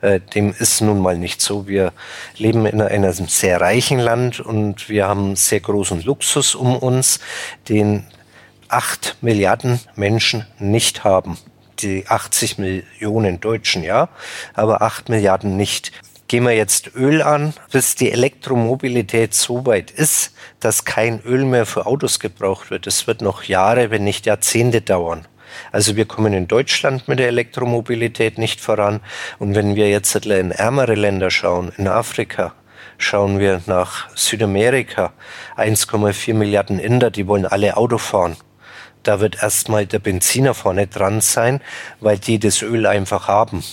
Äh, 0.00 0.20
dem 0.34 0.54
ist 0.58 0.80
nun 0.80 0.98
mal 0.98 1.16
nicht 1.16 1.40
so. 1.40 1.66
Wir 1.66 1.92
leben 2.36 2.66
in 2.66 2.82
einem 2.82 3.28
sehr 3.28 3.60
reichen 3.60 3.98
Land 3.98 4.40
und 4.40 4.88
wir 4.88 5.06
haben 5.06 5.36
sehr 5.36 5.60
großen 5.60 6.02
Luxus 6.02 6.54
um 6.54 6.76
uns, 6.76 7.20
den 7.68 8.04
acht 8.68 9.16
Milliarden 9.20 9.80
Menschen 9.96 10.46
nicht 10.58 11.04
haben. 11.04 11.38
Die 11.82 12.06
80 12.06 12.58
Millionen 12.58 13.40
Deutschen, 13.40 13.82
ja, 13.82 14.08
aber 14.54 14.82
acht 14.82 15.08
Milliarden 15.08 15.56
nicht. 15.56 15.92
Gehen 16.28 16.44
wir 16.44 16.54
jetzt 16.54 16.94
Öl 16.94 17.22
an, 17.22 17.54
bis 17.72 17.94
die 17.94 18.12
Elektromobilität 18.12 19.34
so 19.34 19.66
weit 19.66 19.90
ist, 19.90 20.34
dass 20.60 20.84
kein 20.84 21.20
Öl 21.22 21.44
mehr 21.44 21.66
für 21.66 21.86
Autos 21.86 22.20
gebraucht 22.20 22.70
wird. 22.70 22.86
Es 22.86 23.06
wird 23.06 23.22
noch 23.22 23.44
Jahre, 23.44 23.90
wenn 23.90 24.04
nicht 24.04 24.26
Jahrzehnte 24.26 24.80
dauern. 24.80 25.26
Also 25.72 25.96
wir 25.96 26.04
kommen 26.04 26.32
in 26.32 26.46
Deutschland 26.46 27.08
mit 27.08 27.18
der 27.18 27.28
Elektromobilität 27.28 28.38
nicht 28.38 28.60
voran. 28.60 29.00
Und 29.38 29.54
wenn 29.54 29.74
wir 29.74 29.88
jetzt 29.88 30.14
in 30.14 30.50
ärmere 30.50 30.94
Länder 30.94 31.30
schauen, 31.30 31.72
in 31.76 31.88
Afrika, 31.88 32.54
schauen 32.98 33.38
wir 33.38 33.62
nach 33.66 34.14
Südamerika, 34.14 35.12
1,4 35.56 36.34
Milliarden 36.34 36.78
Inder, 36.78 37.10
die 37.10 37.26
wollen 37.26 37.46
alle 37.46 37.76
Auto 37.76 37.98
fahren. 37.98 38.36
Da 39.02 39.20
wird 39.20 39.42
erstmal 39.42 39.86
der 39.86 39.98
Benziner 39.98 40.54
vorne 40.54 40.86
dran 40.86 41.20
sein, 41.20 41.60
weil 42.00 42.18
die 42.18 42.38
das 42.38 42.62
Öl 42.62 42.86
einfach 42.86 43.28
haben. 43.28 43.64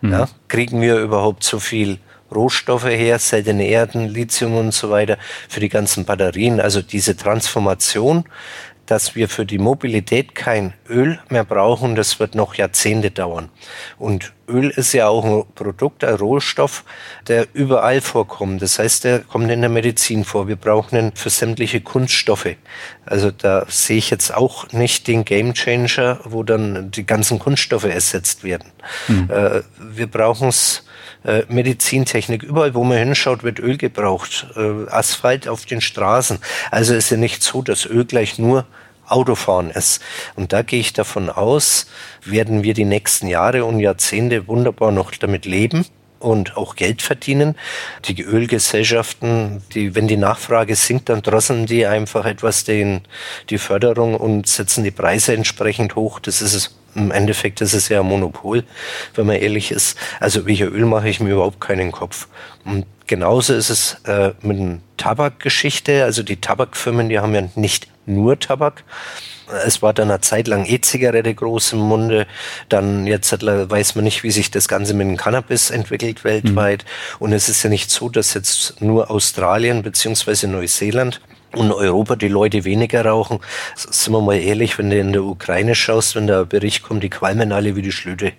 Mhm. 0.00 0.12
Ja, 0.12 0.28
kriegen 0.48 0.80
wir 0.80 0.98
überhaupt 0.98 1.44
so 1.44 1.58
viel 1.58 1.98
Rohstoffe 2.34 2.86
her, 2.86 3.18
seltene 3.18 3.66
Erden, 3.66 4.08
Lithium 4.08 4.56
und 4.56 4.74
so 4.74 4.90
weiter 4.90 5.16
für 5.48 5.60
die 5.60 5.68
ganzen 5.68 6.04
Batterien? 6.04 6.60
Also 6.60 6.82
diese 6.82 7.16
Transformation 7.16 8.24
dass 8.86 9.14
wir 9.14 9.28
für 9.28 9.44
die 9.44 9.58
Mobilität 9.58 10.34
kein 10.34 10.72
Öl 10.88 11.18
mehr 11.28 11.44
brauchen, 11.44 11.96
das 11.96 12.20
wird 12.20 12.34
noch 12.34 12.54
Jahrzehnte 12.54 13.10
dauern. 13.10 13.50
Und 13.98 14.32
Öl 14.48 14.70
ist 14.70 14.92
ja 14.92 15.08
auch 15.08 15.24
ein 15.24 15.44
Produkt, 15.54 16.04
ein 16.04 16.14
Rohstoff, 16.14 16.84
der 17.26 17.48
überall 17.52 18.00
vorkommt. 18.00 18.62
Das 18.62 18.78
heißt, 18.78 19.04
der 19.04 19.20
kommt 19.20 19.50
in 19.50 19.60
der 19.60 19.70
Medizin 19.70 20.24
vor. 20.24 20.46
Wir 20.46 20.56
brauchen 20.56 20.96
ihn 20.96 21.12
für 21.14 21.30
sämtliche 21.30 21.80
Kunststoffe. 21.80 22.54
Also 23.04 23.30
da 23.30 23.66
sehe 23.68 23.98
ich 23.98 24.10
jetzt 24.10 24.32
auch 24.32 24.72
nicht 24.72 25.08
den 25.08 25.24
Gamechanger, 25.24 26.20
wo 26.24 26.44
dann 26.44 26.90
die 26.92 27.04
ganzen 27.04 27.38
Kunststoffe 27.38 27.84
ersetzt 27.84 28.44
werden. 28.44 28.70
Mhm. 29.08 29.28
Wir 29.78 30.06
brauchen 30.06 30.48
es 30.48 30.85
äh, 31.26 31.42
Medizintechnik. 31.48 32.42
Überall, 32.42 32.74
wo 32.74 32.84
man 32.84 32.98
hinschaut, 32.98 33.42
wird 33.42 33.58
Öl 33.58 33.76
gebraucht. 33.76 34.46
Äh, 34.56 34.88
Asphalt 34.88 35.48
auf 35.48 35.66
den 35.66 35.80
Straßen. 35.80 36.38
Also 36.70 36.94
ist 36.94 37.10
ja 37.10 37.16
nicht 37.16 37.42
so, 37.42 37.62
dass 37.62 37.84
Öl 37.84 38.04
gleich 38.04 38.38
nur 38.38 38.64
Autofahren 39.06 39.70
ist. 39.70 40.00
Und 40.34 40.52
da 40.52 40.62
gehe 40.62 40.80
ich 40.80 40.92
davon 40.92 41.30
aus, 41.30 41.86
werden 42.24 42.62
wir 42.62 42.74
die 42.74 42.84
nächsten 42.84 43.28
Jahre 43.28 43.64
und 43.64 43.80
Jahrzehnte 43.80 44.48
wunderbar 44.48 44.90
noch 44.92 45.12
damit 45.12 45.44
leben 45.46 45.86
und 46.18 46.56
auch 46.56 46.76
Geld 46.76 47.02
verdienen. 47.02 47.56
Die 48.04 48.20
Ölgesellschaften, 48.22 49.62
die, 49.74 49.94
wenn 49.94 50.08
die 50.08 50.16
Nachfrage 50.16 50.74
sinkt, 50.74 51.08
dann 51.08 51.22
drosseln 51.22 51.66
die 51.66 51.86
einfach 51.86 52.24
etwas 52.24 52.64
den, 52.64 53.02
die 53.50 53.58
Förderung 53.58 54.14
und 54.14 54.46
setzen 54.48 54.82
die 54.84 54.90
Preise 54.90 55.34
entsprechend 55.34 55.94
hoch. 55.96 56.18
Das 56.20 56.42
ist 56.42 56.54
es. 56.54 56.76
Im 56.96 57.10
Endeffekt 57.10 57.60
ist 57.60 57.74
es 57.74 57.88
ja 57.88 58.00
ein 58.00 58.06
Monopol, 58.06 58.64
wenn 59.14 59.26
man 59.26 59.36
ehrlich 59.36 59.70
ist. 59.70 59.98
Also 60.18 60.46
welcher 60.46 60.72
Öl 60.72 60.86
mache 60.86 61.08
ich 61.08 61.20
mir 61.20 61.32
überhaupt 61.32 61.60
keinen 61.60 61.92
Kopf. 61.92 62.26
Und 62.64 62.86
genauso 63.06 63.54
ist 63.54 63.70
es 63.70 63.98
äh, 64.04 64.32
mit 64.40 64.58
der 64.58 64.78
Tabakgeschichte. 64.96 66.04
Also 66.04 66.22
die 66.22 66.40
Tabakfirmen, 66.40 67.08
die 67.08 67.18
haben 67.18 67.34
ja 67.34 67.48
nicht 67.54 67.88
nur 68.06 68.38
Tabak. 68.38 68.84
Es 69.64 69.80
war 69.80 69.92
dann 69.92 70.10
eine 70.10 70.20
Zeit 70.22 70.48
lang 70.48 70.64
E-Zigarette 70.66 71.32
groß 71.32 71.74
im 71.74 71.80
Munde. 71.80 72.26
Dann 72.68 73.06
jetzt 73.06 73.30
weiß 73.30 73.94
man 73.94 74.04
nicht, 74.04 74.22
wie 74.24 74.30
sich 74.30 74.50
das 74.50 74.66
Ganze 74.66 74.94
mit 74.94 75.06
dem 75.06 75.16
Cannabis 75.16 75.70
entwickelt 75.70 76.24
weltweit. 76.24 76.84
Mhm. 76.84 77.26
Und 77.26 77.32
es 77.32 77.48
ist 77.48 77.62
ja 77.62 77.70
nicht 77.70 77.90
so, 77.90 78.08
dass 78.08 78.34
jetzt 78.34 78.80
nur 78.80 79.10
Australien 79.10 79.82
beziehungsweise 79.82 80.48
Neuseeland 80.48 81.20
und 81.56 81.72
Europa 81.72 82.16
die 82.16 82.28
Leute 82.28 82.64
weniger 82.64 83.04
rauchen. 83.04 83.40
Sind 83.74 84.12
wir 84.12 84.20
mal 84.20 84.38
ehrlich, 84.38 84.78
wenn 84.78 84.90
du 84.90 84.98
in 84.98 85.12
der 85.12 85.24
Ukraine 85.24 85.74
schaust, 85.74 86.14
wenn 86.14 86.26
da 86.26 86.42
ein 86.42 86.48
Bericht 86.48 86.82
kommt, 86.82 87.02
die 87.02 87.10
qualmen 87.10 87.52
alle 87.52 87.76
wie 87.76 87.82
die 87.82 87.92
Schlüte. 87.92 88.32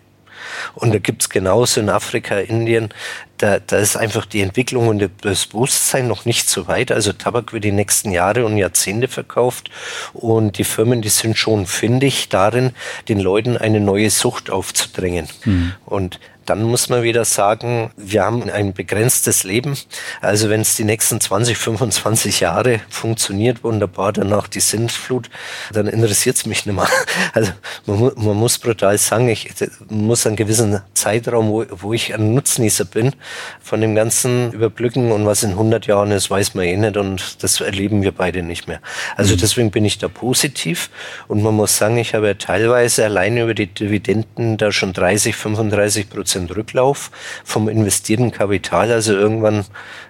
Und 0.75 0.93
da 0.93 0.99
gibt's 0.99 1.29
genauso 1.29 1.81
in 1.81 1.89
Afrika, 1.89 2.37
Indien, 2.37 2.89
da, 3.37 3.59
da 3.59 3.77
ist 3.77 3.95
einfach 3.95 4.25
die 4.25 4.41
Entwicklung 4.41 4.87
und 4.87 5.09
das 5.21 5.45
Bewusstsein 5.45 6.07
noch 6.07 6.25
nicht 6.25 6.49
so 6.49 6.67
weit. 6.67 6.91
Also 6.91 7.13
Tabak 7.13 7.53
wird 7.53 7.63
die 7.63 7.71
nächsten 7.71 8.11
Jahre 8.11 8.45
und 8.45 8.57
Jahrzehnte 8.57 9.07
verkauft 9.07 9.69
und 10.13 10.57
die 10.57 10.63
Firmen, 10.63 11.01
die 11.01 11.09
sind 11.09 11.37
schon 11.37 11.65
findig 11.65 12.29
darin, 12.29 12.71
den 13.09 13.19
Leuten 13.19 13.57
eine 13.57 13.79
neue 13.79 14.09
Sucht 14.09 14.49
aufzudrängen. 14.49 15.27
Mhm. 15.45 15.73
Und 15.85 16.19
dann 16.47 16.63
muss 16.63 16.87
man 16.87 17.03
wieder 17.03 17.25
sagen, 17.25 17.91
wir 17.97 18.23
haben 18.23 18.49
ein 18.49 18.73
begrenztes 18.73 19.43
Leben. 19.43 19.77
Also 20.21 20.49
wenn 20.49 20.61
es 20.61 20.77
die 20.77 20.85
nächsten 20.85 21.19
20, 21.19 21.57
25 21.57 22.39
Jahre 22.39 22.79
funktioniert, 22.89 23.65
wunderbar, 23.65 24.13
danach 24.13 24.47
die 24.47 24.61
Sintflut, 24.61 25.29
dann 25.73 25.87
interessiert 25.87 26.37
es 26.37 26.45
mich 26.45 26.65
nicht 26.65 26.75
mehr. 26.75 26.87
Also 27.33 27.51
man, 27.85 28.11
man, 28.15 28.37
muss 28.37 28.57
brutal 28.57 28.97
sagen, 28.97 29.27
ich 29.27 29.53
muss 29.89 30.25
einen 30.25 30.35
gewissen 30.35 30.81
Zeitraum, 30.93 31.49
wo, 31.49 31.65
wo 31.69 31.93
ich 31.93 32.13
ein 32.13 32.33
Nutznießer 32.33 32.85
bin, 32.85 33.13
von 33.61 33.81
dem 33.81 33.93
ganzen 33.93 34.53
Überblicken 34.53 35.11
und 35.11 35.25
was 35.25 35.43
in 35.43 35.51
100 35.51 35.85
Jahren 35.87 36.11
ist, 36.11 36.31
weiß 36.31 36.55
man 36.55 36.65
eh 36.65 36.77
nicht 36.77 36.97
und 36.97 37.43
das 37.43 37.59
erleben 37.59 38.01
wir 38.01 38.11
beide 38.11 38.41
nicht 38.41 38.67
mehr. 38.67 38.79
Also 39.17 39.35
mhm. 39.35 39.39
deswegen 39.39 39.71
bin 39.71 39.85
ich 39.85 39.97
da 39.97 40.07
positiv 40.07 40.89
und 41.27 41.43
man 41.43 41.53
muss 41.53 41.77
sagen, 41.77 41.97
ich 41.97 42.13
habe 42.13 42.27
ja 42.27 42.33
teilweise 42.35 43.03
alleine 43.05 43.43
über 43.43 43.53
die 43.53 43.67
Dividenden 43.67 44.57
da 44.57 44.71
schon 44.71 44.93
30, 44.93 45.35
35 45.35 46.09
Prozent 46.09 46.36
Prozent 46.37 46.55
Rücklauf 46.55 47.11
vom 47.43 47.69
investierten 47.69 48.31
Kapital. 48.31 48.91
Also 48.91 49.13
irgendwann, 49.13 49.65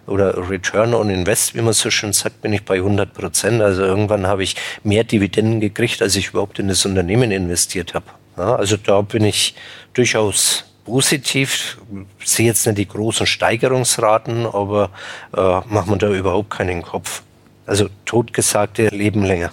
oder 0.05 0.49
Return 0.49 0.93
on 0.93 1.09
Invest, 1.09 1.55
wie 1.55 1.61
man 1.61 1.73
so 1.73 1.89
schön 1.89 2.13
sagt, 2.13 2.41
bin 2.41 2.53
ich 2.53 2.65
bei 2.65 2.75
100 2.75 3.13
Prozent. 3.13 3.61
Also 3.61 3.83
irgendwann 3.83 4.27
habe 4.27 4.43
ich 4.43 4.55
mehr 4.83 5.03
Dividenden 5.03 5.61
gekriegt, 5.61 6.01
als 6.01 6.15
ich 6.15 6.29
überhaupt 6.29 6.59
in 6.59 6.67
das 6.67 6.85
Unternehmen 6.85 7.31
investiert 7.31 7.93
habe. 7.93 8.05
Ja, 8.37 8.55
also 8.55 8.77
da 8.77 9.01
bin 9.01 9.23
ich 9.23 9.55
durchaus 9.93 10.65
positiv. 10.85 11.77
Ich 12.19 12.29
sehe 12.29 12.45
jetzt 12.45 12.65
nicht 12.65 12.77
die 12.77 12.87
großen 12.87 13.25
Steigerungsraten, 13.25 14.45
aber 14.45 14.91
äh, 15.35 15.61
macht 15.67 15.87
man 15.87 15.99
da 15.99 16.09
überhaupt 16.09 16.51
keinen 16.51 16.81
Kopf. 16.81 17.23
Also 17.65 17.89
totgesagte 18.05 18.87
leben 18.89 19.23
länger. 19.23 19.51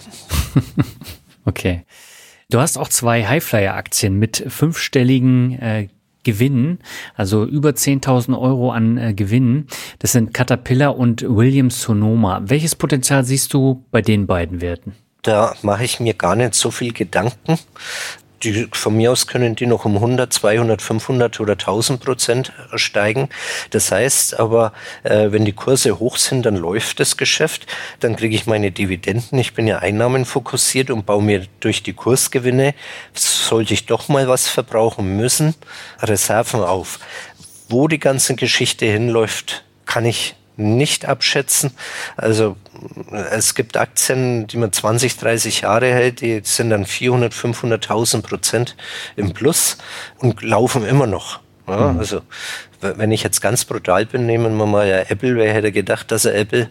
okay. 1.45 1.83
Du 2.49 2.59
hast 2.59 2.77
auch 2.77 2.87
zwei 2.87 3.25
Highflyer-Aktien 3.25 4.17
mit 4.19 4.45
fünfstelligen 4.47 5.59
äh, 5.59 5.87
Gewinnen, 6.25 6.79
also 7.15 7.45
über 7.45 7.69
10.000 7.69 8.37
Euro 8.37 8.71
an 8.71 8.97
äh, 8.97 9.13
Gewinnen. 9.13 9.67
Das 9.99 10.11
sind 10.11 10.33
Caterpillar 10.33 10.97
und 10.97 11.23
Williams 11.27 11.81
Sonoma. 11.81 12.41
Welches 12.43 12.75
Potenzial 12.75 13.23
siehst 13.23 13.53
du 13.53 13.85
bei 13.91 14.01
den 14.01 14.27
beiden 14.27 14.59
Werten? 14.59 14.93
Da 15.21 15.55
mache 15.61 15.85
ich 15.85 16.01
mir 16.01 16.13
gar 16.13 16.35
nicht 16.35 16.53
so 16.53 16.69
viel 16.69 16.91
Gedanken 16.91 17.57
die, 18.43 18.67
von 18.71 18.95
mir 18.95 19.11
aus 19.11 19.27
können 19.27 19.55
die 19.55 19.65
noch 19.65 19.85
um 19.85 19.95
100, 19.95 20.31
200, 20.31 20.81
500 20.81 21.39
oder 21.39 21.53
1000 21.53 22.03
Prozent 22.03 22.53
steigen. 22.75 23.29
Das 23.71 23.91
heißt 23.91 24.39
aber, 24.39 24.73
äh, 25.03 25.31
wenn 25.31 25.45
die 25.45 25.53
Kurse 25.53 25.99
hoch 25.99 26.17
sind, 26.17 26.45
dann 26.45 26.55
läuft 26.55 26.99
das 26.99 27.17
Geschäft, 27.17 27.67
dann 27.99 28.15
kriege 28.15 28.35
ich 28.35 28.45
meine 28.45 28.71
Dividenden. 28.71 29.39
Ich 29.39 29.53
bin 29.53 29.67
ja 29.67 29.79
einnahmenfokussiert 29.79 30.89
und 30.89 31.05
baue 31.05 31.23
mir 31.23 31.45
durch 31.59 31.83
die 31.83 31.93
Kursgewinne, 31.93 32.75
sollte 33.13 33.73
ich 33.73 33.85
doch 33.85 34.07
mal 34.07 34.27
was 34.27 34.47
verbrauchen 34.47 35.17
müssen, 35.17 35.55
Reserven 36.01 36.61
auf. 36.61 36.99
Wo 37.69 37.87
die 37.87 37.99
ganze 37.99 38.35
Geschichte 38.35 38.85
hinläuft, 38.85 39.63
kann 39.85 40.05
ich 40.05 40.35
nicht 40.57 41.05
abschätzen. 41.05 41.71
Also 42.17 42.55
es 43.31 43.55
gibt 43.55 43.77
Aktien, 43.77 44.47
die 44.47 44.57
man 44.57 44.71
20, 44.71 45.17
30 45.17 45.61
Jahre 45.61 45.87
hält, 45.87 46.21
die 46.21 46.41
sind 46.43 46.69
dann 46.69 46.85
400, 46.85 47.33
500.000 47.33 48.21
Prozent 48.21 48.75
im 49.15 49.33
Plus 49.33 49.77
und 50.17 50.41
laufen 50.41 50.85
immer 50.85 51.07
noch. 51.07 51.39
Ja, 51.67 51.91
mhm. 51.91 51.99
Also 51.99 52.21
wenn 52.79 53.11
ich 53.11 53.23
jetzt 53.23 53.41
ganz 53.41 53.65
brutal 53.65 54.05
bin, 54.05 54.25
nehmen 54.25 54.55
wir 54.57 54.65
mal 54.65 54.87
ja 54.87 54.99
Apple, 54.99 55.35
wer 55.35 55.53
hätte 55.53 55.71
gedacht, 55.71 56.11
dass 56.11 56.25
er 56.25 56.35
Apple 56.35 56.69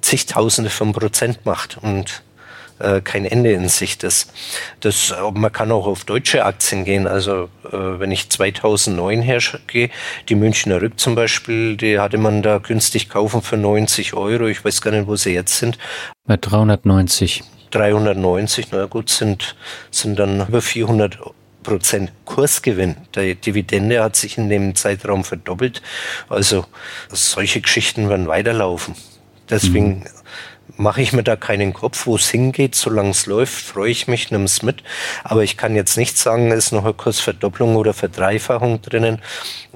zigtausende 0.00 0.70
von 0.70 0.92
Prozent 0.92 1.46
macht 1.46 1.78
und 1.80 2.23
äh, 2.78 3.00
kein 3.00 3.24
Ende 3.24 3.52
in 3.52 3.68
Sicht 3.68 4.02
ist. 4.02 4.32
Das, 4.80 5.14
man 5.32 5.52
kann 5.52 5.70
auch 5.70 5.86
auf 5.86 6.04
deutsche 6.04 6.44
Aktien 6.44 6.84
gehen. 6.84 7.06
Also 7.06 7.48
äh, 7.64 7.70
wenn 7.70 8.10
ich 8.10 8.30
2009 8.30 9.22
hergehe, 9.22 9.90
die 10.28 10.34
Münchner 10.34 10.80
Rück 10.82 10.98
zum 10.98 11.14
Beispiel, 11.14 11.76
die 11.76 11.98
hatte 11.98 12.18
man 12.18 12.42
da 12.42 12.58
günstig 12.58 13.08
kaufen 13.08 13.42
für 13.42 13.56
90 13.56 14.14
Euro. 14.14 14.46
Ich 14.46 14.64
weiß 14.64 14.82
gar 14.82 14.90
nicht, 14.90 15.06
wo 15.06 15.16
sie 15.16 15.32
jetzt 15.32 15.58
sind. 15.58 15.78
Bei 16.26 16.36
390. 16.36 17.44
390, 17.70 18.68
na 18.70 18.86
gut, 18.86 19.10
sind, 19.10 19.56
sind 19.90 20.18
dann 20.18 20.46
über 20.46 20.62
400 20.62 21.18
Prozent 21.64 22.12
Kursgewinn. 22.24 22.94
Die 23.16 23.34
Dividende 23.34 24.02
hat 24.02 24.14
sich 24.14 24.38
in 24.38 24.48
dem 24.48 24.74
Zeitraum 24.76 25.24
verdoppelt. 25.24 25.82
Also 26.28 26.66
solche 27.08 27.60
Geschichten 27.60 28.08
werden 28.08 28.28
weiterlaufen. 28.28 28.94
Deswegen 29.50 30.00
mhm 30.00 30.06
mache 30.76 31.02
ich 31.02 31.12
mir 31.12 31.22
da 31.22 31.36
keinen 31.36 31.72
Kopf, 31.72 32.06
wo 32.06 32.16
es 32.16 32.28
hingeht. 32.28 32.74
Solange 32.74 33.10
es 33.10 33.26
läuft, 33.26 33.54
freue 33.54 33.90
ich 33.90 34.08
mich, 34.08 34.30
nimm 34.30 34.44
es 34.44 34.62
mit. 34.62 34.82
Aber 35.22 35.42
ich 35.42 35.56
kann 35.56 35.74
jetzt 35.74 35.96
nicht 35.96 36.18
sagen, 36.18 36.50
ist 36.50 36.72
noch 36.72 36.84
eine 36.84 36.94
Kursverdopplung 36.94 37.76
oder 37.76 37.94
Verdreifachung 37.94 38.82
drinnen, 38.82 39.20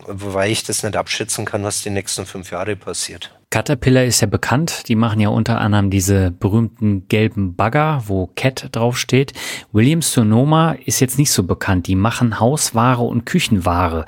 weil 0.06 0.50
ich 0.50 0.64
das 0.64 0.82
nicht 0.82 0.96
abschätzen 0.96 1.44
kann, 1.44 1.64
was 1.64 1.82
die 1.82 1.90
nächsten 1.90 2.26
fünf 2.26 2.50
Jahre 2.50 2.76
passiert. 2.76 3.30
Caterpillar 3.50 4.04
ist 4.04 4.20
ja 4.20 4.26
bekannt. 4.26 4.88
Die 4.88 4.94
machen 4.94 5.20
ja 5.20 5.30
unter 5.30 5.58
anderem 5.58 5.88
diese 5.88 6.30
berühmten 6.30 7.08
gelben 7.08 7.56
Bagger, 7.56 8.02
wo 8.06 8.26
Cat 8.36 8.68
draufsteht. 8.72 9.32
Williams 9.72 10.12
Sonoma 10.12 10.72
ist 10.84 11.00
jetzt 11.00 11.18
nicht 11.18 11.32
so 11.32 11.44
bekannt. 11.44 11.86
Die 11.86 11.94
machen 11.94 12.40
Hausware 12.40 13.02
und 13.02 13.24
Küchenware. 13.24 14.04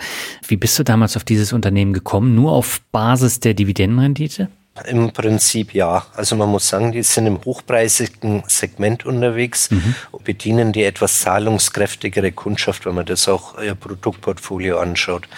Wie 0.47 0.57
bist 0.57 0.79
du 0.79 0.85
damals 0.85 1.17
auf 1.17 1.25
dieses 1.25 1.55
Unternehmen 1.55 1.95
gekommen? 1.95 2.35
Nur 2.35 2.53
auf 2.53 2.83
Basis 2.93 3.41
der 3.41 3.55
Dividendenrendite? 3.55 4.51
Im 4.87 5.13
Prinzip 5.13 5.75
ja. 5.75 6.07
Also 6.15 6.37
man 6.37 6.49
muss 6.49 6.69
sagen, 6.69 6.93
die 6.93 7.03
sind 7.03 7.27
im 7.27 7.45
hochpreisigen 7.45 8.45
Segment 8.47 9.05
unterwegs, 9.05 9.71
mhm. 9.71 9.95
bedienen 10.25 10.73
die 10.73 10.85
etwas 10.85 11.21
zahlungskräftigere 11.21 12.31
Kundschaft, 12.31 12.87
wenn 12.87 12.95
man 12.95 13.05
das 13.05 13.29
auch 13.29 13.61
ihr 13.61 13.75
Produktportfolio 13.75 14.79
anschaut. 14.79 15.29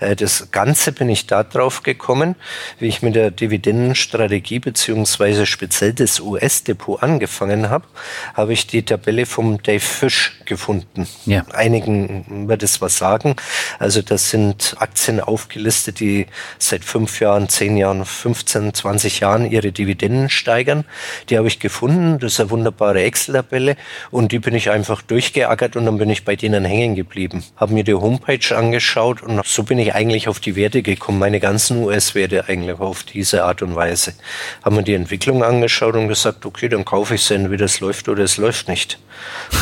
Äh, 0.00 0.14
das 0.14 0.50
Ganze 0.50 0.92
bin 0.92 1.08
ich 1.08 1.26
da 1.26 1.42
drauf 1.42 1.82
gekommen, 1.82 2.36
wie 2.78 2.86
ich 2.86 3.02
mit 3.02 3.14
der 3.14 3.30
Dividendenstrategie 3.30 4.58
beziehungsweise 4.58 5.46
speziell 5.46 5.94
das 5.94 6.20
US-Depot 6.20 7.02
angefangen 7.02 7.70
habe, 7.70 7.86
habe 8.34 8.52
ich 8.52 8.66
die 8.66 8.84
Tabelle 8.84 9.24
vom 9.24 9.62
Dave 9.62 9.80
Fish 9.80 10.38
gefunden. 10.44 11.08
Ja. 11.24 11.44
Einigen 11.52 12.46
wird 12.46 12.62
es 12.62 12.82
was 12.82 12.98
sagen. 12.98 13.36
Also 13.78 14.02
das 14.02 14.30
sind 14.30 14.76
Aktien 14.78 15.20
aufgelistet, 15.20 15.98
die 15.98 16.26
seit 16.58 16.84
fünf 16.84 17.20
Jahren, 17.20 17.48
zehn 17.48 17.78
Jahren, 17.78 18.04
15, 18.04 18.74
20 18.82 19.02
20 19.02 19.20
Jahren 19.20 19.50
ihre 19.50 19.72
Dividenden 19.72 20.30
steigern. 20.30 20.84
Die 21.28 21.36
habe 21.36 21.48
ich 21.48 21.58
gefunden. 21.58 22.18
Das 22.18 22.34
ist 22.34 22.40
eine 22.40 22.50
wunderbare 22.50 23.02
Excel-Tabelle 23.02 23.76
und 24.10 24.32
die 24.32 24.38
bin 24.38 24.54
ich 24.54 24.70
einfach 24.70 25.02
durchgeackert 25.02 25.76
und 25.76 25.86
dann 25.86 25.98
bin 25.98 26.10
ich 26.10 26.24
bei 26.24 26.36
denen 26.36 26.64
hängen 26.64 26.94
geblieben. 26.94 27.42
Habe 27.56 27.74
mir 27.74 27.84
die 27.84 27.94
Homepage 27.94 28.56
angeschaut 28.56 29.22
und 29.22 29.44
so 29.44 29.64
bin 29.64 29.78
ich 29.78 29.94
eigentlich 29.94 30.28
auf 30.28 30.40
die 30.40 30.54
Werte 30.54 30.82
gekommen, 30.82 31.18
meine 31.18 31.40
ganzen 31.40 31.82
US-Werte 31.82 32.48
eigentlich 32.48 32.78
auf 32.78 33.02
diese 33.02 33.44
Art 33.44 33.62
und 33.62 33.74
Weise. 33.74 34.14
Haben 34.62 34.76
mir 34.76 34.84
die 34.84 34.94
Entwicklung 34.94 35.42
angeschaut 35.42 35.94
und 35.94 36.08
gesagt, 36.08 36.46
okay, 36.46 36.68
dann 36.68 36.84
kaufe 36.84 37.14
ich 37.14 37.24
sie 37.24 37.34
entweder 37.34 37.64
es 37.64 37.80
läuft 37.80 38.08
oder 38.08 38.22
es 38.22 38.36
läuft 38.36 38.68
nicht. 38.68 38.98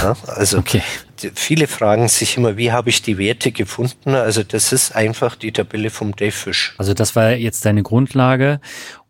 Ja, 0.03 0.17
also 0.27 0.59
okay 0.59 0.83
viele 1.35 1.67
fragen 1.67 2.09
sich 2.09 2.37
immer, 2.37 2.57
wie 2.57 2.73
habe 2.73 2.91
ich 2.91 3.03
die 3.03 3.19
Werte 3.19 3.53
gefunden? 3.53 4.15
Also 4.15 4.43
das 4.43 4.73
ist 4.73 4.95
einfach 4.95 5.37
die 5.37 5.53
Tabelle 5.53 5.91
vom 5.91 6.15
Dave 6.15 6.33
Fish. 6.33 6.75
Also 6.79 6.95
das 6.95 7.17
war 7.17 7.33
jetzt 7.33 7.65
deine 7.65 7.83
Grundlage 7.83 8.61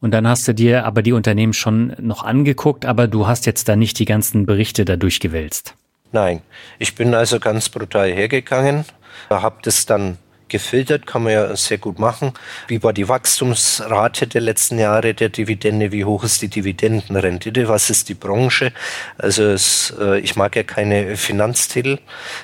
und 0.00 0.12
dann 0.12 0.26
hast 0.26 0.46
du 0.48 0.54
dir 0.54 0.84
aber 0.84 1.02
die 1.02 1.12
Unternehmen 1.12 1.52
schon 1.52 1.94
noch 1.98 2.22
angeguckt, 2.22 2.86
aber 2.86 3.08
du 3.08 3.26
hast 3.26 3.46
jetzt 3.46 3.68
da 3.68 3.76
nicht 3.76 3.98
die 3.98 4.04
ganzen 4.04 4.46
Berichte 4.46 4.84
da 4.84 4.96
durchgewälzt. 4.96 5.74
Nein, 6.12 6.42
ich 6.78 6.94
bin 6.94 7.14
also 7.14 7.38
ganz 7.38 7.68
brutal 7.68 8.10
hergegangen, 8.10 8.84
habe 9.28 9.58
das 9.62 9.86
dann 9.86 10.18
gefiltert, 10.50 11.06
kann 11.06 11.22
man 11.22 11.32
ja 11.32 11.56
sehr 11.56 11.78
gut 11.78 11.98
machen. 11.98 12.32
Wie 12.68 12.82
war 12.82 12.92
die 12.92 13.08
Wachstumsrate 13.08 14.26
der 14.26 14.42
letzten 14.42 14.78
Jahre 14.78 15.14
der 15.14 15.30
Dividende? 15.30 15.92
Wie 15.92 16.04
hoch 16.04 16.24
ist 16.24 16.42
die 16.42 16.48
Dividendenrendite? 16.48 17.68
Was 17.68 17.88
ist 17.88 18.08
die 18.08 18.14
Branche? 18.14 18.72
Also 19.16 19.44
es, 19.44 19.94
äh, 19.98 20.20
ich 20.20 20.36
mag 20.36 20.56
ja 20.56 20.62
keine 20.62 21.16
Finanztitel. 21.16 21.98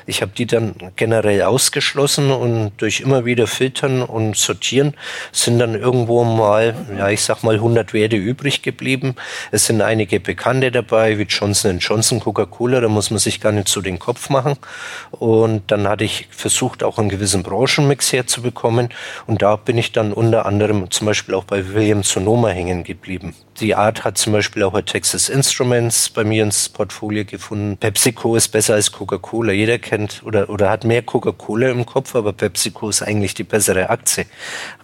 Ich 0.06 0.22
habe 0.22 0.32
die 0.36 0.46
dann 0.46 0.74
generell 0.96 1.42
ausgeschlossen 1.42 2.30
und 2.30 2.72
durch 2.78 3.00
immer 3.00 3.24
wieder 3.24 3.46
filtern 3.46 4.02
und 4.02 4.36
sortieren 4.36 4.94
sind 5.32 5.58
dann 5.58 5.74
irgendwo 5.74 6.24
mal, 6.24 6.74
ja 6.96 7.10
ich 7.10 7.22
sag 7.22 7.42
mal 7.42 7.56
100 7.56 7.92
Werte 7.92 8.16
übrig 8.16 8.62
geblieben. 8.62 9.16
Es 9.50 9.66
sind 9.66 9.82
einige 9.82 10.20
Bekannte 10.20 10.70
dabei, 10.70 11.18
wie 11.18 11.24
Johnson 11.24 11.78
Johnson, 11.78 12.20
Coca-Cola, 12.20 12.80
da 12.80 12.88
muss 12.88 13.10
man 13.10 13.18
sich 13.18 13.40
gar 13.40 13.52
nicht 13.52 13.68
so 13.68 13.80
den 13.80 13.98
Kopf 13.98 14.30
machen. 14.30 14.56
Und 15.10 15.70
dann 15.70 15.88
hatte 15.88 16.04
ich 16.04 16.28
versucht, 16.30 16.82
auch 16.82 16.98
einen 16.98 17.08
gewissen 17.08 17.42
Branchen 17.42 17.86
Comics 17.96 18.12
herzubekommen. 18.12 18.90
Und 19.26 19.42
da 19.42 19.56
bin 19.56 19.78
ich 19.78 19.92
dann 19.92 20.12
unter 20.12 20.46
anderem 20.46 20.90
zum 20.90 21.06
Beispiel 21.06 21.34
auch 21.34 21.44
bei 21.44 21.72
William 21.72 22.02
Sonoma 22.02 22.48
hängen 22.48 22.84
geblieben. 22.84 23.34
Die 23.60 23.74
Art 23.74 24.04
hat 24.04 24.18
zum 24.18 24.34
Beispiel 24.34 24.62
auch 24.64 24.72
bei 24.72 24.82
Texas 24.82 25.30
Instruments 25.30 26.10
bei 26.10 26.24
mir 26.24 26.42
ins 26.42 26.68
Portfolio 26.68 27.24
gefunden. 27.24 27.78
PepsiCo 27.78 28.36
ist 28.36 28.48
besser 28.48 28.74
als 28.74 28.92
Coca-Cola. 28.92 29.52
Jeder 29.52 29.78
kennt 29.78 30.22
oder, 30.24 30.50
oder 30.50 30.68
hat 30.68 30.84
mehr 30.84 31.02
Coca-Cola 31.02 31.70
im 31.70 31.86
Kopf, 31.86 32.14
aber 32.14 32.34
PepsiCo 32.34 32.90
ist 32.90 33.02
eigentlich 33.02 33.32
die 33.32 33.44
bessere 33.44 33.88
Aktie. 33.88 34.26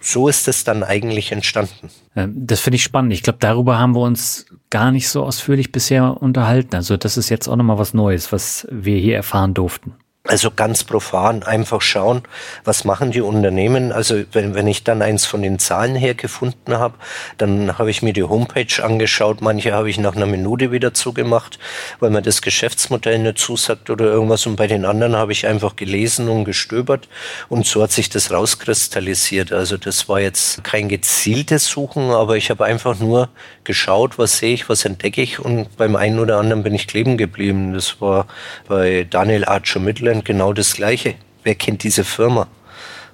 So 0.01 0.27
ist 0.27 0.47
es 0.47 0.63
dann 0.63 0.83
eigentlich 0.83 1.31
entstanden. 1.31 1.91
Ähm, 2.15 2.33
das 2.35 2.61
finde 2.61 2.77
ich 2.77 2.83
spannend. 2.83 3.13
Ich 3.13 3.21
glaube, 3.21 3.37
darüber 3.39 3.77
haben 3.77 3.93
wir 3.93 4.01
uns 4.01 4.47
gar 4.71 4.91
nicht 4.91 5.07
so 5.07 5.23
ausführlich 5.23 5.71
bisher 5.71 6.19
unterhalten. 6.19 6.75
Also 6.75 6.97
das 6.97 7.15
ist 7.17 7.29
jetzt 7.29 7.47
auch 7.47 7.55
nochmal 7.55 7.77
was 7.77 7.93
Neues, 7.93 8.31
was 8.31 8.67
wir 8.71 8.97
hier 8.97 9.15
erfahren 9.15 9.53
durften. 9.53 9.93
Also 10.25 10.51
ganz 10.51 10.85
profan 10.85 11.43
einfach 11.43 11.81
schauen, 11.81 12.21
was 12.63 12.85
machen 12.85 13.11
die 13.11 13.19
Unternehmen. 13.19 13.91
Also 13.91 14.23
wenn, 14.31 14.55
wenn 14.55 14.67
ich 14.67 14.85
dann 14.85 15.01
eins 15.01 15.25
von 15.25 15.41
den 15.41 15.59
Zahlen 15.59 15.97
her 15.97 16.13
gefunden 16.13 16.77
habe, 16.77 16.93
dann 17.37 17.77
habe 17.77 17.91
ich 17.91 18.01
mir 18.01 18.13
die 18.13 18.23
Homepage 18.23 18.81
angeschaut. 18.81 19.41
Manche 19.41 19.73
habe 19.73 19.89
ich 19.89 19.99
nach 19.99 20.15
einer 20.15 20.25
Minute 20.25 20.71
wieder 20.71 20.93
zugemacht, 20.93 21.59
weil 21.99 22.09
mir 22.09 22.21
das 22.21 22.41
Geschäftsmodell 22.41 23.19
nicht 23.19 23.37
zusagt 23.37 23.89
oder 23.89 24.05
irgendwas. 24.05 24.45
Und 24.45 24.55
bei 24.55 24.67
den 24.67 24.85
anderen 24.85 25.17
habe 25.17 25.33
ich 25.33 25.45
einfach 25.45 25.75
gelesen 25.75 26.29
und 26.29 26.45
gestöbert. 26.45 27.09
Und 27.49 27.65
so 27.65 27.83
hat 27.83 27.91
sich 27.91 28.07
das 28.07 28.31
rauskristallisiert. 28.31 29.51
Also 29.51 29.75
das 29.75 30.07
war 30.07 30.21
jetzt 30.21 30.63
kein 30.63 30.87
gezieltes 30.87 31.65
Suchen, 31.65 32.11
aber 32.11 32.37
ich 32.37 32.49
habe 32.49 32.63
einfach 32.63 32.97
nur 32.97 33.27
geschaut, 33.65 34.17
was 34.17 34.37
sehe 34.37 34.53
ich, 34.53 34.69
was 34.69 34.85
entdecke 34.85 35.21
ich. 35.21 35.39
Und 35.39 35.75
beim 35.75 35.97
einen 35.97 36.19
oder 36.19 36.37
anderen 36.37 36.63
bin 36.63 36.73
ich 36.73 36.87
kleben 36.87 37.17
geblieben. 37.17 37.73
Das 37.73 37.99
war 37.99 38.27
bei 38.69 39.05
Daniel 39.09 39.43
Archer 39.43 39.81
Mittler 39.81 40.12
England 40.13 40.25
genau 40.25 40.53
das 40.53 40.75
Gleiche. 40.75 41.15
Wer 41.43 41.55
kennt 41.55 41.83
diese 41.83 42.03
Firma? 42.03 42.47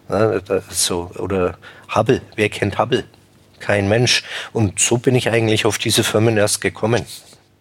Ja, 0.10 0.42
so, 0.70 1.10
oder 1.18 1.58
Hubble, 1.96 2.22
wer 2.36 2.50
kennt 2.50 2.78
Hubble? 2.78 3.06
Kein 3.60 3.88
Mensch. 3.88 4.24
Und 4.54 4.80
so 4.80 4.98
bin 4.98 5.16
ich 5.16 5.30
eigentlich 5.30 5.66
auf 5.66 5.78
diese 5.78 6.04
Firmen 6.04 6.38
erst 6.38 6.62
gekommen. 6.62 7.06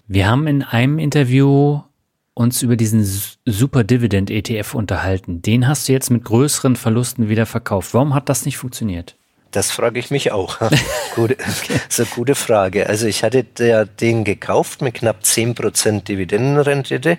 Wir 0.09 0.29
haben 0.29 0.47
in 0.47 0.63
einem 0.63 0.99
Interview 0.99 1.81
uns 2.35 2.63
über 2.63 2.77
diesen 2.77 3.05
Super 3.45 3.85
Dividend 3.85 4.31
ETF 4.31 4.75
unterhalten. 4.75 5.43
Den 5.43 5.69
hast 5.69 5.89
du 5.89 5.93
jetzt 5.93 6.11
mit 6.11 6.25
größeren 6.25 6.77
Verlusten 6.77 7.29
wieder 7.29 7.47
verkauft. 7.47 7.95
Warum 7.95 8.15
hat 8.15 8.29
das 8.29 8.45
nicht 8.45 8.57
funktioniert? 8.57 9.17
Das 9.51 9.71
frage 9.71 9.99
ich 9.99 10.11
mich 10.11 10.33
auch. 10.33 10.59
gute, 11.15 11.35
okay. 11.35 11.81
Eine 11.97 12.07
gute 12.07 12.35
Frage. 12.35 12.89
Also 12.89 13.07
ich 13.07 13.23
hatte 13.23 13.45
den 13.45 14.25
gekauft 14.25 14.83
mit 14.83 14.95
knapp 14.95 15.23
10% 15.23 16.05
Dividendenrendite 16.05 17.19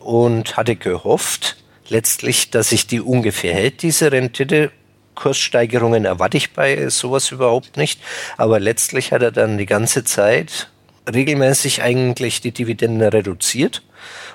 und 0.00 0.56
hatte 0.56 0.76
gehofft, 0.76 1.56
letztlich, 1.88 2.50
dass 2.50 2.70
sich 2.70 2.86
die 2.86 3.00
ungefähr 3.00 3.54
hält, 3.54 3.82
diese 3.82 4.12
Rendite. 4.12 4.72
Kurssteigerungen 5.16 6.06
erwarte 6.06 6.38
ich 6.38 6.52
bei 6.52 6.88
sowas 6.88 7.30
überhaupt 7.30 7.76
nicht. 7.76 8.00
Aber 8.38 8.58
letztlich 8.58 9.12
hat 9.12 9.20
er 9.22 9.32
dann 9.32 9.58
die 9.58 9.66
ganze 9.66 10.02
Zeit 10.02 10.70
regelmäßig 11.12 11.82
eigentlich 11.82 12.40
die 12.40 12.52
Dividende 12.52 13.12
reduziert, 13.12 13.82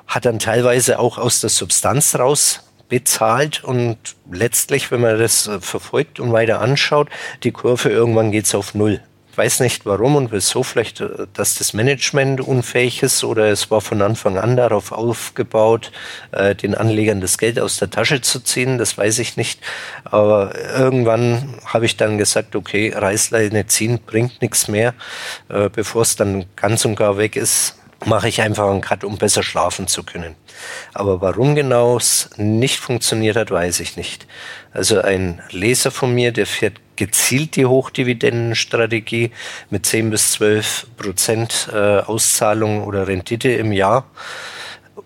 hat 0.05 0.25
dann 0.25 0.37
teilweise 0.37 0.99
auch 0.99 1.17
aus 1.17 1.41
der 1.41 1.49
Substanz 1.49 2.15
raus 2.15 2.61
bezahlt 2.87 3.63
und 3.63 3.97
letztlich, 4.31 4.91
wenn 4.91 5.01
man 5.01 5.17
das 5.17 5.49
verfolgt 5.59 6.19
und 6.19 6.31
weiter 6.33 6.61
anschaut, 6.61 7.09
die 7.43 7.51
Kurve 7.51 7.89
irgendwann 7.89 8.31
geht's 8.31 8.53
auf 8.53 8.75
Null 8.75 9.01
weiß 9.37 9.59
nicht 9.59 9.85
warum 9.85 10.15
und 10.15 10.31
wieso, 10.31 10.63
vielleicht, 10.63 11.01
äh, 11.01 11.27
dass 11.33 11.55
das 11.55 11.73
Management 11.73 12.41
unfähig 12.41 13.03
ist 13.03 13.23
oder 13.23 13.49
es 13.49 13.71
war 13.71 13.81
von 13.81 14.01
Anfang 14.01 14.37
an 14.37 14.57
darauf 14.57 14.91
aufgebaut, 14.91 15.91
äh, 16.31 16.55
den 16.55 16.75
Anlegern 16.75 17.21
das 17.21 17.37
Geld 17.37 17.59
aus 17.59 17.77
der 17.77 17.89
Tasche 17.89 18.21
zu 18.21 18.39
ziehen, 18.39 18.77
das 18.77 18.97
weiß 18.97 19.19
ich 19.19 19.37
nicht. 19.37 19.59
Aber 20.03 20.53
irgendwann 20.77 21.55
habe 21.65 21.85
ich 21.85 21.97
dann 21.97 22.17
gesagt, 22.17 22.55
okay, 22.55 22.93
Reißleine 22.95 23.67
ziehen 23.67 23.99
bringt 24.05 24.41
nichts 24.41 24.67
mehr, 24.67 24.93
äh, 25.49 25.69
bevor 25.69 26.03
es 26.03 26.15
dann 26.15 26.45
ganz 26.55 26.85
und 26.85 26.95
gar 26.95 27.17
weg 27.17 27.35
ist 27.35 27.75
mache 28.03 28.27
ich 28.27 28.41
einfach 28.41 28.69
einen 28.69 28.81
Cut, 28.81 29.03
um 29.03 29.17
besser 29.17 29.43
schlafen 29.43 29.87
zu 29.87 30.03
können. 30.03 30.35
Aber 30.93 31.21
warum 31.21 31.55
genau 31.55 31.97
es 31.97 32.29
nicht 32.37 32.77
funktioniert 32.77 33.37
hat, 33.37 33.51
weiß 33.51 33.79
ich 33.79 33.97
nicht. 33.97 34.27
Also 34.71 35.01
ein 35.01 35.41
Leser 35.51 35.91
von 35.91 36.13
mir, 36.13 36.31
der 36.31 36.45
fährt 36.45 36.79
gezielt 36.95 37.55
die 37.55 37.65
Hochdividendenstrategie 37.65 39.31
mit 39.69 39.85
10 39.85 40.09
bis 40.09 40.31
12 40.31 40.87
Prozent 40.97 41.69
äh, 41.73 41.99
Auszahlung 41.99 42.83
oder 42.83 43.07
Rendite 43.07 43.49
im 43.49 43.71
Jahr 43.71 44.05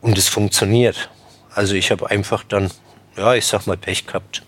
und 0.02 0.18
es 0.18 0.28
funktioniert. 0.28 1.10
Also 1.54 1.76
ich 1.76 1.92
habe 1.92 2.10
einfach 2.10 2.44
dann, 2.44 2.70
ja, 3.18 3.34
ich 3.34 3.46
sag 3.46 3.68
mal, 3.68 3.78
Pech 3.78 4.06
gehabt. 4.06 4.44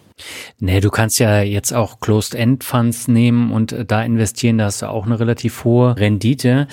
Nee, 0.59 0.79
du 0.79 0.89
kannst 0.91 1.19
ja 1.19 1.41
jetzt 1.41 1.73
auch 1.73 1.99
Closed-End-Funds 1.99 3.07
nehmen 3.07 3.51
und 3.51 3.71
äh, 3.71 3.85
da 3.85 4.03
investieren, 4.03 4.57
da 4.57 4.65
hast 4.65 4.81
du 4.81 4.89
auch 4.89 5.05
eine 5.05 5.19
relativ 5.19 5.63
hohe 5.63 5.97
Rendite. 5.97 6.67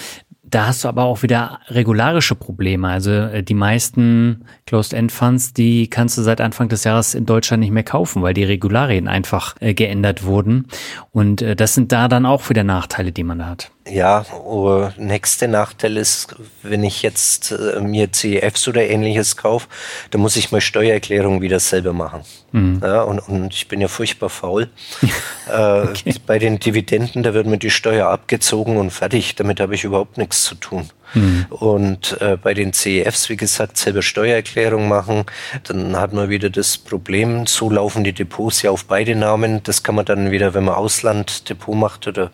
Da 0.50 0.66
hast 0.66 0.84
du 0.84 0.88
aber 0.88 1.04
auch 1.04 1.22
wieder 1.22 1.60
regularische 1.68 2.34
Probleme. 2.34 2.88
Also 2.88 3.10
äh, 3.10 3.42
die 3.42 3.54
meisten 3.54 4.44
Closed-End-Funds, 4.66 5.52
die 5.52 5.88
kannst 5.88 6.16
du 6.16 6.22
seit 6.22 6.40
Anfang 6.40 6.68
des 6.68 6.84
Jahres 6.84 7.14
in 7.14 7.26
Deutschland 7.26 7.60
nicht 7.60 7.72
mehr 7.72 7.82
kaufen, 7.82 8.22
weil 8.22 8.34
die 8.34 8.44
Regularien 8.44 9.08
einfach 9.08 9.56
äh, 9.60 9.74
geändert 9.74 10.24
wurden. 10.24 10.66
Und 11.12 11.42
äh, 11.42 11.56
das 11.56 11.74
sind 11.74 11.92
da 11.92 12.08
dann 12.08 12.24
auch 12.26 12.48
wieder 12.48 12.64
Nachteile, 12.64 13.12
die 13.12 13.24
man 13.24 13.40
da 13.40 13.46
hat. 13.46 13.70
Ja, 13.90 14.24
aber 14.30 14.92
nächste 14.96 15.48
Nachteil 15.48 15.96
ist, 15.96 16.34
wenn 16.62 16.84
ich 16.84 17.02
jetzt 17.02 17.52
äh, 17.52 17.80
mir 17.80 18.12
CEFs 18.12 18.68
oder 18.68 18.88
ähnliches 18.88 19.36
kaufe, 19.36 19.68
dann 20.10 20.20
muss 20.20 20.36
ich 20.36 20.52
meine 20.52 20.60
Steuererklärung 20.60 21.40
wieder 21.40 21.60
selber 21.60 21.92
machen. 21.92 22.22
Mhm. 22.52 22.80
Ja, 22.82 23.02
und, 23.02 23.20
und 23.20 23.54
ich 23.54 23.68
bin 23.68 23.80
ja 23.80 23.88
furchtbar 23.88 24.28
faul. 24.28 24.68
äh, 25.50 25.80
okay. 25.80 26.14
Bei 26.26 26.38
den 26.38 26.58
Dividenden, 26.58 27.22
da 27.22 27.34
wird 27.34 27.46
mir 27.46 27.58
die 27.58 27.70
Steuer 27.70 28.08
abgezogen 28.08 28.76
und 28.76 28.90
fertig. 28.90 29.34
Damit 29.36 29.60
habe 29.60 29.74
ich 29.74 29.84
überhaupt 29.84 30.18
nichts 30.18 30.42
zu 30.44 30.54
tun. 30.54 30.90
Mhm. 31.14 31.46
Und 31.50 32.20
äh, 32.20 32.36
bei 32.36 32.54
den 32.54 32.72
CEFs, 32.72 33.28
wie 33.28 33.36
gesagt, 33.36 33.76
selber 33.76 34.02
Steuererklärung 34.02 34.88
machen. 34.88 35.24
Dann 35.64 35.96
hat 35.96 36.12
man 36.12 36.28
wieder 36.28 36.50
das 36.50 36.78
Problem, 36.78 37.46
so 37.46 37.70
laufen 37.70 38.04
die 38.04 38.12
Depots 38.12 38.62
ja 38.62 38.70
auf 38.70 38.84
beide 38.84 39.14
Namen. 39.14 39.62
Das 39.62 39.82
kann 39.82 39.94
man 39.94 40.04
dann 40.04 40.30
wieder, 40.30 40.54
wenn 40.54 40.64
man 40.64 40.74
Auslanddepot 40.74 41.76
macht 41.76 42.06
oder 42.06 42.30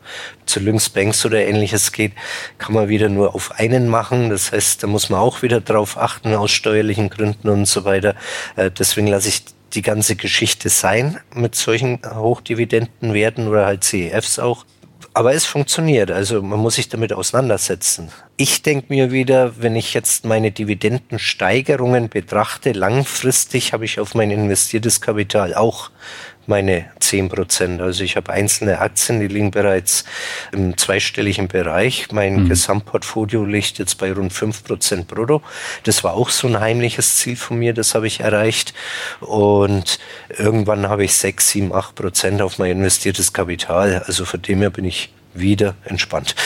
zu 0.46 0.60
Lynx 0.60 0.88
Banks 0.88 1.24
oder 1.24 1.44
ähnliches 1.44 1.92
geht, 1.92 2.12
kann 2.58 2.74
man 2.74 2.88
wieder 2.88 3.08
nur 3.08 3.34
auf 3.34 3.58
einen 3.58 3.88
machen. 3.88 4.30
Das 4.30 4.52
heißt, 4.52 4.82
da 4.82 4.86
muss 4.86 5.10
man 5.10 5.20
auch 5.20 5.42
wieder 5.42 5.60
drauf 5.60 5.96
achten 5.96 6.34
aus 6.34 6.50
steuerlichen 6.50 7.10
Gründen 7.10 7.48
und 7.48 7.66
so 7.66 7.84
weiter. 7.84 8.14
Äh, 8.56 8.70
deswegen 8.70 9.06
lasse 9.06 9.28
ich 9.28 9.44
die 9.74 9.82
ganze 9.82 10.16
Geschichte 10.16 10.68
sein 10.68 11.18
mit 11.34 11.54
solchen 11.54 11.98
Hochdividendenwerten 12.04 13.48
oder 13.48 13.66
halt 13.66 13.84
CEFs 13.84 14.38
auch. 14.38 14.64
Aber 15.16 15.32
es 15.32 15.46
funktioniert, 15.46 16.10
also 16.10 16.42
man 16.42 16.58
muss 16.58 16.74
sich 16.74 16.88
damit 16.88 17.12
auseinandersetzen. 17.12 18.10
Ich 18.36 18.62
denke 18.62 18.92
mir 18.92 19.12
wieder, 19.12 19.62
wenn 19.62 19.76
ich 19.76 19.94
jetzt 19.94 20.24
meine 20.24 20.50
Dividendensteigerungen 20.50 22.08
betrachte, 22.08 22.72
langfristig 22.72 23.72
habe 23.72 23.84
ich 23.84 24.00
auf 24.00 24.16
mein 24.16 24.32
investiertes 24.32 25.00
Kapital 25.00 25.54
auch 25.54 25.90
meine 26.48 26.86
10 27.04 27.28
Prozent. 27.28 27.80
Also 27.80 28.04
ich 28.04 28.16
habe 28.16 28.32
einzelne 28.32 28.78
Aktien, 28.80 29.20
die 29.20 29.28
liegen 29.28 29.50
bereits 29.50 30.04
im 30.52 30.76
zweistelligen 30.76 31.48
Bereich. 31.48 32.08
Mein 32.12 32.44
mhm. 32.44 32.48
Gesamtportfolio 32.48 33.44
liegt 33.44 33.78
jetzt 33.78 33.96
bei 33.98 34.12
rund 34.12 34.32
5 34.32 34.64
Prozent 34.64 35.08
brutto. 35.08 35.42
Das 35.84 36.04
war 36.04 36.14
auch 36.14 36.30
so 36.30 36.48
ein 36.48 36.58
heimliches 36.58 37.16
Ziel 37.16 37.36
von 37.36 37.58
mir, 37.58 37.74
das 37.74 37.94
habe 37.94 38.06
ich 38.06 38.20
erreicht. 38.20 38.74
Und 39.20 39.98
irgendwann 40.36 40.88
habe 40.88 41.04
ich 41.04 41.14
6, 41.14 41.48
7, 41.50 41.72
8 41.72 41.94
Prozent 41.94 42.42
auf 42.42 42.58
mein 42.58 42.72
investiertes 42.72 43.32
Kapital. 43.32 44.02
Also 44.06 44.24
von 44.24 44.42
dem 44.42 44.60
her 44.60 44.70
bin 44.70 44.84
ich 44.84 45.10
wieder 45.34 45.74
entspannt. 45.84 46.34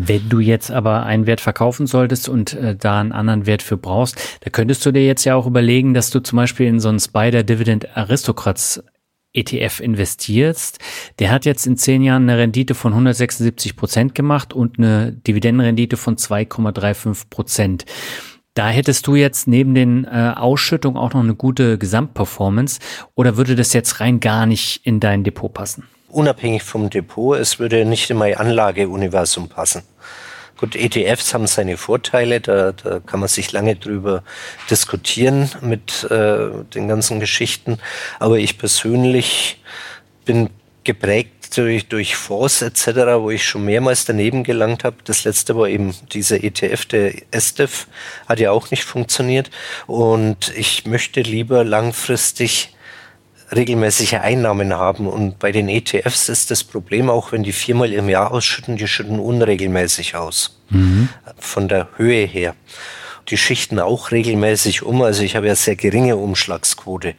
Wenn 0.00 0.28
du 0.28 0.38
jetzt 0.38 0.70
aber 0.70 1.06
einen 1.06 1.26
Wert 1.26 1.40
verkaufen 1.40 1.88
solltest 1.88 2.28
und 2.28 2.52
äh, 2.52 2.76
da 2.76 3.00
einen 3.00 3.10
anderen 3.10 3.46
Wert 3.46 3.62
für 3.62 3.76
brauchst, 3.76 4.16
da 4.42 4.50
könntest 4.50 4.86
du 4.86 4.92
dir 4.92 5.04
jetzt 5.04 5.24
ja 5.24 5.34
auch 5.34 5.44
überlegen, 5.44 5.92
dass 5.92 6.10
du 6.10 6.20
zum 6.20 6.36
Beispiel 6.36 6.68
in 6.68 6.78
so 6.78 6.88
einen 6.88 7.00
Spider 7.00 7.42
Dividend 7.42 7.96
Aristocrats 7.96 8.80
ETF 9.32 9.80
investierst, 9.80 10.78
der 11.18 11.30
hat 11.30 11.44
jetzt 11.44 11.66
in 11.66 11.76
zehn 11.76 12.02
Jahren 12.02 12.28
eine 12.28 12.38
Rendite 12.38 12.74
von 12.74 12.92
176 12.92 13.76
Prozent 13.76 14.14
gemacht 14.14 14.52
und 14.52 14.78
eine 14.78 15.12
Dividendenrendite 15.12 15.96
von 15.96 16.16
2,35 16.16 17.28
Prozent. 17.30 17.84
Da 18.54 18.70
hättest 18.70 19.06
du 19.06 19.14
jetzt 19.14 19.46
neben 19.46 19.74
den 19.74 20.04
äh, 20.04 20.32
Ausschüttungen 20.34 20.98
auch 20.98 21.12
noch 21.12 21.20
eine 21.20 21.34
gute 21.34 21.78
Gesamtperformance 21.78 22.80
oder 23.14 23.36
würde 23.36 23.54
das 23.54 23.72
jetzt 23.72 24.00
rein 24.00 24.18
gar 24.18 24.46
nicht 24.46 24.84
in 24.84 24.98
dein 24.98 25.22
Depot 25.22 25.52
passen? 25.52 25.84
Unabhängig 26.08 26.62
vom 26.62 26.90
Depot, 26.90 27.38
es 27.38 27.58
würde 27.58 27.84
nicht 27.84 28.10
in 28.10 28.16
mein 28.16 28.34
Anlageuniversum 28.34 29.48
passen. 29.48 29.82
Gut, 30.58 30.74
ETFs 30.74 31.34
haben 31.34 31.46
seine 31.46 31.76
Vorteile, 31.76 32.40
da, 32.40 32.72
da 32.72 32.98
kann 32.98 33.20
man 33.20 33.28
sich 33.28 33.52
lange 33.52 33.76
drüber 33.76 34.24
diskutieren 34.68 35.48
mit 35.60 36.02
äh, 36.10 36.48
den 36.74 36.88
ganzen 36.88 37.20
Geschichten. 37.20 37.78
Aber 38.18 38.38
ich 38.38 38.58
persönlich 38.58 39.62
bin 40.24 40.50
geprägt 40.82 41.56
durch, 41.56 41.86
durch 41.86 42.16
Fonds 42.16 42.60
etc., 42.62 42.88
wo 43.20 43.30
ich 43.30 43.44
schon 43.44 43.66
mehrmals 43.66 44.04
daneben 44.04 44.42
gelangt 44.42 44.82
habe. 44.82 44.96
Das 45.04 45.22
letzte 45.22 45.54
war 45.54 45.68
eben 45.68 45.94
dieser 46.12 46.42
ETF, 46.42 46.86
der 46.86 47.12
SDEF, 47.32 47.86
hat 48.26 48.40
ja 48.40 48.50
auch 48.50 48.72
nicht 48.72 48.82
funktioniert. 48.82 49.50
Und 49.86 50.52
ich 50.56 50.86
möchte 50.86 51.20
lieber 51.20 51.62
langfristig 51.62 52.74
regelmäßige 53.54 54.14
Einnahmen 54.14 54.74
haben. 54.74 55.06
Und 55.06 55.38
bei 55.38 55.52
den 55.52 55.68
ETFs 55.68 56.28
ist 56.28 56.50
das 56.50 56.64
Problem 56.64 57.10
auch, 57.10 57.32
wenn 57.32 57.42
die 57.42 57.52
viermal 57.52 57.92
im 57.92 58.08
Jahr 58.08 58.32
ausschütten, 58.32 58.76
die 58.76 58.88
schütten 58.88 59.18
unregelmäßig 59.18 60.16
aus. 60.16 60.58
Mhm. 60.70 61.08
Von 61.38 61.68
der 61.68 61.88
Höhe 61.96 62.26
her. 62.26 62.54
Die 63.28 63.36
schichten 63.36 63.78
auch 63.78 64.10
regelmäßig 64.10 64.82
um. 64.82 65.02
Also 65.02 65.22
ich 65.22 65.36
habe 65.36 65.46
ja 65.46 65.54
sehr 65.54 65.76
geringe 65.76 66.16
Umschlagsquote. 66.16 67.14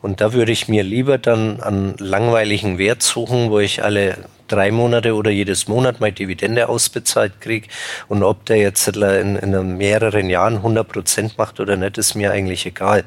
Und 0.00 0.20
da 0.20 0.32
würde 0.32 0.52
ich 0.52 0.68
mir 0.68 0.82
lieber 0.82 1.18
dann 1.18 1.60
einen 1.60 1.94
langweiligen 1.98 2.78
Wert 2.78 3.02
suchen, 3.02 3.50
wo 3.50 3.60
ich 3.60 3.84
alle 3.84 4.18
drei 4.52 4.70
Monate 4.70 5.14
oder 5.14 5.30
jedes 5.30 5.66
Monat 5.66 6.00
meine 6.00 6.12
Dividende 6.12 6.68
ausbezahlt 6.68 7.40
kriege. 7.40 7.68
Und 8.08 8.22
ob 8.22 8.44
der 8.46 8.58
jetzt 8.58 8.86
in, 8.88 9.36
in 9.36 9.76
mehreren 9.76 10.28
Jahren 10.28 10.56
100 10.56 10.86
Prozent 10.86 11.38
macht 11.38 11.60
oder 11.60 11.76
nicht, 11.76 11.98
ist 11.98 12.14
mir 12.14 12.30
eigentlich 12.32 12.66
egal. 12.66 13.04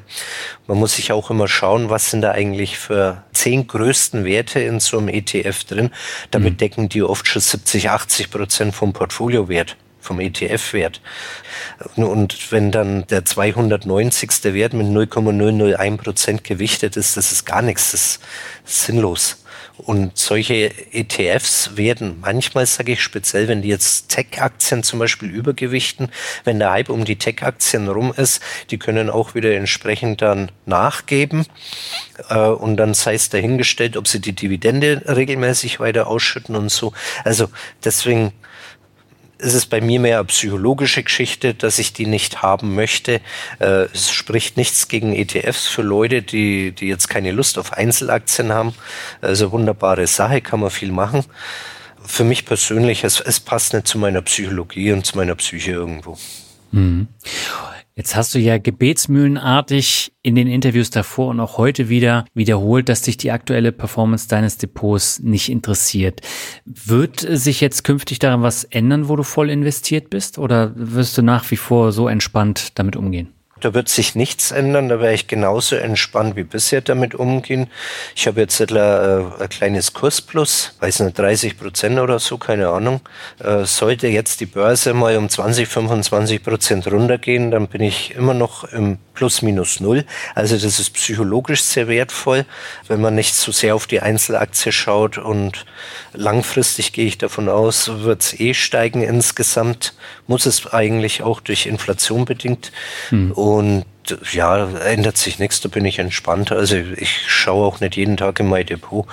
Man 0.66 0.78
muss 0.78 0.96
sich 0.96 1.12
auch 1.12 1.30
immer 1.30 1.48
schauen, 1.48 1.88
was 1.90 2.10
sind 2.10 2.22
da 2.22 2.32
eigentlich 2.32 2.78
für 2.78 3.22
zehn 3.32 3.66
größten 3.66 4.24
Werte 4.24 4.60
in 4.60 4.80
so 4.80 4.98
einem 4.98 5.08
ETF 5.08 5.64
drin. 5.64 5.90
Damit 6.30 6.54
mhm. 6.54 6.58
decken 6.58 6.88
die 6.88 7.02
oft 7.02 7.26
schon 7.28 7.42
70, 7.42 7.90
80 7.90 8.30
Prozent 8.30 8.74
vom 8.74 8.92
Portfoliowert 8.92 9.76
vom 10.06 10.20
ETF-Wert. 10.20 11.00
Und 11.96 12.52
wenn 12.52 12.70
dann 12.70 13.06
der 13.08 13.24
290. 13.24 14.30
Wert 14.54 14.72
mit 14.72 14.86
0,001 14.86 16.02
Prozent 16.02 16.44
gewichtet 16.44 16.96
ist, 16.96 17.16
das 17.16 17.32
ist 17.32 17.44
gar 17.44 17.60
nichts, 17.60 17.90
das 17.90 18.20
ist 18.64 18.86
sinnlos. 18.86 19.44
Und 19.78 20.16
solche 20.16 20.72
ETFs 20.92 21.76
werden 21.76 22.18
manchmal, 22.20 22.64
sage 22.64 22.92
ich 22.92 23.02
speziell, 23.02 23.46
wenn 23.46 23.60
die 23.60 23.68
jetzt 23.68 24.08
Tech-Aktien 24.08 24.82
zum 24.82 24.98
Beispiel 24.98 25.28
übergewichten, 25.28 26.08
wenn 26.44 26.58
der 26.58 26.70
Hype 26.70 26.88
um 26.88 27.04
die 27.04 27.16
Tech-Aktien 27.16 27.88
rum 27.88 28.12
ist, 28.16 28.42
die 28.70 28.78
können 28.78 29.10
auch 29.10 29.34
wieder 29.34 29.54
entsprechend 29.54 30.22
dann 30.22 30.50
nachgeben. 30.64 31.46
Äh, 32.30 32.38
und 32.38 32.78
dann 32.78 32.94
sei 32.94 33.14
es 33.14 33.28
dahingestellt, 33.28 33.96
ob 33.96 34.08
sie 34.08 34.20
die 34.20 34.32
Dividende 34.32 35.02
regelmäßig 35.06 35.78
weiter 35.78 36.06
ausschütten 36.06 36.56
und 36.56 36.70
so. 36.70 36.92
Also 37.24 37.48
deswegen 37.84 38.32
ist 39.38 39.54
es 39.54 39.66
bei 39.66 39.80
mir 39.80 40.00
mehr 40.00 40.18
eine 40.18 40.24
psychologische 40.26 41.02
Geschichte, 41.02 41.54
dass 41.54 41.78
ich 41.78 41.92
die 41.92 42.06
nicht 42.06 42.42
haben 42.42 42.74
möchte. 42.74 43.20
Äh, 43.58 43.86
es 43.92 44.10
spricht 44.10 44.56
nichts 44.56 44.88
gegen 44.88 45.14
ETFs 45.14 45.66
für 45.66 45.82
Leute, 45.82 46.22
die, 46.22 46.72
die 46.72 46.88
jetzt 46.88 47.08
keine 47.08 47.32
Lust 47.32 47.58
auf 47.58 47.72
Einzelaktien 47.72 48.52
haben. 48.52 48.74
Also 49.20 49.52
wunderbare 49.52 50.06
Sache, 50.06 50.40
kann 50.40 50.60
man 50.60 50.70
viel 50.70 50.92
machen. 50.92 51.24
Für 52.04 52.24
mich 52.24 52.46
persönlich, 52.46 53.04
es, 53.04 53.20
es 53.20 53.40
passt 53.40 53.74
nicht 53.74 53.86
zu 53.86 53.98
meiner 53.98 54.22
Psychologie 54.22 54.92
und 54.92 55.04
zu 55.04 55.16
meiner 55.16 55.34
Psyche 55.34 55.72
irgendwo. 55.72 56.16
Mhm. 56.72 57.08
Jetzt 57.98 58.14
hast 58.14 58.34
du 58.34 58.38
ja 58.38 58.58
gebetsmühlenartig 58.58 60.12
in 60.22 60.34
den 60.34 60.48
Interviews 60.48 60.90
davor 60.90 61.28
und 61.28 61.40
auch 61.40 61.56
heute 61.56 61.88
wieder 61.88 62.26
wiederholt, 62.34 62.90
dass 62.90 63.00
dich 63.00 63.16
die 63.16 63.30
aktuelle 63.30 63.72
Performance 63.72 64.28
deines 64.28 64.58
Depots 64.58 65.20
nicht 65.20 65.48
interessiert. 65.48 66.20
Wird 66.66 67.20
sich 67.20 67.62
jetzt 67.62 67.84
künftig 67.84 68.18
daran 68.18 68.42
was 68.42 68.64
ändern, 68.64 69.08
wo 69.08 69.16
du 69.16 69.22
voll 69.22 69.48
investiert 69.48 70.10
bist? 70.10 70.38
Oder 70.38 70.72
wirst 70.76 71.16
du 71.16 71.22
nach 71.22 71.50
wie 71.50 71.56
vor 71.56 71.90
so 71.90 72.06
entspannt 72.06 72.78
damit 72.78 72.96
umgehen? 72.96 73.32
Da 73.60 73.72
wird 73.72 73.88
sich 73.88 74.14
nichts 74.14 74.50
ändern, 74.50 74.88
da 74.88 75.00
werde 75.00 75.14
ich 75.14 75.28
genauso 75.28 75.76
entspannt 75.76 76.36
wie 76.36 76.44
bisher 76.44 76.82
damit 76.82 77.14
umgehen. 77.14 77.68
Ich 78.14 78.26
habe 78.26 78.40
jetzt 78.40 78.60
ein, 78.60 78.76
äh, 78.76 79.22
ein 79.40 79.48
kleines 79.48 79.94
Kursplus, 79.94 80.74
weiß 80.80 81.00
nicht, 81.00 81.18
30 81.18 81.58
Prozent 81.58 81.98
oder 81.98 82.18
so, 82.18 82.36
keine 82.36 82.68
Ahnung. 82.68 83.00
Äh, 83.38 83.64
sollte 83.64 84.08
jetzt 84.08 84.40
die 84.40 84.46
Börse 84.46 84.92
mal 84.92 85.16
um 85.16 85.28
20, 85.28 85.68
25 85.68 86.42
Prozent 86.42 86.86
runtergehen, 86.86 87.50
dann 87.50 87.68
bin 87.68 87.80
ich 87.80 88.14
immer 88.14 88.34
noch 88.34 88.64
im 88.64 88.98
Plus 89.16 89.40
minus 89.40 89.80
Null. 89.80 90.04
Also 90.34 90.56
das 90.56 90.78
ist 90.78 90.90
psychologisch 90.90 91.62
sehr 91.62 91.88
wertvoll, 91.88 92.44
wenn 92.86 93.00
man 93.00 93.14
nicht 93.14 93.34
so 93.34 93.50
sehr 93.50 93.74
auf 93.74 93.86
die 93.86 94.00
Einzelaktie 94.00 94.70
schaut 94.70 95.16
und 95.16 95.64
langfristig 96.12 96.92
gehe 96.92 97.06
ich 97.06 97.18
davon 97.18 97.48
aus, 97.48 97.90
wird 98.02 98.22
es 98.22 98.38
eh 98.38 98.54
steigen 98.54 99.02
insgesamt, 99.02 99.94
muss 100.26 100.44
es 100.46 100.72
eigentlich 100.72 101.22
auch 101.22 101.40
durch 101.40 101.66
Inflation 101.66 102.26
bedingt. 102.26 102.72
Hm. 103.08 103.32
Und 103.46 103.84
ja, 104.32 104.66
ändert 104.80 105.16
sich 105.16 105.38
nichts, 105.38 105.60
da 105.60 105.68
bin 105.68 105.84
ich 105.84 106.00
entspannt. 106.00 106.50
Also 106.50 106.74
ich 106.74 107.30
schaue 107.30 107.64
auch 107.64 107.78
nicht 107.78 107.94
jeden 107.94 108.16
Tag 108.16 108.40
in 108.40 108.48
mein 108.48 108.66
Depot. 108.66 109.06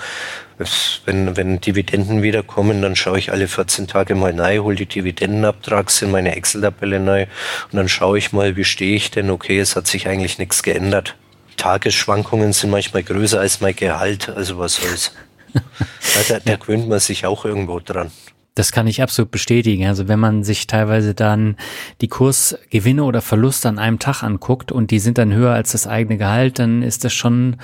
Wenn, 1.06 1.36
wenn 1.36 1.60
Dividenden 1.60 2.20
wiederkommen, 2.22 2.82
dann 2.82 2.96
schaue 2.96 3.20
ich 3.20 3.30
alle 3.30 3.46
14 3.46 3.86
Tage 3.86 4.16
mal 4.16 4.38
rein, 4.40 4.60
hole 4.60 4.74
die 4.74 4.86
Dividendenabtrags 4.86 6.02
in 6.02 6.10
meine 6.10 6.34
Excel-Tabelle 6.34 7.06
rein 7.06 7.28
und 7.70 7.76
dann 7.76 7.88
schaue 7.88 8.18
ich 8.18 8.32
mal, 8.32 8.56
wie 8.56 8.64
stehe 8.64 8.96
ich 8.96 9.12
denn? 9.12 9.30
Okay, 9.30 9.60
es 9.60 9.76
hat 9.76 9.86
sich 9.86 10.08
eigentlich 10.08 10.38
nichts 10.40 10.64
geändert. 10.64 11.14
Tagesschwankungen 11.56 12.52
sind 12.52 12.70
manchmal 12.70 13.04
größer 13.04 13.38
als 13.38 13.60
mein 13.60 13.76
Gehalt, 13.76 14.28
also 14.30 14.58
was 14.58 14.76
soll's. 14.76 15.12
da, 16.28 16.40
da 16.44 16.56
gewöhnt 16.56 16.88
man 16.88 16.98
sich 16.98 17.24
auch 17.24 17.44
irgendwo 17.44 17.78
dran. 17.78 18.10
Das 18.54 18.70
kann 18.70 18.86
ich 18.86 19.02
absolut 19.02 19.32
bestätigen. 19.32 19.86
Also 19.86 20.06
wenn 20.06 20.20
man 20.20 20.44
sich 20.44 20.66
teilweise 20.66 21.14
dann 21.14 21.56
die 22.00 22.08
Kursgewinne 22.08 23.02
oder 23.02 23.20
Verluste 23.20 23.68
an 23.68 23.78
einem 23.78 23.98
Tag 23.98 24.22
anguckt 24.22 24.70
und 24.70 24.92
die 24.92 25.00
sind 25.00 25.18
dann 25.18 25.32
höher 25.32 25.52
als 25.52 25.72
das 25.72 25.86
eigene 25.88 26.18
Gehalt, 26.18 26.60
dann 26.60 26.82
ist 26.82 27.04
das 27.04 27.12
schon 27.12 27.56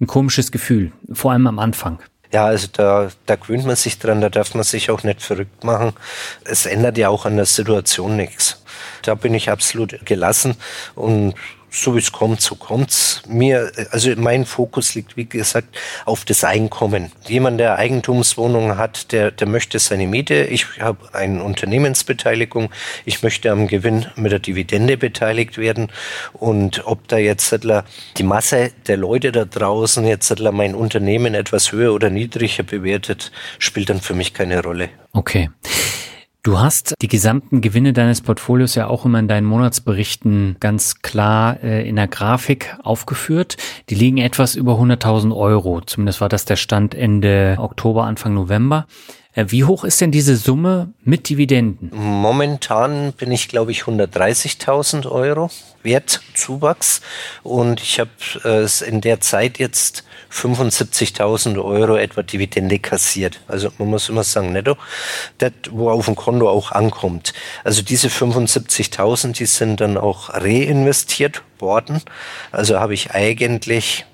ein 0.00 0.06
komisches 0.06 0.52
Gefühl, 0.52 0.92
vor 1.12 1.32
allem 1.32 1.46
am 1.46 1.58
Anfang. 1.58 1.98
Ja, 2.30 2.46
also 2.46 2.66
da, 2.72 3.10
da 3.26 3.36
gewöhnt 3.36 3.64
man 3.64 3.76
sich 3.76 3.98
dran, 3.98 4.20
da 4.20 4.28
darf 4.28 4.54
man 4.54 4.64
sich 4.64 4.90
auch 4.90 5.02
nicht 5.04 5.22
verrückt 5.22 5.62
machen. 5.62 5.92
Es 6.44 6.66
ändert 6.66 6.98
ja 6.98 7.08
auch 7.08 7.26
an 7.26 7.36
der 7.36 7.46
Situation 7.46 8.16
nichts. 8.16 8.62
Da 9.02 9.14
bin 9.14 9.34
ich 9.34 9.50
absolut 9.50 10.04
gelassen 10.04 10.56
und 10.96 11.34
so 11.74 11.94
wie 11.94 11.98
es 11.98 12.12
kommt, 12.12 12.40
so 12.40 12.54
kommt's. 12.54 13.22
Mir, 13.26 13.72
also 13.90 14.10
mein 14.16 14.46
Fokus 14.46 14.94
liegt, 14.94 15.16
wie 15.16 15.24
gesagt, 15.24 15.76
auf 16.04 16.24
das 16.24 16.44
Einkommen. 16.44 17.10
Jemand, 17.26 17.58
der 17.58 17.76
Eigentumswohnungen 17.76 18.78
hat, 18.78 19.12
der, 19.12 19.30
der 19.30 19.48
möchte 19.48 19.78
seine 19.78 20.06
Miete. 20.06 20.44
Ich 20.44 20.80
habe 20.80 20.98
eine 21.12 21.42
Unternehmensbeteiligung. 21.42 22.70
Ich 23.04 23.22
möchte 23.22 23.50
am 23.50 23.66
Gewinn 23.66 24.06
mit 24.16 24.32
der 24.32 24.38
Dividende 24.38 24.96
beteiligt 24.96 25.58
werden. 25.58 25.90
Und 26.32 26.86
ob 26.86 27.08
da 27.08 27.18
jetzt 27.18 27.54
die 28.16 28.22
Masse 28.22 28.70
der 28.86 28.96
Leute 28.96 29.32
da 29.32 29.44
draußen 29.44 30.06
jetzt 30.06 30.34
mein 30.40 30.74
Unternehmen 30.74 31.34
etwas 31.34 31.72
höher 31.72 31.92
oder 31.92 32.10
niedriger 32.10 32.62
bewertet, 32.62 33.32
spielt 33.58 33.90
dann 33.90 34.00
für 34.00 34.14
mich 34.14 34.32
keine 34.32 34.62
Rolle. 34.62 34.90
Okay. 35.12 35.50
Du 36.44 36.58
hast 36.58 36.92
die 37.00 37.08
gesamten 37.08 37.62
Gewinne 37.62 37.94
deines 37.94 38.20
Portfolios 38.20 38.74
ja 38.74 38.86
auch 38.86 39.06
immer 39.06 39.18
in 39.18 39.28
deinen 39.28 39.46
Monatsberichten 39.46 40.58
ganz 40.60 41.00
klar 41.00 41.58
äh, 41.64 41.88
in 41.88 41.96
der 41.96 42.06
Grafik 42.06 42.76
aufgeführt. 42.82 43.56
Die 43.88 43.94
liegen 43.94 44.18
etwas 44.18 44.54
über 44.54 44.74
100.000 44.74 45.34
Euro. 45.34 45.80
Zumindest 45.80 46.20
war 46.20 46.28
das 46.28 46.44
der 46.44 46.56
Stand 46.56 46.94
Ende 46.94 47.56
Oktober, 47.58 48.04
Anfang 48.04 48.34
November. 48.34 48.86
Äh, 49.32 49.46
wie 49.48 49.64
hoch 49.64 49.84
ist 49.84 50.02
denn 50.02 50.10
diese 50.10 50.36
Summe 50.36 50.92
mit 51.02 51.30
Dividenden? 51.30 51.90
Momentan 51.94 53.14
bin 53.14 53.32
ich, 53.32 53.48
glaube 53.48 53.70
ich, 53.70 53.84
130.000 53.84 55.10
Euro 55.10 55.48
Wertzuwachs 55.84 57.00
und 57.42 57.80
ich 57.80 58.00
habe 58.00 58.10
äh, 58.44 58.88
in 58.88 59.00
der 59.00 59.20
Zeit 59.20 59.58
jetzt 59.58 60.04
75.000 60.32 61.62
Euro 61.62 61.96
etwa 61.96 62.22
Dividende 62.22 62.80
kassiert. 62.80 63.40
Also 63.46 63.70
man 63.78 63.88
muss 63.88 64.08
immer 64.08 64.24
sagen, 64.24 64.52
netto, 64.52 64.76
das, 65.38 65.52
wo 65.70 65.90
auf 65.90 66.06
dem 66.06 66.16
Konto 66.16 66.48
auch 66.48 66.72
ankommt. 66.72 67.34
Also 67.62 67.82
diese 67.82 68.08
75.000, 68.08 69.32
die 69.32 69.46
sind 69.46 69.80
dann 69.80 69.96
auch 69.96 70.30
reinvestiert 70.30 71.42
worden. 71.58 72.02
Also 72.50 72.80
habe 72.80 72.94
ich 72.94 73.12
eigentlich 73.12 74.06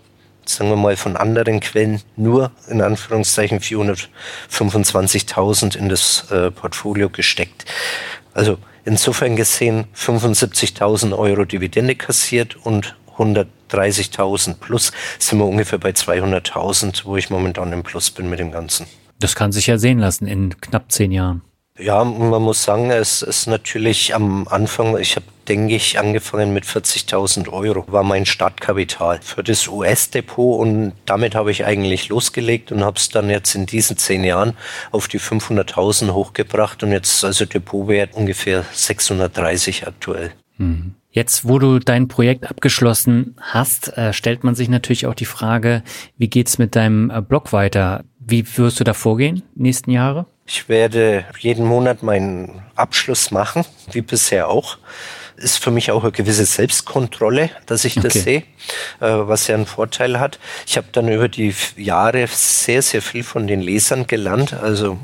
sagen 0.45 0.71
wir 0.71 0.77
mal, 0.77 0.97
von 0.97 1.17
anderen 1.17 1.61
Quellen 1.61 2.03
nur 2.17 2.51
in 2.69 2.83
Anführungszeichen 2.83 3.61
425.000 3.61 5.77
in 5.77 5.89
das 5.89 6.29
äh, 6.31 6.51
Portfolio 6.51 7.09
gesteckt. 7.09 7.65
Also 8.35 8.59
insofern 8.85 9.37
gesehen 9.37 9.85
75.000 9.95 11.17
Euro 11.17 11.45
Dividende 11.45 11.95
kassiert 11.95 12.57
und 12.65 12.97
130.000 13.17 14.55
plus 14.55 14.93
sind 15.19 15.39
wir 15.39 15.47
ungefähr 15.47 15.79
bei 15.79 15.91
200.000, 15.91 17.05
wo 17.05 17.17
ich 17.17 17.31
momentan 17.31 17.73
im 17.73 17.83
Plus 17.83 18.11
bin 18.11 18.31
mit 18.31 18.39
dem 18.39 18.51
Ganzen. 18.51 18.87
Das 19.19 19.35
kann 19.35 19.53
sich 19.53 19.67
ja 19.67 19.77
sehen 19.77 19.99
lassen 19.99 20.27
in 20.27 20.59
knapp 20.61 20.91
zehn 20.91 21.13
Jahren. 21.13 21.43
Ja, 21.81 22.05
man 22.05 22.43
muss 22.43 22.63
sagen, 22.63 22.91
es 22.91 23.23
ist 23.23 23.47
natürlich 23.47 24.15
am 24.15 24.47
Anfang, 24.49 24.99
ich 24.99 25.17
habe, 25.17 25.25
denke 25.49 25.75
ich, 25.75 25.99
angefangen 25.99 26.53
mit 26.53 26.65
40.000 26.65 27.49
Euro, 27.51 27.85
war 27.89 28.03
mein 28.03 28.27
Startkapital 28.27 29.21
für 29.23 29.43
das 29.43 29.67
US-Depot 29.67 30.61
und 30.61 30.93
damit 31.07 31.35
habe 31.35 31.51
ich 31.51 31.65
eigentlich 31.65 32.11
losgelegt 32.11 32.71
und 32.71 32.85
habe 32.85 32.99
es 32.99 33.09
dann 33.09 33.31
jetzt 33.31 33.55
in 33.55 33.65
diesen 33.65 33.97
zehn 33.97 34.25
Jahren 34.25 34.57
auf 34.91 35.09
die 35.09 35.19
500.000 35.19 36.13
hochgebracht 36.13 36.83
und 36.83 36.93
jetzt 36.93 37.25
also 37.25 37.47
Depotwert 37.47 38.15
ungefähr 38.15 38.65
630 38.73 39.87
aktuell. 39.87 40.33
Mhm. 40.59 40.95
Jetzt, 41.13 41.49
wo 41.49 41.59
du 41.59 41.81
dein 41.81 42.07
Projekt 42.07 42.49
abgeschlossen 42.49 43.37
hast, 43.41 43.97
äh, 43.97 44.13
stellt 44.13 44.45
man 44.45 44.55
sich 44.55 44.69
natürlich 44.69 45.07
auch 45.07 45.15
die 45.15 45.25
Frage, 45.25 45.83
wie 46.19 46.29
geht's 46.29 46.59
mit 46.59 46.77
deinem 46.77 47.11
äh, 47.11 47.21
Blog 47.21 47.53
weiter? 47.53 48.05
Wie 48.21 48.45
wirst 48.57 48.79
du 48.79 48.85
da 48.85 48.93
vorgehen, 48.93 49.43
nächsten 49.57 49.91
Jahre? 49.91 50.27
Ich 50.53 50.69
werde 50.69 51.27
jeden 51.39 51.65
Monat 51.65 52.03
meinen 52.03 52.61
Abschluss 52.75 53.31
machen, 53.31 53.65
wie 53.93 54.01
bisher 54.01 54.49
auch. 54.49 54.79
Ist 55.37 55.59
für 55.59 55.71
mich 55.71 55.93
auch 55.93 56.03
eine 56.03 56.11
gewisse 56.11 56.45
Selbstkontrolle, 56.45 57.51
dass 57.67 57.85
ich 57.85 57.95
das 57.95 58.15
sehe, 58.15 58.41
äh, 58.99 59.07
was 59.11 59.47
ja 59.47 59.55
einen 59.55 59.67
Vorteil 59.67 60.19
hat. 60.19 60.41
Ich 60.67 60.77
habe 60.77 60.89
dann 60.91 61.07
über 61.09 61.29
die 61.29 61.55
Jahre 61.77 62.27
sehr, 62.27 62.83
sehr 62.83 63.01
viel 63.01 63.23
von 63.23 63.47
den 63.47 63.61
Lesern 63.61 64.09
gelernt. 64.09 64.53
Also 64.53 64.99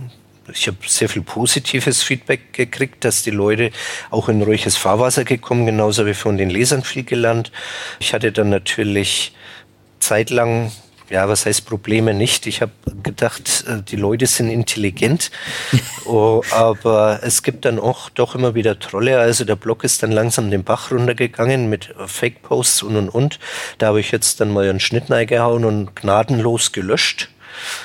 ich 0.53 0.67
habe 0.67 0.79
sehr 0.85 1.09
viel 1.09 1.23
positives 1.23 2.03
Feedback 2.03 2.53
gekriegt, 2.53 3.05
dass 3.05 3.23
die 3.23 3.31
Leute 3.31 3.71
auch 4.11 4.29
in 4.29 4.43
ruhiges 4.43 4.77
Fahrwasser 4.77 5.23
gekommen, 5.23 5.65
genauso 5.65 6.07
wie 6.07 6.15
von 6.15 6.39
den 6.39 6.51
Lesern 6.51 6.83
viel 6.83 7.05
gelernt. 7.05 7.53
Ich 8.01 8.15
hatte 8.15 8.33
dann 8.33 8.51
natürlich 8.51 9.33
zeitlang 10.01 10.73
ja, 11.11 11.29
was 11.29 11.47
heißt 11.47 11.67
Probleme 11.67 12.15
nicht? 12.15 12.47
Ich 12.47 12.63
habe 12.63 12.73
gedacht, 13.03 13.65
äh, 13.69 13.83
die 13.83 13.97
Leute 13.97 14.27
sind 14.27 14.49
intelligent, 14.49 15.31
oh, 16.05 16.43
aber 16.51 17.21
es 17.23 17.43
gibt 17.43 17.65
dann 17.65 17.79
auch 17.79 18.11
doch 18.11 18.35
immer 18.35 18.55
wieder 18.55 18.79
Trolle. 18.79 19.19
Also 19.19 19.45
der 19.45 19.57
Blog 19.57 19.85
ist 19.85 20.03
dann 20.03 20.13
langsam 20.13 20.51
den 20.51 20.65
Bach 20.65 20.91
runtergegangen 20.91 21.69
mit 21.69 21.95
Fake-Posts 22.07 22.83
und 22.85 22.97
und 22.97 23.09
und. 23.09 23.39
Da 23.79 23.89
habe 23.89 24.01
ich 24.01 24.11
jetzt 24.11 24.41
dann 24.41 24.53
mal 24.53 24.69
einen 24.69 24.81
Schnitt 24.81 25.07
gehauen 25.07 25.65
und 25.65 25.95
gnadenlos 25.95 26.73
gelöscht 26.73 27.29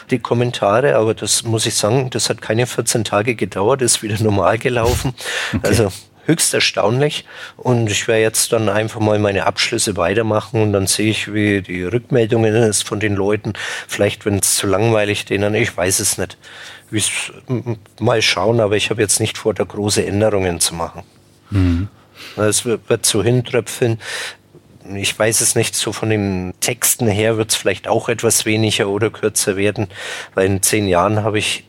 die 0.10 0.20
Kommentare, 0.20 0.96
aber 0.96 1.14
das 1.14 1.44
muss 1.44 1.66
ich 1.66 1.76
sagen, 1.76 2.10
das 2.10 2.30
hat 2.30 2.42
keine 2.42 2.68
14 2.68 3.04
Tage 3.04 3.36
gedauert, 3.36 3.82
ist 3.82 4.04
wieder 4.04 4.22
normal 4.22 4.58
gelaufen. 4.58 5.14
Okay. 5.54 5.68
Also 5.68 5.92
höchst 6.26 6.54
erstaunlich. 6.54 7.26
Und 7.58 7.90
ich 7.90 8.08
werde 8.08 8.22
jetzt 8.22 8.52
dann 8.54 8.70
einfach 8.70 9.00
mal 9.00 9.20
meine 9.20 9.46
Abschlüsse 9.46 9.98
weitermachen 9.98 10.62
und 10.62 10.74
dann 10.74 10.88
sehe 10.88 11.10
ich, 11.10 11.34
wie 11.34 11.62
die 11.62 11.84
Rückmeldungen 11.84 12.56
ist 12.56 12.84
von 12.84 13.00
den 13.00 13.16
Leuten. 13.16 13.54
Vielleicht, 13.88 14.26
wenn 14.26 14.40
es 14.40 14.56
zu 14.56 14.68
langweilig 14.68 15.26
denen, 15.26 15.56
ich 15.56 15.76
weiß 15.76 16.00
es 16.00 16.18
nicht. 16.18 16.38
Mal 18.00 18.22
schauen, 18.22 18.60
aber 18.60 18.76
ich 18.76 18.90
habe 18.90 19.02
jetzt 19.02 19.20
nicht 19.20 19.38
vor, 19.38 19.54
da 19.54 19.64
große 19.64 20.06
Änderungen 20.06 20.60
zu 20.60 20.76
machen. 20.76 21.04
Mhm. 21.50 21.88
Es 22.38 22.66
wird, 22.66 22.90
wird 22.90 23.06
so 23.06 23.24
hintröpfeln. 23.24 24.00
Ich 24.96 25.18
weiß 25.18 25.42
es 25.42 25.56
nicht, 25.56 25.76
so 25.76 25.94
von 25.94 26.10
den 26.10 26.54
Texten 26.60 27.08
her 27.08 27.38
wird 27.38 27.52
es 27.52 27.56
vielleicht 27.56 27.88
auch 27.88 28.10
etwas 28.10 28.46
weniger 28.46 28.90
oder 28.90 29.10
kürzer 29.10 29.56
werden, 29.56 29.88
weil 30.34 30.48
in 30.48 30.62
zehn 30.62 30.88
Jahren 30.88 31.24
habe 31.24 31.40
ich 31.40 31.66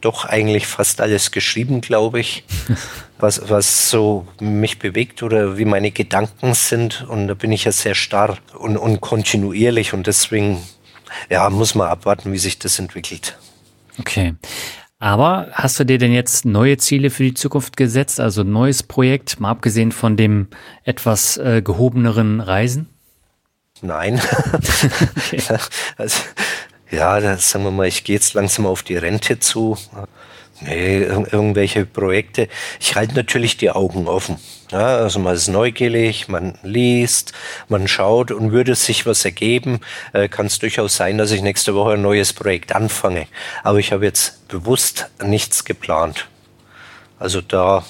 doch 0.00 0.24
eigentlich 0.24 0.66
fast 0.66 1.00
alles 1.00 1.30
geschrieben, 1.30 1.80
glaube 1.80 2.20
ich, 2.20 2.44
was, 3.18 3.48
was 3.48 3.90
so 3.90 4.26
mich 4.40 4.78
bewegt 4.78 5.22
oder 5.22 5.58
wie 5.58 5.64
meine 5.64 5.90
Gedanken 5.90 6.54
sind. 6.54 7.06
Und 7.08 7.28
da 7.28 7.34
bin 7.34 7.52
ich 7.52 7.64
ja 7.64 7.72
sehr 7.72 7.94
starr 7.94 8.38
und, 8.58 8.76
und 8.76 9.00
kontinuierlich 9.00 9.92
und 9.92 10.06
deswegen 10.06 10.62
ja, 11.30 11.48
muss 11.50 11.74
man 11.74 11.88
abwarten, 11.88 12.32
wie 12.32 12.38
sich 12.38 12.58
das 12.58 12.78
entwickelt. 12.78 13.38
Okay. 13.98 14.34
Aber 14.98 15.48
hast 15.52 15.78
du 15.78 15.84
dir 15.84 15.98
denn 15.98 16.12
jetzt 16.12 16.46
neue 16.46 16.78
Ziele 16.78 17.10
für 17.10 17.22
die 17.22 17.34
Zukunft 17.34 17.76
gesetzt, 17.76 18.18
also 18.18 18.40
ein 18.42 18.50
neues 18.50 18.82
Projekt, 18.82 19.40
mal 19.40 19.50
abgesehen 19.50 19.92
von 19.92 20.16
dem 20.16 20.48
etwas 20.84 21.36
äh, 21.36 21.60
gehobeneren 21.62 22.40
Reisen? 22.40 22.88
Nein. 23.82 24.20
okay. 25.16 25.42
also, 25.98 26.22
ja, 26.90 27.20
da 27.20 27.36
sagen 27.38 27.64
wir 27.64 27.70
mal, 27.70 27.86
ich 27.86 28.04
gehe 28.04 28.16
jetzt 28.16 28.34
langsam 28.34 28.66
auf 28.66 28.82
die 28.82 28.96
Rente 28.96 29.40
zu. 29.40 29.76
Nee, 30.60 31.02
irgendwelche 31.02 31.84
Projekte. 31.84 32.48
Ich 32.80 32.96
halte 32.96 33.14
natürlich 33.14 33.58
die 33.58 33.70
Augen 33.70 34.08
offen. 34.08 34.38
Ja, 34.72 34.96
also 34.96 35.18
man 35.20 35.34
ist 35.34 35.48
neugierig, 35.48 36.28
man 36.28 36.58
liest, 36.62 37.32
man 37.68 37.86
schaut 37.86 38.30
und 38.30 38.52
würde 38.52 38.74
sich 38.74 39.04
was 39.04 39.24
ergeben, 39.24 39.80
äh, 40.12 40.28
kann 40.28 40.46
es 40.46 40.58
durchaus 40.58 40.96
sein, 40.96 41.18
dass 41.18 41.30
ich 41.30 41.42
nächste 41.42 41.74
Woche 41.74 41.92
ein 41.92 42.02
neues 42.02 42.32
Projekt 42.32 42.74
anfange. 42.74 43.28
Aber 43.62 43.78
ich 43.78 43.92
habe 43.92 44.06
jetzt 44.06 44.48
bewusst 44.48 45.10
nichts 45.22 45.64
geplant. 45.64 46.26
Also 47.18 47.42
da, 47.42 47.84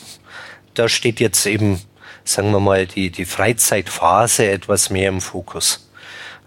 da 0.74 0.88
steht 0.88 1.20
jetzt 1.20 1.46
eben, 1.46 1.80
sagen 2.24 2.50
wir 2.50 2.60
mal, 2.60 2.86
die, 2.86 3.10
die 3.10 3.24
Freizeitphase 3.24 4.50
etwas 4.50 4.90
mehr 4.90 5.08
im 5.08 5.20
Fokus. 5.20 5.85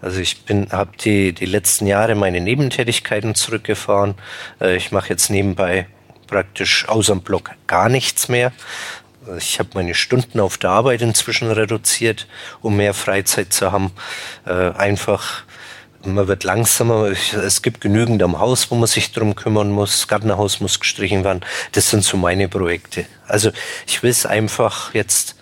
Also 0.02 0.20
ich 0.20 0.44
bin, 0.44 0.68
habe 0.70 0.92
die, 0.98 1.32
die 1.32 1.46
letzten 1.46 1.86
Jahre 1.86 2.14
meine 2.14 2.40
Nebentätigkeiten 2.40 3.34
zurückgefahren. 3.34 4.14
Äh, 4.60 4.76
ich 4.76 4.92
mache 4.92 5.10
jetzt 5.10 5.30
nebenbei 5.30 5.86
praktisch 6.26 6.88
außer 6.88 7.14
dem 7.14 7.22
Blog 7.22 7.50
gar 7.66 7.88
nichts 7.88 8.28
mehr. 8.28 8.52
Ich 9.36 9.58
habe 9.58 9.70
meine 9.74 9.94
Stunden 9.94 10.40
auf 10.40 10.56
der 10.56 10.70
Arbeit 10.70 11.02
inzwischen 11.02 11.50
reduziert, 11.50 12.26
um 12.62 12.76
mehr 12.76 12.94
Freizeit 12.94 13.52
zu 13.52 13.70
haben. 13.70 13.92
Äh, 14.46 14.70
einfach, 14.70 15.42
man 16.04 16.26
wird 16.26 16.44
langsamer. 16.44 17.08
Es 17.08 17.60
gibt 17.60 17.82
genügend 17.82 18.22
am 18.22 18.38
Haus, 18.38 18.70
wo 18.70 18.76
man 18.76 18.86
sich 18.86 19.12
drum 19.12 19.34
kümmern 19.34 19.70
muss. 19.70 19.92
Das 19.92 20.08
Gartenhaus 20.08 20.60
muss 20.60 20.80
gestrichen 20.80 21.24
werden. 21.24 21.44
Das 21.72 21.90
sind 21.90 22.02
so 22.02 22.16
meine 22.16 22.48
Projekte. 22.48 23.04
Also 23.26 23.50
ich 23.86 24.02
will 24.02 24.10
es 24.10 24.24
einfach 24.24 24.94
jetzt 24.94 25.36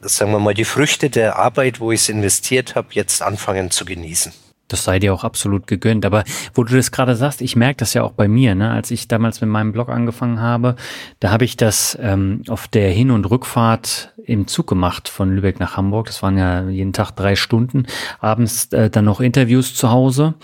sagen 0.00 0.32
wir 0.32 0.38
mal, 0.38 0.54
die 0.54 0.64
Früchte 0.64 1.10
der 1.10 1.36
Arbeit, 1.36 1.80
wo 1.80 1.92
ich 1.92 2.00
es 2.00 2.08
investiert 2.08 2.74
habe, 2.74 2.88
jetzt 2.92 3.22
anfangen 3.22 3.70
zu 3.70 3.84
genießen. 3.84 4.32
Das 4.72 4.84
sei 4.84 4.98
dir 4.98 5.14
auch 5.14 5.24
absolut 5.24 5.66
gegönnt. 5.66 6.04
Aber 6.06 6.24
wo 6.54 6.64
du 6.64 6.76
das 6.76 6.90
gerade 6.90 7.16
sagst, 7.16 7.42
ich 7.42 7.56
merke 7.56 7.78
das 7.78 7.94
ja 7.94 8.02
auch 8.02 8.12
bei 8.12 8.28
mir. 8.28 8.54
Ne? 8.54 8.70
Als 8.70 8.90
ich 8.90 9.08
damals 9.08 9.40
mit 9.40 9.50
meinem 9.50 9.72
Blog 9.72 9.88
angefangen 9.88 10.40
habe, 10.40 10.76
da 11.20 11.30
habe 11.30 11.44
ich 11.44 11.56
das 11.56 11.98
ähm, 12.00 12.42
auf 12.48 12.68
der 12.68 12.90
Hin- 12.90 13.10
und 13.10 13.30
Rückfahrt 13.30 14.12
im 14.24 14.46
Zug 14.46 14.66
gemacht 14.66 15.08
von 15.08 15.34
Lübeck 15.34 15.60
nach 15.60 15.76
Hamburg. 15.76 16.06
Das 16.06 16.22
waren 16.22 16.38
ja 16.38 16.68
jeden 16.68 16.92
Tag 16.92 17.10
drei 17.12 17.36
Stunden. 17.36 17.86
Abends 18.20 18.72
äh, 18.72 18.90
dann 18.90 19.04
noch 19.04 19.20
Interviews 19.20 19.74
zu 19.74 19.90
Hause. 19.90 20.34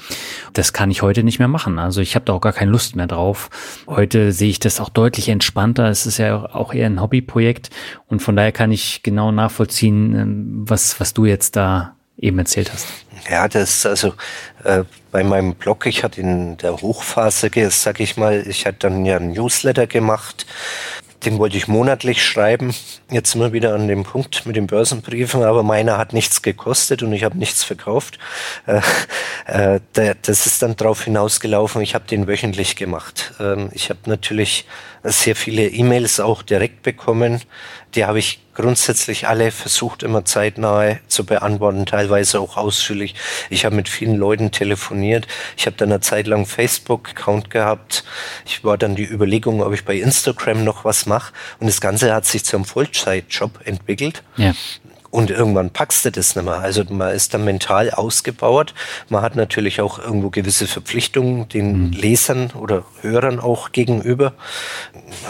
Das 0.52 0.72
kann 0.72 0.90
ich 0.90 1.02
heute 1.02 1.22
nicht 1.22 1.38
mehr 1.38 1.48
machen. 1.48 1.78
Also 1.78 2.00
ich 2.00 2.14
habe 2.14 2.24
da 2.24 2.32
auch 2.32 2.40
gar 2.40 2.52
keine 2.52 2.70
Lust 2.70 2.96
mehr 2.96 3.06
drauf. 3.06 3.50
Heute 3.86 4.32
sehe 4.32 4.50
ich 4.50 4.58
das 4.58 4.80
auch 4.80 4.88
deutlich 4.88 5.28
entspannter. 5.28 5.88
Es 5.88 6.06
ist 6.06 6.18
ja 6.18 6.54
auch 6.54 6.74
eher 6.74 6.86
ein 6.86 7.00
Hobbyprojekt 7.00 7.70
und 8.08 8.20
von 8.22 8.36
daher 8.36 8.52
kann 8.52 8.72
ich 8.72 9.02
genau 9.02 9.32
nachvollziehen, 9.32 10.14
ähm, 10.14 10.64
was, 10.68 10.98
was 11.00 11.14
du 11.14 11.24
jetzt 11.24 11.56
da 11.56 11.95
eben 12.18 12.38
erzählt 12.38 12.72
hast. 12.72 12.86
Ja, 13.30 13.48
das 13.48 13.84
also 13.84 14.14
äh, 14.64 14.84
bei 15.10 15.24
meinem 15.24 15.54
Blog, 15.54 15.86
ich 15.86 16.04
hatte 16.04 16.20
in 16.20 16.56
der 16.58 16.76
Hochphase, 16.76 17.50
sag 17.70 18.00
ich 18.00 18.16
mal, 18.16 18.46
ich 18.46 18.66
hatte 18.66 18.78
dann 18.80 19.04
ja 19.04 19.16
ein 19.16 19.32
Newsletter 19.32 19.86
gemacht, 19.86 20.46
den 21.24 21.38
wollte 21.38 21.56
ich 21.56 21.66
monatlich 21.66 22.24
schreiben. 22.24 22.74
Jetzt 23.10 23.34
wir 23.34 23.52
wieder 23.52 23.74
an 23.74 23.88
dem 23.88 24.04
Punkt 24.04 24.46
mit 24.46 24.54
den 24.54 24.66
Börsenbriefen, 24.66 25.42
aber 25.42 25.62
meiner 25.62 25.98
hat 25.98 26.12
nichts 26.12 26.42
gekostet 26.42 27.02
und 27.02 27.12
ich 27.12 27.24
habe 27.24 27.38
nichts 27.38 27.64
verkauft. 27.64 28.18
Äh, 28.66 29.80
äh, 29.96 30.14
das 30.22 30.46
ist 30.46 30.62
dann 30.62 30.76
drauf 30.76 31.02
hinausgelaufen, 31.02 31.82
ich 31.82 31.94
habe 31.94 32.06
den 32.06 32.28
wöchentlich 32.28 32.76
gemacht. 32.76 33.32
Ähm, 33.40 33.70
ich 33.72 33.90
habe 33.90 34.00
natürlich 34.06 34.66
sehr 35.02 35.34
viele 35.34 35.66
E-Mails 35.68 36.20
auch 36.20 36.42
direkt 36.42 36.82
bekommen. 36.82 37.42
Die 37.94 38.04
habe 38.04 38.18
ich 38.18 38.40
grundsätzlich 38.56 39.28
alle 39.28 39.50
versucht, 39.50 40.02
immer 40.02 40.24
zeitnah 40.24 40.96
zu 41.06 41.24
beantworten, 41.24 41.86
teilweise 41.86 42.40
auch 42.40 42.56
ausführlich. 42.56 43.14
Ich 43.50 43.64
habe 43.64 43.76
mit 43.76 43.88
vielen 43.88 44.16
Leuten 44.16 44.50
telefoniert. 44.50 45.28
Ich 45.56 45.66
habe 45.66 45.76
dann 45.76 45.92
eine 45.92 46.00
Zeit 46.00 46.26
lang 46.26 46.46
Facebook-Account 46.46 47.50
gehabt. 47.50 48.04
Ich 48.46 48.64
war 48.64 48.78
dann 48.78 48.96
die 48.96 49.04
Überlegung, 49.04 49.62
ob 49.62 49.74
ich 49.74 49.84
bei 49.84 49.96
Instagram 49.96 50.64
noch 50.64 50.84
was 50.84 51.06
mache. 51.06 51.32
Und 51.60 51.66
das 51.66 51.80
Ganze 51.80 52.12
hat 52.14 52.24
sich 52.24 52.44
zum 52.44 52.64
Vollzeitjob 52.64 53.60
entwickelt. 53.64 54.22
Ja. 54.36 54.54
Und 55.10 55.30
irgendwann 55.30 55.70
packst 55.70 56.04
du 56.04 56.10
das 56.10 56.36
nicht 56.36 56.44
mehr. 56.44 56.58
Also 56.58 56.84
man 56.88 57.14
ist 57.14 57.34
dann 57.34 57.44
mental 57.44 57.90
ausgebaut. 57.90 58.74
Man 59.08 59.22
hat 59.22 59.36
natürlich 59.36 59.80
auch 59.80 59.98
irgendwo 59.98 60.30
gewisse 60.30 60.66
Verpflichtungen 60.66 61.48
den 61.48 61.86
mhm. 61.86 61.92
Lesern 61.92 62.50
oder 62.52 62.84
Hörern 63.00 63.40
auch 63.40 63.72
gegenüber. 63.72 64.32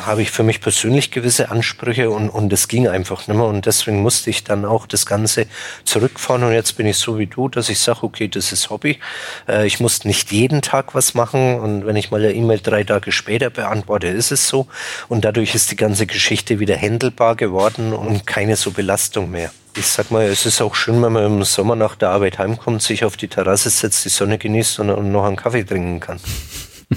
Habe 0.05 0.23
ich 0.23 0.31
für 0.31 0.43
mich 0.43 0.61
persönlich 0.61 1.11
gewisse 1.11 1.51
Ansprüche 1.51 2.11
und, 2.11 2.31
und 2.31 2.51
das 2.51 2.69
ging 2.69 2.89
einfach 2.89 3.29
nicht 3.29 3.37
mehr. 3.37 3.47
Und 3.47 3.67
deswegen 3.67 4.03
musste 4.03 4.31
ich 4.31 4.45
dann 4.45 4.65
auch 4.65 4.87
das 4.87 5.07
Ganze 5.07 5.47
zurückfahren. 5.85 6.45
Und 6.45 6.53
jetzt 6.53 6.77
bin 6.77 6.87
ich 6.87 6.97
so 6.97 7.19
wie 7.19 7.27
du, 7.27 7.49
dass 7.49 7.69
ich 7.69 7.79
sage, 7.79 8.03
okay, 8.03 8.29
das 8.29 8.53
ist 8.53 8.71
Hobby. 8.71 8.99
Äh, 9.49 9.67
ich 9.67 9.81
muss 9.81 10.05
nicht 10.05 10.33
jeden 10.33 10.63
Tag 10.63 10.95
was 10.95 11.15
machen. 11.15 11.61
Und 11.61 11.87
wenn 11.87 11.97
ich 11.97 12.11
mal 12.11 12.23
eine 12.23 12.33
E-Mail 12.33 12.61
drei 12.63 12.85
Tage 12.85 13.13
später 13.13 13.51
beantworte, 13.51 14.09
ist 14.09 14.33
es 14.33 14.49
so. 14.49 14.67
Und 15.09 15.25
dadurch 15.25 15.55
ist 15.55 15.71
die 15.71 15.77
ganze 15.77 16.07
Geschichte 16.07 16.59
wieder 16.61 16.77
händelbar 16.77 17.37
geworden 17.37 17.93
und 17.93 18.27
keine 18.27 18.57
so 18.57 18.71
Belastung 18.71 19.31
mehr 19.31 19.51
ich 19.77 19.87
sag 19.87 20.11
mal, 20.11 20.25
es 20.25 20.47
ist 20.47 20.61
auch 20.61 20.75
schön, 20.75 21.03
wenn 21.03 21.13
man 21.13 21.25
im 21.25 21.45
Sommer 21.45 21.77
nach 21.77 21.97
der 21.97 22.11
Arbeit 22.11 22.39
heimkommt, 22.39 22.83
sich 22.83 23.05
auf 23.05 23.17
die 23.17 23.29
Terrasse 23.29 23.71
setzt, 23.71 24.05
die 24.05 24.09
Sonne 24.09 24.39
genießt 24.39 24.81
und, 24.81 24.91
und 24.91 25.13
noch 25.13 25.25
einen 25.25 25.37
Kaffee 25.37 25.65
trinken 25.65 26.01
kann. 26.01 26.21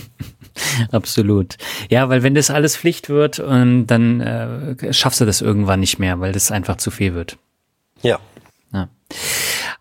Absolut. 0.91 1.57
Ja, 1.89 2.09
weil 2.09 2.23
wenn 2.23 2.35
das 2.35 2.49
alles 2.49 2.77
Pflicht 2.77 3.09
wird, 3.09 3.39
dann 3.39 4.21
äh, 4.21 4.93
schaffst 4.93 5.21
du 5.21 5.25
das 5.25 5.41
irgendwann 5.41 5.79
nicht 5.79 5.99
mehr, 5.99 6.19
weil 6.19 6.31
das 6.31 6.51
einfach 6.51 6.77
zu 6.77 6.91
viel 6.91 7.13
wird. 7.13 7.37
Ja. 8.01 8.19
ja. 8.73 8.89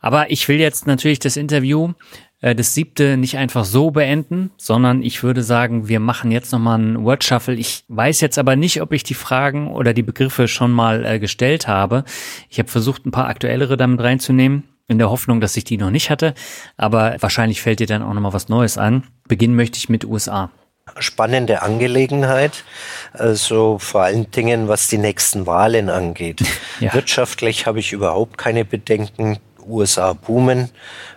Aber 0.01 0.31
ich 0.31 0.49
will 0.49 0.59
jetzt 0.59 0.87
natürlich 0.87 1.19
das 1.19 1.37
Interview 1.37 1.93
das 2.41 2.75
siebte 2.75 3.17
nicht 3.17 3.37
einfach 3.37 3.65
so 3.65 3.91
beenden, 3.91 4.51
sondern 4.57 5.03
ich 5.03 5.23
würde 5.23 5.43
sagen, 5.43 5.89
wir 5.89 5.99
machen 5.99 6.31
jetzt 6.31 6.53
nochmal 6.53 6.79
einen 6.79 7.05
Word 7.05 7.25
Shuffle. 7.25 7.55
Ich 7.55 7.85
weiß 7.89 8.21
jetzt 8.21 8.39
aber 8.39 8.55
nicht, 8.55 8.81
ob 8.81 8.93
ich 8.93 9.03
die 9.03 9.15
Fragen 9.15 9.69
oder 9.73 9.93
die 9.93 10.03
Begriffe 10.03 10.47
schon 10.47 10.71
mal 10.71 11.05
äh, 11.05 11.19
gestellt 11.19 11.67
habe. 11.67 12.05
Ich 12.49 12.59
habe 12.59 12.69
versucht, 12.69 13.07
ein 13.07 13.11
paar 13.11 13.27
aktuellere 13.27 13.77
damit 13.77 14.01
reinzunehmen, 14.01 14.65
in 14.87 14.99
der 14.99 15.11
Hoffnung, 15.11 15.41
dass 15.41 15.57
ich 15.57 15.65
die 15.65 15.77
noch 15.79 15.91
nicht 15.91 16.11
hatte. 16.11 16.35
Aber 16.77 17.17
wahrscheinlich 17.21 17.61
fällt 17.61 17.81
dir 17.81 17.87
dann 17.87 18.03
auch 18.03 18.15
nochmal 18.15 18.33
was 18.33 18.49
Neues 18.49 18.79
an. 18.79 19.03
Beginnen 19.27 19.57
möchte 19.57 19.79
ich 19.79 19.89
mit 19.89 20.05
USA 20.05 20.51
spannende 20.99 21.63
Angelegenheit. 21.63 22.65
Also 23.13 23.79
vor 23.79 24.03
allen 24.03 24.31
Dingen, 24.31 24.69
was 24.69 24.89
die 24.89 24.99
nächsten 24.99 25.47
Wahlen 25.47 25.91
angeht. 25.91 26.43
Ja. 26.81 26.95
Wirtschaftlich 26.95 27.67
habe 27.67 27.81
ich 27.81 27.93
überhaupt 27.93 28.39
keine 28.39 28.65
Bedenken. 28.65 29.39
USA 29.69 30.13
boomen. 30.13 30.71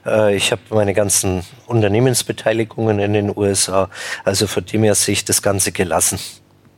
Äh, 0.06 0.36
ich 0.36 0.52
habe 0.52 0.62
meine 0.70 0.94
ganzen 0.94 1.44
Unternehmensbeteiligungen 1.68 3.00
in 3.00 3.14
den 3.14 3.36
USA. 3.36 3.90
Also 4.24 4.48
von 4.48 4.66
dem 4.66 4.84
her 4.84 4.96
sehe 4.96 5.14
ich 5.14 5.26
das 5.26 5.42
Ganze 5.42 5.72
gelassen. 5.72 6.20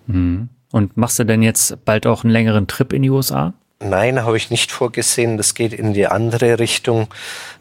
Mhm. 0.07 0.49
Und 0.71 0.97
machst 0.97 1.19
du 1.19 1.23
denn 1.23 1.43
jetzt 1.43 1.85
bald 1.85 2.07
auch 2.07 2.23
einen 2.23 2.33
längeren 2.33 2.67
Trip 2.67 2.93
in 2.93 3.03
die 3.03 3.09
USA? 3.09 3.53
Nein, 3.83 4.23
habe 4.23 4.37
ich 4.37 4.49
nicht 4.49 4.71
vorgesehen. 4.71 5.35
Das 5.35 5.55
geht 5.55 5.73
in 5.73 5.93
die 5.93 6.07
andere 6.07 6.57
Richtung. 6.57 7.09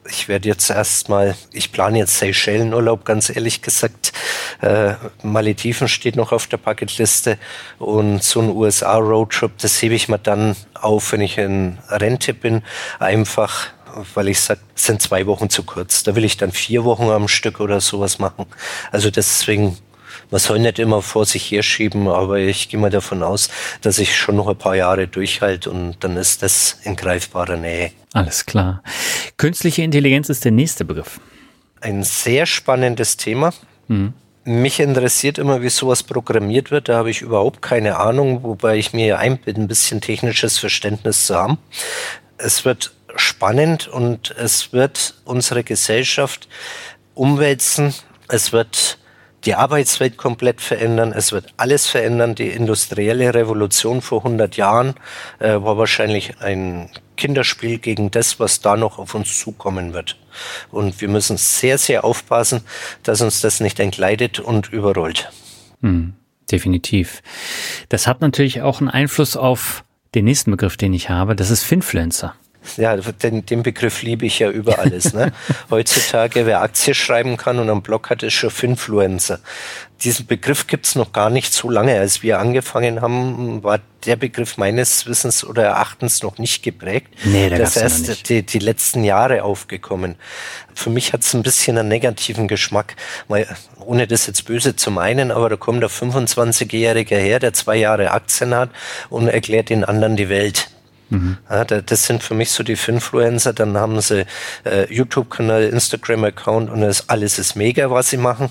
Ich 0.09 0.29
werde 0.29 0.49
jetzt 0.49 0.71
erstmal, 0.71 1.35
ich 1.53 1.73
plane 1.73 1.99
jetzt 1.99 2.19
Seychellenurlaub, 2.19 3.05
ganz 3.05 3.29
ehrlich 3.29 3.61
gesagt. 3.61 4.13
Äh, 4.61 4.95
Malediven 5.23 5.89
steht 5.89 6.15
noch 6.15 6.31
auf 6.31 6.47
der 6.47 6.59
Bucketliste 6.59 7.39
und 7.79 8.23
so 8.23 8.41
ein 8.41 8.51
USA-Roadtrip, 8.51 9.59
das 9.59 9.83
hebe 9.83 9.95
ich 9.95 10.09
mir 10.09 10.19
dann 10.19 10.55
auf, 10.75 11.13
wenn 11.13 11.21
ich 11.21 11.39
in 11.39 11.79
Rente 11.89 12.35
bin. 12.35 12.63
Einfach 13.01 13.69
weil 14.15 14.29
ich 14.29 14.41
sage, 14.41 14.61
sind 14.75 15.03
zwei 15.03 15.27
Wochen 15.27 15.51
zu 15.51 15.63
kurz. 15.63 16.03
Da 16.03 16.15
will 16.17 16.25
ich 16.25 16.37
dann 16.37 16.53
vier 16.53 16.85
Wochen 16.85 17.05
am 17.05 17.29
Stück 17.29 17.61
oder 17.61 17.81
sowas 17.81 18.19
machen. 18.19 18.47
Also 18.91 19.11
deswegen, 19.11 19.77
man 20.31 20.41
soll 20.41 20.59
nicht 20.59 20.79
immer 20.79 21.03
vor 21.03 21.27
sich 21.27 21.51
herschieben, 21.51 22.09
aber 22.09 22.39
ich 22.39 22.69
gehe 22.69 22.81
mal 22.81 22.91
davon 22.91 23.23
aus, 23.23 23.49
dass 23.81 23.99
ich 23.99 24.17
schon 24.17 24.37
noch 24.37 24.49
ein 24.49 24.57
paar 24.57 24.77
Jahre 24.77 25.09
durchhalte 25.09 25.71
und 25.71 25.97
dann 26.01 26.17
ist 26.17 26.43
das 26.43 26.79
in 26.85 26.97
greifbarer 26.97 27.57
Nähe. 27.57 27.93
Alles 28.13 28.47
klar. 28.47 28.83
Künstliche 29.37 29.83
Intelligenz 29.83 30.29
ist 30.29 30.45
der 30.45 30.53
nächste 30.53 30.85
Begriff. 30.85 31.21
Ein 31.81 32.03
sehr 32.03 32.47
spannendes 32.47 33.17
Thema. 33.17 33.53
Mhm. 33.89 34.15
Mich 34.45 34.81
interessiert 34.81 35.39
immer, 35.39 35.63
wie 35.63 35.69
sowas 35.69 36.03
programmiert 36.03 36.73
wird. 36.73 36.89
Da 36.89 36.97
habe 36.97 37.11
ich 37.11 37.23
überhaupt 37.23 37.63
keine 37.63 37.99
Ahnung, 37.99 38.43
wobei 38.43 38.77
ich 38.77 38.93
mir 38.93 39.19
einbilde, 39.19 39.61
ein 39.61 39.69
bisschen 39.69 40.01
technisches 40.01 40.59
Verständnis 40.59 41.27
zu 41.27 41.37
haben. 41.37 41.59
Es 42.39 42.65
wird 42.65 42.93
spannend 43.17 43.89
und 43.89 44.35
es 44.37 44.73
wird 44.73 45.15
unsere 45.25 45.65
Gesellschaft 45.65 46.49
umwälzen. 47.15 47.95
Es 48.29 48.53
wird 48.53 48.99
die 49.45 49.55
Arbeitswelt 49.55 50.17
komplett 50.17 50.61
verändern. 50.61 51.13
Es 51.13 51.33
wird 51.33 51.53
alles 51.57 51.87
verändern. 51.87 52.35
Die 52.35 52.49
industrielle 52.49 53.35
Revolution 53.35 54.01
vor 54.01 54.19
100 54.19 54.57
Jahren 54.57 54.95
äh, 55.39 55.55
war 55.55 55.77
wahrscheinlich 55.79 56.41
ein 56.41 56.91
Kinderspiel 57.17 57.79
gegen 57.79 58.11
das, 58.11 58.39
was 58.41 58.61
da 58.61 58.77
noch 58.77 58.99
auf 58.99 59.15
uns 59.15 59.39
zukommen 59.39 59.93
wird. 59.93 60.19
Und 60.71 61.01
wir 61.01 61.09
müssen 61.09 61.37
sehr, 61.37 61.79
sehr 61.79 62.05
aufpassen, 62.05 62.63
dass 63.03 63.21
uns 63.21 63.41
das 63.41 63.61
nicht 63.61 63.81
entgleitet 63.81 64.41
und 64.41 64.73
überrollt. 64.73 65.31
Hm, 65.81 66.15
definitiv. 66.51 67.23
Das 67.89 68.07
hat 68.07 68.21
natürlich 68.21 68.63
auch 68.63 68.81
einen 68.81 68.91
Einfluss 68.91 69.37
auf 69.37 69.85
den 70.15 70.25
nächsten 70.25 70.51
Begriff, 70.51 70.77
den 70.77 70.93
ich 70.95 71.11
habe. 71.11 71.35
Das 71.35 71.51
ist 71.51 71.65
Finfluencer. 71.65 72.35
Ja, 72.77 72.97
den, 72.97 73.45
den 73.45 73.63
Begriff 73.63 74.03
liebe 74.03 74.27
ich 74.27 74.39
ja 74.39 74.51
über 74.51 74.79
alles. 74.79 75.13
Ne? 75.13 75.33
Heutzutage, 75.71 76.47
wer 76.47 76.63
Aktie 76.63 76.95
schreiben 76.95 77.37
kann 77.37 77.59
und 77.59 77.69
einen 77.69 77.83
Blog 77.83 78.11
hat, 78.11 78.23
ist 78.23 78.35
schon 78.35 78.51
Finfluencer. 78.51 79.41
Diesen 80.03 80.27
Begriff 80.27 80.67
gibt's 80.67 80.95
noch 80.95 81.13
gar 81.13 81.31
nicht 81.31 81.53
so 81.53 81.71
lange. 81.71 81.99
Als 81.99 82.23
wir 82.23 82.39
angefangen 82.39 83.01
haben, 83.01 83.63
war 83.63 83.81
der 84.05 84.17
Begriff 84.17 84.57
meines 84.57 85.07
Wissens 85.07 85.45
oder 85.45 85.65
Erachtens 85.65 86.23
noch 86.23 86.39
nicht 86.39 86.63
geprägt. 86.63 87.09
Nee, 87.25 87.51
der 87.51 87.59
das 87.59 87.77
ist 87.77 88.09
erst 88.09 88.29
die, 88.29 88.43
die 88.43 88.59
letzten 88.59 89.05
Jahre 89.05 89.45
aufgekommen. 89.45 90.17
Für 90.75 90.91
mich 90.91 91.13
hat's 91.13 91.35
ein 91.35 91.43
bisschen 91.43 91.79
einen 91.79 91.89
negativen 91.89 92.49
Geschmack, 92.49 92.97
weil, 93.29 93.47
ohne 93.79 94.07
das 94.07 94.27
jetzt 94.27 94.45
böse 94.47 94.75
zu 94.75 94.91
meinen, 94.91 95.31
aber 95.31 95.51
da 95.51 95.57
kommt 95.57 95.83
der 95.83 95.91
25-Jährige 95.91 97.17
her, 97.17 97.39
der 97.39 97.53
zwei 97.53 97.77
Jahre 97.77 98.11
Aktien 98.11 98.55
hat 98.55 98.71
und 99.09 99.29
erklärt 99.29 99.69
den 99.69 99.85
anderen 99.85 100.17
die 100.17 100.29
Welt. 100.29 100.69
Mhm. 101.13 101.37
Ja, 101.51 101.65
das 101.65 102.07
sind 102.07 102.23
für 102.23 102.35
mich 102.35 102.51
so 102.51 102.63
die 102.63 102.77
Finfluencer. 102.77 103.53
Dann 103.53 103.77
haben 103.77 104.01
sie 104.01 104.25
äh, 104.65 104.93
YouTube-Kanal, 104.93 105.65
Instagram-Account 105.65 106.71
und 106.71 106.81
das 106.81 107.09
alles 107.11 107.39
ist 107.39 107.55
mega, 107.55 107.91
was 107.91 108.11
sie 108.11 108.17
machen. 108.17 108.51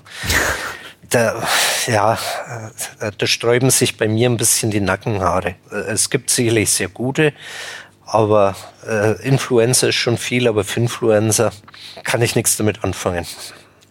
Da, 1.10 1.44
ja, 1.88 2.14
äh, 3.00 3.12
da 3.18 3.28
sträuben 3.28 3.72
sich 3.72 3.98
bei 3.98 4.08
mir 4.08 4.30
ein 4.30 4.38
bisschen 4.38 4.70
die 4.70 4.80
Nackenhaare. 4.80 5.56
Äh, 5.72 5.76
es 5.92 6.10
gibt 6.12 6.30
sicherlich 6.30 6.70
sehr 6.70 6.88
gute, 6.88 7.34
aber 8.06 8.56
äh, 8.88 9.20
Influencer 9.28 9.90
ist 9.90 9.96
schon 9.96 10.18
viel, 10.18 10.48
aber 10.48 10.64
Finfluencer 10.64 11.52
kann 12.04 12.22
ich 12.22 12.36
nichts 12.36 12.58
damit 12.58 12.84
anfangen. 12.84 13.26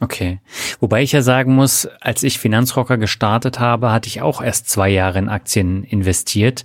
Okay. 0.02 0.38
Wobei 0.80 1.02
ich 1.02 1.12
ja 1.12 1.20
sagen 1.20 1.54
muss, 1.54 1.86
als 2.00 2.22
ich 2.22 2.38
Finanzrocker 2.38 2.96
gestartet 2.96 3.58
habe, 3.60 3.92
hatte 3.92 4.08
ich 4.08 4.22
auch 4.22 4.40
erst 4.40 4.70
zwei 4.70 4.88
Jahre 4.88 5.18
in 5.18 5.28
Aktien 5.28 5.84
investiert. 5.84 6.64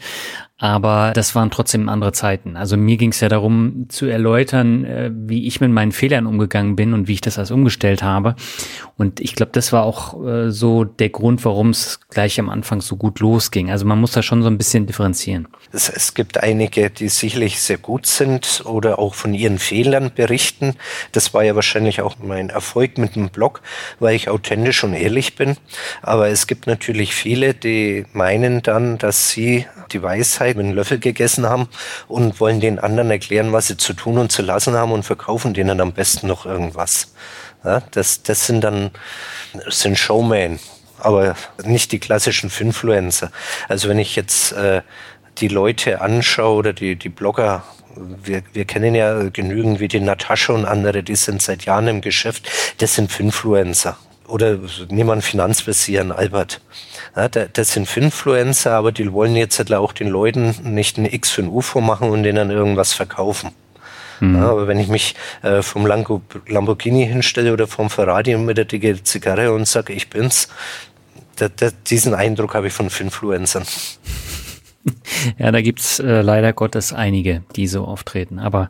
Aber 0.58 1.12
das 1.14 1.36
waren 1.36 1.51
trotzdem 1.51 1.89
andere 1.89 2.14
Zeiten. 2.14 2.56
Also 2.56 2.78
mir 2.78 2.95
ging 2.95 3.10
es 3.10 3.20
ja 3.20 3.28
darum 3.28 3.88
zu 3.89 4.06
erläutern, 4.06 4.86
äh, 4.86 5.12
wie 5.14 5.47
ich 5.47 5.60
mit 5.60 5.70
meinen 5.72 5.91
Fehlern 5.91 6.26
umgegangen 6.26 6.78
bin 6.78 6.93
und 6.93 7.10
wie 7.10 7.14
ich 7.14 7.22
das 7.22 7.38
alles 7.38 7.51
umgestellt 7.51 8.03
habe. 8.03 8.36
Und 8.95 9.20
ich 9.20 9.36
glaube, 9.36 9.51
das 9.51 9.74
war 9.74 9.84
auch 9.84 10.26
äh, 10.26 10.51
so 10.51 10.86
der 10.86 11.10
Grund, 11.10 11.43
warum 11.43 11.72
es 11.72 11.99
gleich 12.08 12.39
am 12.39 12.49
Anfang 12.49 12.80
so 12.80 12.95
gut 12.95 13.20
losging. 13.20 13.70
Also 13.70 13.86
man 13.86 13.99
muss 13.99 14.14
da 14.14 14.24
schon 14.24 14.43
so 14.43 14.47
ein 14.47 14.58
bisschen 14.58 14.88
differenzieren. 14.88 15.49
Es, 15.74 15.89
es 15.89 16.14
gibt 16.14 16.41
einige, 16.41 16.89
die 16.89 17.10
sicherlich 17.10 17.62
sehr 17.62 17.78
gut 17.78 18.06
sind 18.06 18.64
oder 18.66 18.97
auch 18.97 19.14
von 19.14 19.34
ihren 19.34 19.60
Fehlern 19.60 20.12
berichten. 20.16 20.76
Das 21.12 21.34
war 21.34 21.43
ja 21.43 21.56
wahrscheinlich 21.56 22.01
auch 22.01 22.16
mein 22.24 22.49
Erfolg 22.49 22.97
mit 22.97 23.18
dem 23.18 23.28
Blog, 23.28 23.62
weil 23.99 24.16
ich 24.16 24.30
authentisch 24.30 24.86
und 24.86 24.93
ehrlich 24.93 25.36
bin. 25.36 25.58
Aber 26.01 26.30
es 26.30 26.47
gibt 26.47 26.66
natürlich 26.66 27.14
viele, 27.14 27.53
die 27.53 28.06
meinen 28.14 28.62
dann, 28.62 28.97
dass 28.97 29.30
sie 29.30 29.66
die 29.91 30.01
Weisheit 30.01 30.45
mit 30.54 30.66
einem 30.66 30.76
Löffel 30.76 31.00
gegessen 31.00 31.48
haben 31.48 31.68
und 32.08 32.39
wollen 32.39 32.60
den 32.60 32.80
anderen 32.80 33.12
erklären, 33.12 33.52
was 33.52 33.68
sie 33.68 33.78
zu 33.78 33.93
tun 33.93 34.18
und 34.18 34.32
zu 34.32 34.41
lassen 34.41 34.76
haben 34.76 34.91
und 34.91 35.04
verkaufen 35.04 35.54
denen 35.54 35.82
am 35.82 35.93
besten 35.93 36.28
noch 36.28 36.46
irgendwas. 36.46 37.14
Ja, 37.64 37.82
das, 37.91 38.22
das 38.24 38.46
sind 38.46 38.62
dann 38.62 38.91
das 39.66 39.80
sind 39.82 39.98
Showman, 39.98 40.60
aber 41.00 41.36
nicht 41.64 41.91
die 41.91 42.00
klassischen 42.00 42.50
Finfluencer. 42.50 43.32
Also 43.68 43.89
wenn 43.89 44.00
ich 44.00 44.16
jetzt 44.16 44.52
äh, 44.54 44.82
die 45.38 45.48
Leute 45.48 46.02
anschaue 46.02 46.56
oder 46.56 46.74
die, 46.74 46.96
die 46.96 47.10
Blogger 47.10 47.64
wir, 47.98 48.43
wir 48.54 48.66
kennen 48.66 48.96
ja 48.96 49.30
genügend 49.30 49.80
wie 49.80 49.88
die 49.88 50.00
Natascha 50.00 50.54
und 50.54 50.66
andere, 50.66 51.04
die 51.04 51.16
sind 51.16 51.41
seit 51.41 51.66
Jahren 51.66 51.88
im 51.88 52.02
Geschäft. 52.02 52.50
Das 52.80 52.96
sind 52.96 53.12
Finfluencer. 53.12 53.98
Oder 54.28 54.60
einen 54.89 55.22
Finanzvisier, 55.22 56.14
Albert. 56.16 56.62
Ja, 57.16 57.30
das 57.30 57.72
sind 57.72 57.88
Finfluencer, 57.88 58.72
aber 58.74 58.91
die 58.91 59.11
wollen 59.13 59.36
jetzt 59.36 59.57
halt 59.57 59.74
auch 59.74 59.93
den 59.93 60.09
Leuten 60.09 60.55
nicht 60.63 60.97
ein 60.97 61.05
X 61.05 61.32
für 61.32 61.43
ein 61.43 61.47
UFO 61.47 61.80
machen 61.80 62.09
und 62.09 62.24
denen 62.24 62.36
dann 62.36 62.51
irgendwas 62.51 62.93
verkaufen. 62.93 63.51
Mhm. 64.20 64.36
Ja, 64.36 64.49
aber 64.49 64.68
wenn 64.68 64.80
ich 64.80 64.88
mich 64.88 65.16
äh, 65.41 65.61
vom 65.61 65.86
Lamborghini 65.86 67.07
hinstelle 67.07 67.53
oder 67.53 67.68
vom 67.68 67.89
Ferrari 67.89 68.38
mit 68.38 68.57
der 68.57 68.66
dicke 68.66 69.01
Zigarre 69.03 69.53
und 69.53 69.68
sage, 69.68 69.93
ich 69.93 70.09
bin's, 70.09 70.49
da, 71.38 71.47
da, 71.49 71.70
diesen 71.88 72.13
Eindruck 72.13 72.53
habe 72.53 72.68
ich 72.68 72.74
von 72.74 72.89
Finfluencern. 72.89 73.66
Ja, 75.39 75.51
da 75.51 75.61
gibt's 75.61 75.97
äh, 75.97 76.22
leider 76.22 76.53
Gottes 76.53 76.93
einige, 76.93 77.41
die 77.55 77.66
so 77.66 77.86
auftreten. 77.86 78.38
Aber 78.38 78.70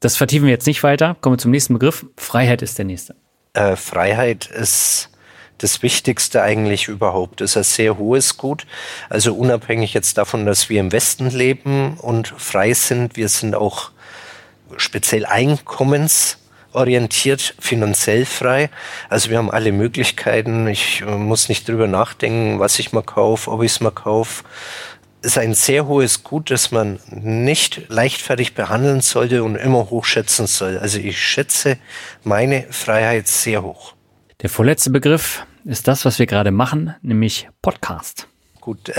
das 0.00 0.16
vertiefen 0.16 0.46
wir 0.46 0.52
jetzt 0.52 0.66
nicht 0.66 0.82
weiter. 0.82 1.16
Kommen 1.20 1.34
wir 1.34 1.38
zum 1.38 1.52
nächsten 1.52 1.74
Begriff. 1.74 2.04
Freiheit 2.16 2.60
ist 2.60 2.76
der 2.76 2.86
nächste. 2.86 3.14
Äh, 3.52 3.76
Freiheit 3.76 4.46
ist 4.46 5.10
das 5.58 5.82
Wichtigste 5.82 6.42
eigentlich 6.42 6.88
überhaupt. 6.88 7.40
Das 7.40 7.52
ist 7.52 7.56
ein 7.56 7.64
sehr 7.64 7.98
hohes 7.98 8.36
Gut. 8.36 8.66
Also 9.08 9.34
unabhängig 9.34 9.94
jetzt 9.94 10.18
davon, 10.18 10.46
dass 10.46 10.68
wir 10.68 10.80
im 10.80 10.92
Westen 10.92 11.30
leben 11.30 11.96
und 11.98 12.34
frei 12.36 12.74
sind, 12.74 13.16
wir 13.16 13.28
sind 13.28 13.54
auch 13.54 13.90
speziell 14.76 15.24
einkommensorientiert, 15.26 17.54
finanziell 17.58 18.26
frei. 18.26 18.70
Also 19.08 19.30
wir 19.30 19.38
haben 19.38 19.50
alle 19.50 19.72
Möglichkeiten. 19.72 20.66
Ich 20.66 21.02
äh, 21.02 21.16
muss 21.16 21.48
nicht 21.48 21.68
drüber 21.68 21.86
nachdenken, 21.86 22.58
was 22.58 22.78
ich 22.78 22.92
mal 22.92 23.02
kaufe, 23.02 23.50
ob 23.50 23.62
ich 23.62 23.72
es 23.72 23.80
mal 23.80 23.90
kaufe. 23.90 24.44
Es 25.20 25.32
ist 25.32 25.38
ein 25.38 25.54
sehr 25.54 25.86
hohes 25.86 26.22
Gut, 26.22 26.50
das 26.50 26.70
man 26.70 27.00
nicht 27.08 27.88
leichtfertig 27.88 28.54
behandeln 28.54 29.00
sollte 29.00 29.42
und 29.42 29.56
immer 29.56 29.88
hochschätzen 29.88 30.46
soll. 30.46 30.78
Also 30.78 30.98
ich 30.98 31.18
schätze 31.18 31.78
meine 32.24 32.66
Freiheit 32.70 33.26
sehr 33.26 33.62
hoch. 33.62 33.94
Der 34.42 34.50
vorletzte 34.50 34.90
Begriff 34.90 35.46
ist 35.64 35.86
das, 35.86 36.04
was 36.04 36.18
wir 36.18 36.26
gerade 36.26 36.50
machen, 36.50 36.94
nämlich 37.02 37.48
Podcast. 37.62 38.26
Gut. 38.60 38.92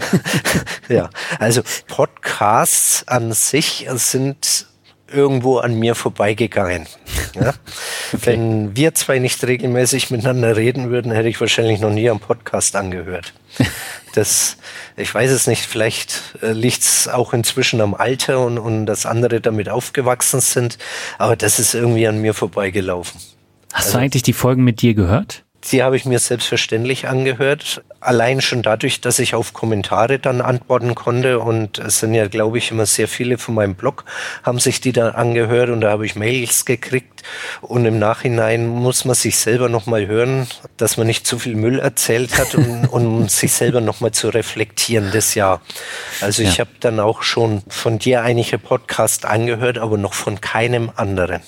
ja, 0.88 1.10
also 1.38 1.62
Podcasts 1.88 3.06
an 3.08 3.32
sich 3.32 3.86
sind 3.94 4.66
irgendwo 5.12 5.58
an 5.58 5.78
mir 5.78 5.94
vorbeigegangen. 5.94 6.86
Ja? 7.34 7.54
Okay. 8.12 8.20
Wenn 8.26 8.76
wir 8.76 8.94
zwei 8.94 9.18
nicht 9.18 9.42
regelmäßig 9.44 10.10
miteinander 10.10 10.56
reden 10.56 10.90
würden, 10.90 11.10
hätte 11.12 11.28
ich 11.28 11.40
wahrscheinlich 11.40 11.80
noch 11.80 11.90
nie 11.90 12.08
am 12.08 12.20
Podcast 12.20 12.76
angehört. 12.76 13.32
Das, 14.14 14.58
ich 14.98 15.14
weiß 15.14 15.30
es 15.30 15.46
nicht, 15.46 15.64
vielleicht 15.64 16.36
äh, 16.42 16.52
liegt 16.52 16.82
es 16.82 17.08
auch 17.08 17.32
inzwischen 17.32 17.80
am 17.80 17.94
Alter 17.94 18.44
und, 18.44 18.58
und 18.58 18.84
dass 18.84 19.06
andere 19.06 19.40
damit 19.40 19.70
aufgewachsen 19.70 20.42
sind, 20.42 20.76
aber 21.16 21.34
das 21.34 21.58
ist 21.58 21.72
irgendwie 21.72 22.06
an 22.06 22.20
mir 22.20 22.34
vorbeigelaufen. 22.34 23.18
Hast 23.72 23.86
also, 23.86 23.98
du 23.98 24.04
eigentlich 24.04 24.22
die 24.22 24.32
Folgen 24.32 24.64
mit 24.64 24.82
dir 24.82 24.94
gehört? 24.94 25.44
Die 25.70 25.82
habe 25.84 25.96
ich 25.96 26.04
mir 26.04 26.18
selbstverständlich 26.18 27.06
angehört. 27.06 27.82
Allein 28.00 28.40
schon 28.40 28.62
dadurch, 28.62 29.00
dass 29.00 29.20
ich 29.20 29.36
auf 29.36 29.52
Kommentare 29.52 30.18
dann 30.18 30.40
antworten 30.40 30.96
konnte. 30.96 31.38
Und 31.38 31.78
es 31.78 32.00
sind 32.00 32.14
ja, 32.14 32.26
glaube 32.26 32.58
ich, 32.58 32.72
immer 32.72 32.84
sehr 32.84 33.06
viele 33.06 33.38
von 33.38 33.54
meinem 33.54 33.76
Blog 33.76 34.04
haben 34.42 34.58
sich 34.58 34.80
die 34.80 34.92
dann 34.92 35.14
angehört 35.14 35.70
und 35.70 35.80
da 35.80 35.90
habe 35.90 36.04
ich 36.04 36.16
Mails 36.16 36.64
gekriegt. 36.64 37.22
Und 37.60 37.84
im 37.84 38.00
Nachhinein 38.00 38.66
muss 38.66 39.04
man 39.04 39.14
sich 39.14 39.38
selber 39.38 39.68
nochmal 39.68 40.08
hören, 40.08 40.48
dass 40.78 40.96
man 40.96 41.06
nicht 41.06 41.28
zu 41.28 41.38
viel 41.38 41.54
Müll 41.54 41.78
erzählt 41.78 42.38
hat 42.38 42.56
und, 42.56 42.86
um 42.90 43.28
sich 43.28 43.52
selber 43.52 43.80
nochmal 43.80 44.10
zu 44.10 44.30
reflektieren 44.30 45.10
das 45.12 45.36
Jahr. 45.36 45.60
Also 46.20 46.42
ja. 46.42 46.48
ich 46.48 46.58
habe 46.58 46.70
dann 46.80 46.98
auch 46.98 47.22
schon 47.22 47.62
von 47.68 48.00
dir 48.00 48.22
einige 48.22 48.58
Podcasts 48.58 49.24
angehört, 49.24 49.78
aber 49.78 49.96
noch 49.96 50.14
von 50.14 50.40
keinem 50.40 50.90
anderen. 50.96 51.42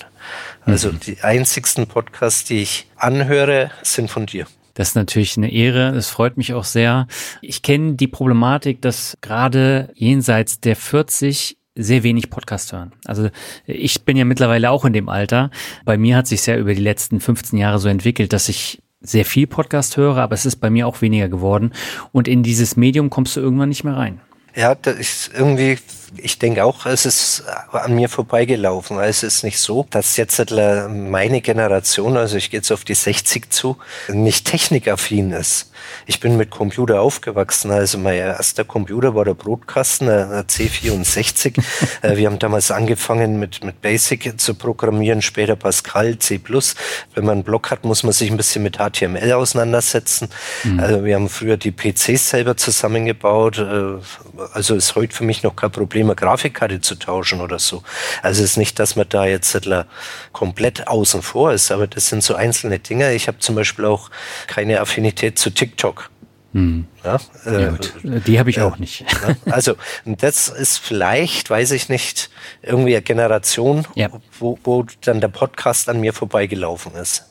Also 0.65 0.91
mhm. 0.91 0.99
die 0.99 1.21
einzigsten 1.21 1.87
Podcasts, 1.87 2.43
die 2.43 2.61
ich 2.61 2.87
anhöre, 2.95 3.71
sind 3.83 4.09
von 4.09 4.25
dir. 4.25 4.47
Das 4.73 4.89
ist 4.89 4.95
natürlich 4.95 5.37
eine 5.37 5.51
Ehre. 5.51 5.93
Das 5.93 6.09
freut 6.09 6.37
mich 6.37 6.53
auch 6.53 6.65
sehr. 6.65 7.07
Ich 7.41 7.61
kenne 7.61 7.93
die 7.93 8.07
Problematik, 8.07 8.81
dass 8.81 9.17
gerade 9.21 9.89
jenseits 9.95 10.59
der 10.59 10.75
40 10.75 11.57
sehr 11.75 12.03
wenig 12.03 12.29
Podcast 12.29 12.73
hören. 12.73 12.93
Also 13.05 13.29
ich 13.65 14.03
bin 14.03 14.17
ja 14.17 14.25
mittlerweile 14.25 14.71
auch 14.71 14.85
in 14.85 14.93
dem 14.93 15.09
Alter. 15.09 15.49
Bei 15.83 15.97
mir 15.97 16.17
hat 16.17 16.27
sich 16.27 16.45
ja 16.45 16.57
über 16.57 16.73
die 16.73 16.81
letzten 16.81 17.19
15 17.19 17.57
Jahre 17.57 17.79
so 17.79 17.89
entwickelt, 17.89 18.33
dass 18.33 18.49
ich 18.49 18.81
sehr 19.01 19.25
viel 19.25 19.47
Podcast 19.47 19.97
höre, 19.97 20.17
aber 20.17 20.33
es 20.33 20.45
ist 20.45 20.57
bei 20.57 20.69
mir 20.69 20.87
auch 20.87 21.01
weniger 21.01 21.29
geworden. 21.29 21.73
Und 22.11 22.27
in 22.27 22.43
dieses 22.43 22.75
Medium 22.75 23.09
kommst 23.09 23.35
du 23.35 23.41
irgendwann 23.41 23.69
nicht 23.69 23.83
mehr 23.83 23.95
rein. 23.95 24.19
Ja, 24.55 24.73
das 24.73 24.95
ist 24.95 25.31
irgendwie, 25.33 25.77
ich 26.17 26.39
denke 26.39 26.63
auch, 26.63 26.85
es 26.85 27.05
ist 27.05 27.43
an 27.71 27.95
mir 27.95 28.09
vorbeigelaufen. 28.09 28.99
Es 28.99 29.23
ist 29.23 29.43
nicht 29.43 29.59
so, 29.59 29.85
dass 29.89 30.17
jetzt 30.17 30.39
meine 30.49 31.41
Generation, 31.41 32.17
also 32.17 32.37
ich 32.37 32.49
gehe 32.49 32.59
jetzt 32.59 32.71
auf 32.71 32.83
die 32.83 32.95
60 32.95 33.49
zu, 33.49 33.77
nicht 34.09 34.45
technikaffin 34.45 35.31
ist. 35.31 35.71
Ich 36.05 36.19
bin 36.19 36.37
mit 36.37 36.49
Computer 36.49 37.01
aufgewachsen. 37.01 37.71
Also 37.71 37.97
mein 37.97 38.15
erster 38.15 38.63
Computer 38.63 39.15
war 39.15 39.25
der 39.25 39.33
Brotkasten, 39.33 40.07
der 40.07 40.45
C64. 40.47 41.61
Äh, 42.01 42.17
wir 42.17 42.27
haben 42.27 42.39
damals 42.39 42.71
angefangen 42.71 43.39
mit, 43.39 43.63
mit 43.63 43.81
Basic 43.81 44.39
zu 44.39 44.53
programmieren, 44.53 45.21
später 45.21 45.55
Pascal, 45.55 46.17
C+. 46.19 46.39
Wenn 47.13 47.25
man 47.25 47.33
einen 47.33 47.43
Blog 47.43 47.71
hat, 47.71 47.83
muss 47.85 48.03
man 48.03 48.11
sich 48.11 48.29
ein 48.29 48.37
bisschen 48.37 48.63
mit 48.63 48.77
HTML 48.77 49.31
auseinandersetzen. 49.33 50.29
Mhm. 50.63 50.79
Also 50.79 51.03
wir 51.05 51.15
haben 51.15 51.29
früher 51.29 51.57
die 51.57 51.71
PCs 51.71 52.29
selber 52.29 52.57
zusammengebaut. 52.57 53.59
Äh, 53.59 53.99
also 54.53 54.75
ist 54.75 54.95
heute 54.95 55.15
für 55.15 55.23
mich 55.23 55.43
noch 55.43 55.55
kein 55.55 55.71
Problem, 55.71 56.04
eine 56.05 56.15
Grafikkarte 56.15 56.81
zu 56.81 56.95
tauschen 56.95 57.41
oder 57.41 57.59
so. 57.59 57.83
Also 58.21 58.43
es 58.43 58.51
ist 58.51 58.57
nicht, 58.57 58.79
dass 58.79 58.95
man 58.95 59.07
da 59.09 59.25
jetzt 59.25 59.59
komplett 60.31 60.87
außen 60.87 61.21
vor 61.21 61.53
ist, 61.53 61.71
aber 61.71 61.87
das 61.87 62.09
sind 62.09 62.23
so 62.23 62.35
einzelne 62.35 62.79
Dinge. 62.79 63.13
Ich 63.13 63.27
habe 63.27 63.39
zum 63.39 63.55
Beispiel 63.55 63.85
auch 63.85 64.09
keine 64.47 64.79
Affinität 64.81 65.39
zu 65.39 65.49
TikTok. 65.49 66.09
Hm. 66.53 66.87
Ja, 67.03 67.19
äh, 67.45 67.63
ja, 67.63 67.77
die 68.03 68.39
habe 68.39 68.49
ich 68.49 68.59
äh, 68.59 68.61
auch 68.61 68.77
nicht. 68.77 69.03
Also 69.45 69.75
das 70.05 70.47
ist 70.47 70.77
vielleicht, 70.77 71.49
weiß 71.49 71.71
ich 71.71 71.89
nicht, 71.89 72.29
irgendwie 72.61 72.95
eine 72.95 73.01
Generation, 73.01 73.85
ja. 73.95 74.09
wo, 74.39 74.57
wo 74.63 74.85
dann 75.01 75.19
der 75.19 75.27
Podcast 75.27 75.89
an 75.89 75.99
mir 75.99 76.13
vorbeigelaufen 76.13 76.95
ist. 76.95 77.25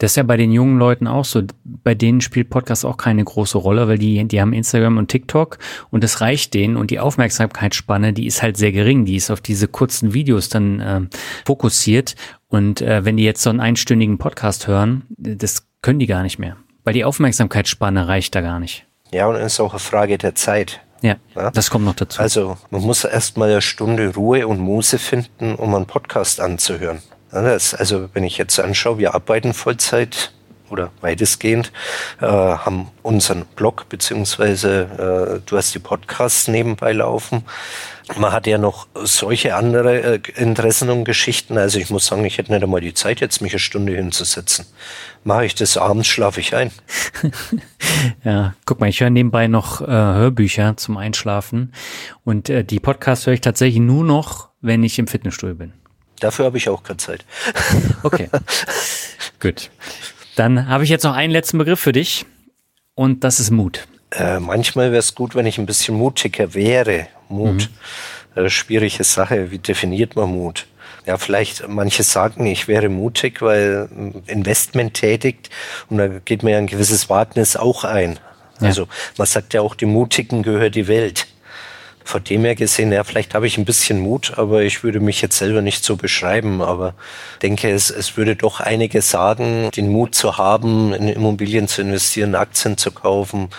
Das 0.00 0.12
ist 0.12 0.16
ja 0.16 0.24
bei 0.24 0.36
den 0.36 0.50
jungen 0.50 0.78
Leuten 0.78 1.06
auch 1.06 1.24
so. 1.24 1.42
Bei 1.64 1.94
denen 1.94 2.20
spielt 2.20 2.50
Podcast 2.50 2.84
auch 2.84 2.96
keine 2.96 3.22
große 3.22 3.56
Rolle, 3.56 3.86
weil 3.86 3.98
die, 3.98 4.22
die 4.24 4.40
haben 4.40 4.52
Instagram 4.52 4.98
und 4.98 5.08
TikTok 5.08 5.58
und 5.90 6.02
das 6.02 6.20
reicht 6.20 6.54
denen 6.54 6.76
und 6.76 6.90
die 6.90 6.98
Aufmerksamkeitsspanne, 6.98 8.12
die 8.12 8.26
ist 8.26 8.42
halt 8.42 8.56
sehr 8.56 8.72
gering. 8.72 9.04
Die 9.04 9.16
ist 9.16 9.30
auf 9.30 9.40
diese 9.40 9.68
kurzen 9.68 10.12
Videos 10.12 10.48
dann 10.48 10.80
äh, 10.80 11.00
fokussiert. 11.46 12.16
Und 12.48 12.82
äh, 12.82 13.04
wenn 13.04 13.16
die 13.16 13.24
jetzt 13.24 13.42
so 13.42 13.50
einen 13.50 13.60
einstündigen 13.60 14.18
Podcast 14.18 14.66
hören, 14.66 15.04
das 15.16 15.68
können 15.82 16.00
die 16.00 16.06
gar 16.06 16.24
nicht 16.24 16.40
mehr 16.40 16.56
weil 16.84 16.94
die 16.94 17.04
Aufmerksamkeitsspanne 17.04 18.08
reicht 18.08 18.34
da 18.34 18.40
gar 18.40 18.58
nicht. 18.58 18.86
Ja, 19.10 19.26
und 19.26 19.36
es 19.36 19.54
ist 19.54 19.60
auch 19.60 19.72
eine 19.72 19.80
Frage 19.80 20.18
der 20.18 20.34
Zeit. 20.34 20.80
Ja, 21.02 21.16
ja, 21.34 21.50
das 21.50 21.70
kommt 21.70 21.84
noch 21.84 21.94
dazu. 21.94 22.20
Also 22.20 22.58
man 22.70 22.82
muss 22.82 23.04
erstmal 23.04 23.50
eine 23.50 23.62
Stunde 23.62 24.14
Ruhe 24.14 24.46
und 24.46 24.58
Muße 24.58 24.98
finden, 24.98 25.54
um 25.54 25.74
einen 25.74 25.86
Podcast 25.86 26.40
anzuhören. 26.40 27.00
Das, 27.32 27.74
also 27.74 28.08
wenn 28.12 28.24
ich 28.24 28.38
jetzt 28.38 28.58
anschaue, 28.58 28.98
wir 28.98 29.14
arbeiten 29.14 29.54
Vollzeit 29.54 30.32
oder 30.70 30.90
weitestgehend, 31.00 31.72
äh, 32.20 32.26
haben 32.26 32.88
unseren 33.02 33.44
Blog 33.56 33.88
beziehungsweise 33.88 35.40
äh, 35.42 35.48
du 35.48 35.56
hast 35.56 35.74
die 35.74 35.78
Podcasts 35.78 36.48
nebenbei 36.48 36.92
laufen. 36.92 37.44
Man 38.16 38.32
hat 38.32 38.46
ja 38.46 38.58
noch 38.58 38.88
solche 38.94 39.54
andere 39.54 40.00
äh, 40.00 40.20
Interessen 40.36 40.90
und 40.90 41.04
Geschichten. 41.04 41.58
Also 41.58 41.78
ich 41.78 41.90
muss 41.90 42.06
sagen, 42.06 42.24
ich 42.24 42.38
hätte 42.38 42.52
nicht 42.52 42.62
einmal 42.62 42.80
die 42.80 42.94
Zeit, 42.94 43.20
jetzt 43.20 43.40
mich 43.40 43.52
eine 43.52 43.60
Stunde 43.60 43.94
hinzusetzen. 43.94 44.66
Mache 45.22 45.46
ich 45.46 45.54
das 45.54 45.76
abends, 45.76 46.08
schlafe 46.08 46.40
ich 46.40 46.54
ein. 46.54 46.70
ja, 48.24 48.54
guck 48.64 48.80
mal, 48.80 48.88
ich 48.88 49.00
höre 49.00 49.10
nebenbei 49.10 49.46
noch 49.46 49.80
äh, 49.80 49.86
Hörbücher 49.86 50.76
zum 50.76 50.96
Einschlafen 50.96 51.72
und 52.24 52.48
äh, 52.48 52.64
die 52.64 52.80
Podcasts 52.80 53.26
höre 53.26 53.34
ich 53.34 53.40
tatsächlich 53.40 53.80
nur 53.80 54.04
noch, 54.04 54.48
wenn 54.60 54.82
ich 54.82 54.98
im 54.98 55.06
Fitnessstudio 55.06 55.54
bin. 55.54 55.79
Dafür 56.20 56.44
habe 56.44 56.58
ich 56.58 56.68
auch 56.68 56.82
keine 56.82 56.98
Zeit. 56.98 57.24
okay, 58.02 58.28
gut. 59.40 59.70
Dann 60.36 60.68
habe 60.68 60.84
ich 60.84 60.90
jetzt 60.90 61.02
noch 61.02 61.14
einen 61.14 61.32
letzten 61.32 61.58
Begriff 61.58 61.80
für 61.80 61.92
dich 61.92 62.24
und 62.94 63.24
das 63.24 63.40
ist 63.40 63.50
Mut. 63.50 63.86
Äh, 64.12 64.40
manchmal 64.40 64.90
wäre 64.90 64.98
es 64.98 65.14
gut, 65.14 65.34
wenn 65.34 65.46
ich 65.46 65.58
ein 65.58 65.66
bisschen 65.66 65.96
mutiger 65.96 66.54
wäre. 66.54 67.08
Mut. 67.28 67.68
Mhm. 68.34 68.44
Äh, 68.44 68.50
schwierige 68.50 69.04
Sache. 69.04 69.50
Wie 69.50 69.58
definiert 69.58 70.16
man 70.16 70.30
Mut? 70.30 70.66
Ja, 71.06 71.16
vielleicht 71.16 71.66
manche 71.68 72.02
sagen, 72.02 72.46
ich 72.46 72.68
wäre 72.68 72.88
mutig, 72.88 73.40
weil 73.42 73.88
äh, 74.26 74.32
Investment 74.32 74.94
tätigt 74.94 75.50
und 75.88 75.98
da 75.98 76.08
geht 76.08 76.42
mir 76.42 76.52
ja 76.52 76.58
ein 76.58 76.66
gewisses 76.66 77.08
Wagnis 77.08 77.56
auch 77.56 77.84
ein. 77.84 78.18
Ja. 78.60 78.68
Also 78.68 78.88
man 79.16 79.26
sagt 79.26 79.54
ja 79.54 79.62
auch, 79.62 79.74
die 79.74 79.86
Mutigen 79.86 80.42
gehört 80.42 80.74
die 80.74 80.88
Welt. 80.88 81.26
Von 82.04 82.24
dem 82.24 82.44
her 82.44 82.54
gesehen, 82.54 82.92
ja, 82.92 83.04
vielleicht 83.04 83.34
habe 83.34 83.46
ich 83.46 83.58
ein 83.58 83.64
bisschen 83.64 84.00
Mut, 84.00 84.34
aber 84.36 84.62
ich 84.62 84.82
würde 84.82 85.00
mich 85.00 85.22
jetzt 85.22 85.38
selber 85.38 85.62
nicht 85.62 85.84
so 85.84 85.96
beschreiben. 85.96 86.62
Aber 86.62 86.94
denke, 87.42 87.70
es, 87.70 87.90
es 87.90 88.16
würde 88.16 88.36
doch 88.36 88.60
einige 88.60 89.02
sagen, 89.02 89.70
den 89.70 89.90
Mut 89.90 90.14
zu 90.14 90.38
haben, 90.38 90.92
in 90.92 91.08
Immobilien 91.08 91.68
zu 91.68 91.82
investieren, 91.82 92.34
Aktien 92.34 92.76
zu 92.76 92.90
kaufen, 92.90 93.50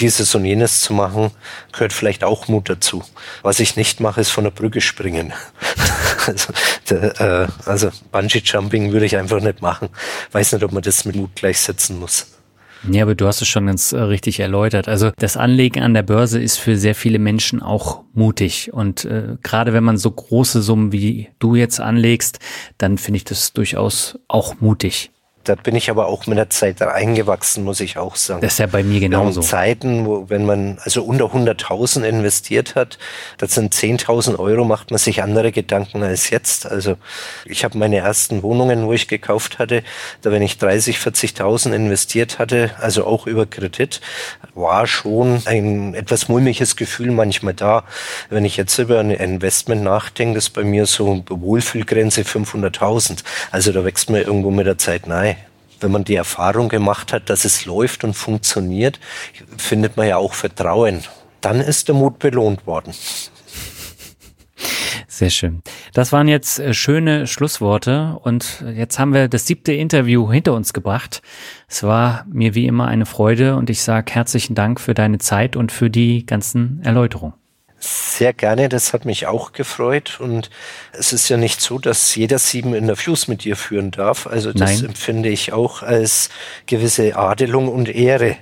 dieses 0.00 0.34
und 0.34 0.44
jenes 0.44 0.80
zu 0.80 0.92
machen, 0.92 1.30
gehört 1.72 1.92
vielleicht 1.92 2.24
auch 2.24 2.48
Mut 2.48 2.68
dazu. 2.68 3.02
Was 3.42 3.60
ich 3.60 3.76
nicht 3.76 4.00
mache, 4.00 4.20
ist 4.20 4.30
von 4.30 4.44
der 4.44 4.50
Brücke 4.50 4.80
springen. 4.80 5.32
also, 6.26 6.52
der, 6.90 7.20
äh, 7.20 7.68
also 7.68 7.90
Bungee 8.12 8.42
Jumping 8.44 8.92
würde 8.92 9.06
ich 9.06 9.16
einfach 9.16 9.40
nicht 9.40 9.60
machen. 9.60 9.88
Weiß 10.32 10.52
nicht, 10.52 10.62
ob 10.62 10.72
man 10.72 10.82
das 10.82 11.04
mit 11.04 11.16
Mut 11.16 11.34
gleichsetzen 11.34 11.98
muss. 11.98 12.37
Ja, 12.90 13.02
aber 13.02 13.14
du 13.14 13.26
hast 13.26 13.42
es 13.42 13.48
schon 13.48 13.66
ganz 13.66 13.92
äh, 13.92 14.00
richtig 14.00 14.40
erläutert. 14.40 14.88
Also 14.88 15.10
das 15.18 15.36
Anlegen 15.36 15.82
an 15.82 15.94
der 15.94 16.02
Börse 16.02 16.40
ist 16.40 16.58
für 16.58 16.76
sehr 16.76 16.94
viele 16.94 17.18
Menschen 17.18 17.62
auch 17.62 18.02
mutig. 18.14 18.72
Und 18.72 19.04
äh, 19.04 19.36
gerade 19.42 19.72
wenn 19.72 19.84
man 19.84 19.96
so 19.96 20.10
große 20.10 20.62
Summen 20.62 20.92
wie 20.92 21.28
du 21.38 21.54
jetzt 21.54 21.80
anlegst, 21.80 22.38
dann 22.78 22.98
finde 22.98 23.18
ich 23.18 23.24
das 23.24 23.52
durchaus 23.52 24.18
auch 24.28 24.60
mutig. 24.60 25.10
Da 25.48 25.54
bin 25.54 25.74
ich 25.76 25.88
aber 25.88 26.08
auch 26.08 26.26
mit 26.26 26.36
der 26.36 26.50
Zeit 26.50 26.82
eingewachsen, 26.82 27.64
muss 27.64 27.80
ich 27.80 27.96
auch 27.96 28.16
sagen. 28.16 28.42
Das 28.42 28.52
ist 28.52 28.58
ja 28.58 28.66
bei 28.66 28.82
mir 28.82 29.00
genauso. 29.00 29.40
Zeiten, 29.40 30.04
wo, 30.04 30.28
wenn 30.28 30.44
man 30.44 30.78
also 30.82 31.02
unter 31.02 31.24
100.000 31.24 32.02
investiert 32.02 32.74
hat, 32.74 32.98
das 33.38 33.54
sind 33.54 33.74
10.000 33.74 34.38
Euro, 34.38 34.66
macht 34.66 34.90
man 34.90 34.98
sich 34.98 35.22
andere 35.22 35.50
Gedanken 35.50 36.02
als 36.02 36.28
jetzt. 36.28 36.66
Also 36.66 36.96
ich 37.46 37.64
habe 37.64 37.78
meine 37.78 37.96
ersten 37.96 38.42
Wohnungen, 38.42 38.86
wo 38.86 38.92
ich 38.92 39.08
gekauft 39.08 39.58
hatte, 39.58 39.84
da 40.20 40.30
wenn 40.32 40.42
ich 40.42 40.58
30, 40.58 40.98
40.000 40.98 41.72
investiert 41.72 42.38
hatte, 42.38 42.72
also 42.78 43.06
auch 43.06 43.26
über 43.26 43.46
Kredit, 43.46 44.02
war 44.54 44.86
schon 44.86 45.40
ein 45.46 45.94
etwas 45.94 46.28
mulmiges 46.28 46.76
Gefühl 46.76 47.10
manchmal 47.10 47.54
da. 47.54 47.84
Wenn 48.28 48.44
ich 48.44 48.58
jetzt 48.58 48.76
über 48.76 49.00
ein 49.00 49.12
Investment 49.12 49.82
nachdenke, 49.82 50.36
ist 50.36 50.50
bei 50.50 50.62
mir 50.62 50.84
so 50.84 51.24
Wohlfühlgrenze 51.26 52.20
500.000. 52.20 53.24
Also 53.50 53.72
da 53.72 53.82
wächst 53.86 54.10
man 54.10 54.20
irgendwo 54.20 54.50
mit 54.50 54.66
der 54.66 54.76
Zeit 54.76 55.06
nahe 55.06 55.37
wenn 55.80 55.92
man 55.92 56.04
die 56.04 56.16
Erfahrung 56.16 56.68
gemacht 56.68 57.12
hat, 57.12 57.30
dass 57.30 57.44
es 57.44 57.64
läuft 57.64 58.04
und 58.04 58.14
funktioniert, 58.14 58.98
findet 59.56 59.96
man 59.96 60.08
ja 60.08 60.16
auch 60.16 60.34
Vertrauen. 60.34 61.02
Dann 61.40 61.60
ist 61.60 61.88
der 61.88 61.94
Mut 61.94 62.18
belohnt 62.18 62.66
worden. 62.66 62.94
Sehr 65.18 65.30
schön. 65.30 65.62
Das 65.94 66.12
waren 66.12 66.28
jetzt 66.28 66.60
äh, 66.60 66.72
schöne 66.74 67.26
Schlussworte 67.26 68.18
und 68.22 68.64
jetzt 68.74 69.00
haben 69.00 69.12
wir 69.12 69.26
das 69.26 69.46
siebte 69.46 69.72
Interview 69.72 70.30
hinter 70.30 70.52
uns 70.52 70.72
gebracht. 70.72 71.22
Es 71.66 71.82
war 71.82 72.24
mir 72.30 72.54
wie 72.54 72.66
immer 72.66 72.86
eine 72.86 73.04
Freude 73.04 73.56
und 73.56 73.68
ich 73.68 73.82
sage 73.82 74.12
herzlichen 74.12 74.54
Dank 74.54 74.78
für 74.78 74.94
deine 74.94 75.18
Zeit 75.18 75.56
und 75.56 75.72
für 75.72 75.90
die 75.90 76.24
ganzen 76.24 76.80
Erläuterungen. 76.84 77.34
Sehr 77.80 78.32
gerne, 78.32 78.68
das 78.68 78.92
hat 78.92 79.04
mich 79.04 79.26
auch 79.26 79.52
gefreut. 79.52 80.18
Und 80.20 80.50
es 80.92 81.12
ist 81.12 81.28
ja 81.28 81.36
nicht 81.36 81.60
so, 81.60 81.78
dass 81.78 82.14
jeder 82.14 82.38
sieben 82.38 82.74
Interviews 82.74 83.28
mit 83.28 83.44
dir 83.44 83.56
führen 83.56 83.90
darf. 83.90 84.26
Also 84.26 84.52
das 84.52 84.80
Nein. 84.80 84.90
empfinde 84.90 85.28
ich 85.28 85.52
auch 85.52 85.82
als 85.82 86.28
gewisse 86.66 87.16
Adelung 87.16 87.68
und 87.68 87.88
Ehre, 87.88 88.36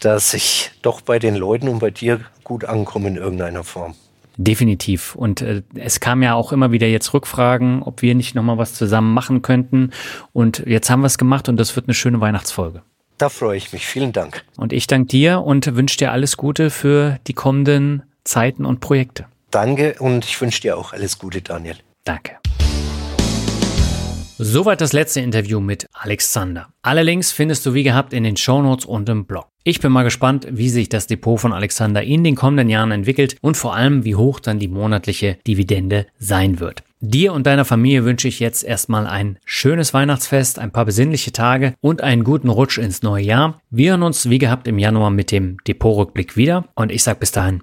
dass 0.00 0.32
ich 0.32 0.70
doch 0.82 1.02
bei 1.02 1.18
den 1.18 1.34
Leuten 1.34 1.68
und 1.68 1.80
bei 1.80 1.90
dir 1.90 2.20
gut 2.44 2.64
ankomme 2.64 3.08
in 3.08 3.16
irgendeiner 3.16 3.64
Form. 3.64 3.94
Definitiv. 4.38 5.16
Und 5.16 5.42
äh, 5.42 5.62
es 5.74 6.00
kam 6.00 6.22
ja 6.22 6.34
auch 6.34 6.52
immer 6.52 6.70
wieder 6.70 6.86
jetzt 6.86 7.12
Rückfragen, 7.12 7.82
ob 7.82 8.02
wir 8.02 8.14
nicht 8.14 8.34
nochmal 8.36 8.56
was 8.56 8.72
zusammen 8.72 9.12
machen 9.12 9.42
könnten. 9.42 9.90
Und 10.32 10.62
jetzt 10.64 10.88
haben 10.88 11.00
wir 11.00 11.08
es 11.08 11.18
gemacht 11.18 11.48
und 11.48 11.58
das 11.58 11.74
wird 11.76 11.88
eine 11.88 11.94
schöne 11.94 12.20
Weihnachtsfolge. 12.20 12.82
Da 13.18 13.28
freue 13.28 13.56
ich 13.56 13.72
mich. 13.72 13.84
Vielen 13.84 14.12
Dank. 14.12 14.44
Und 14.56 14.72
ich 14.72 14.86
danke 14.86 15.08
dir 15.08 15.42
und 15.42 15.74
wünsche 15.74 15.98
dir 15.98 16.12
alles 16.12 16.36
Gute 16.36 16.70
für 16.70 17.18
die 17.26 17.34
kommenden 17.34 18.04
Zeiten 18.24 18.64
und 18.64 18.80
Projekte. 18.80 19.26
Danke 19.50 19.96
und 19.98 20.24
ich 20.24 20.40
wünsche 20.40 20.60
dir 20.60 20.76
auch 20.76 20.92
alles 20.92 21.18
Gute, 21.18 21.40
Daniel. 21.42 21.76
Danke. 22.04 22.38
Soweit 24.40 24.80
das 24.80 24.92
letzte 24.92 25.20
Interview 25.20 25.58
mit 25.58 25.88
Alexander. 25.92 26.68
Alle 26.82 27.02
Links 27.02 27.32
findest 27.32 27.66
du 27.66 27.74
wie 27.74 27.82
gehabt 27.82 28.12
in 28.12 28.22
den 28.22 28.36
Shownotes 28.36 28.84
und 28.84 29.08
im 29.08 29.26
Blog. 29.26 29.48
Ich 29.64 29.80
bin 29.80 29.90
mal 29.90 30.04
gespannt, 30.04 30.46
wie 30.48 30.68
sich 30.68 30.88
das 30.88 31.08
Depot 31.08 31.40
von 31.40 31.52
Alexander 31.52 32.04
in 32.04 32.22
den 32.22 32.36
kommenden 32.36 32.68
Jahren 32.68 32.92
entwickelt 32.92 33.36
und 33.40 33.56
vor 33.56 33.74
allem, 33.74 34.04
wie 34.04 34.14
hoch 34.14 34.38
dann 34.38 34.60
die 34.60 34.68
monatliche 34.68 35.38
Dividende 35.46 36.06
sein 36.18 36.60
wird. 36.60 36.84
Dir 37.00 37.32
und 37.32 37.46
deiner 37.46 37.64
Familie 37.64 38.04
wünsche 38.04 38.28
ich 38.28 38.38
jetzt 38.38 38.62
erstmal 38.62 39.06
ein 39.06 39.38
schönes 39.44 39.92
Weihnachtsfest, 39.92 40.58
ein 40.58 40.70
paar 40.70 40.84
besinnliche 40.84 41.32
Tage 41.32 41.74
und 41.80 42.02
einen 42.02 42.22
guten 42.22 42.48
Rutsch 42.48 42.78
ins 42.78 43.02
neue 43.02 43.24
Jahr. 43.24 43.60
Wir 43.70 43.90
hören 43.90 44.04
uns 44.04 44.30
wie 44.30 44.38
gehabt 44.38 44.68
im 44.68 44.78
Januar 44.78 45.10
mit 45.10 45.32
dem 45.32 45.58
Depotrückblick 45.66 46.36
wieder 46.36 46.64
und 46.74 46.92
ich 46.92 47.02
sage 47.02 47.18
bis 47.18 47.32
dahin, 47.32 47.62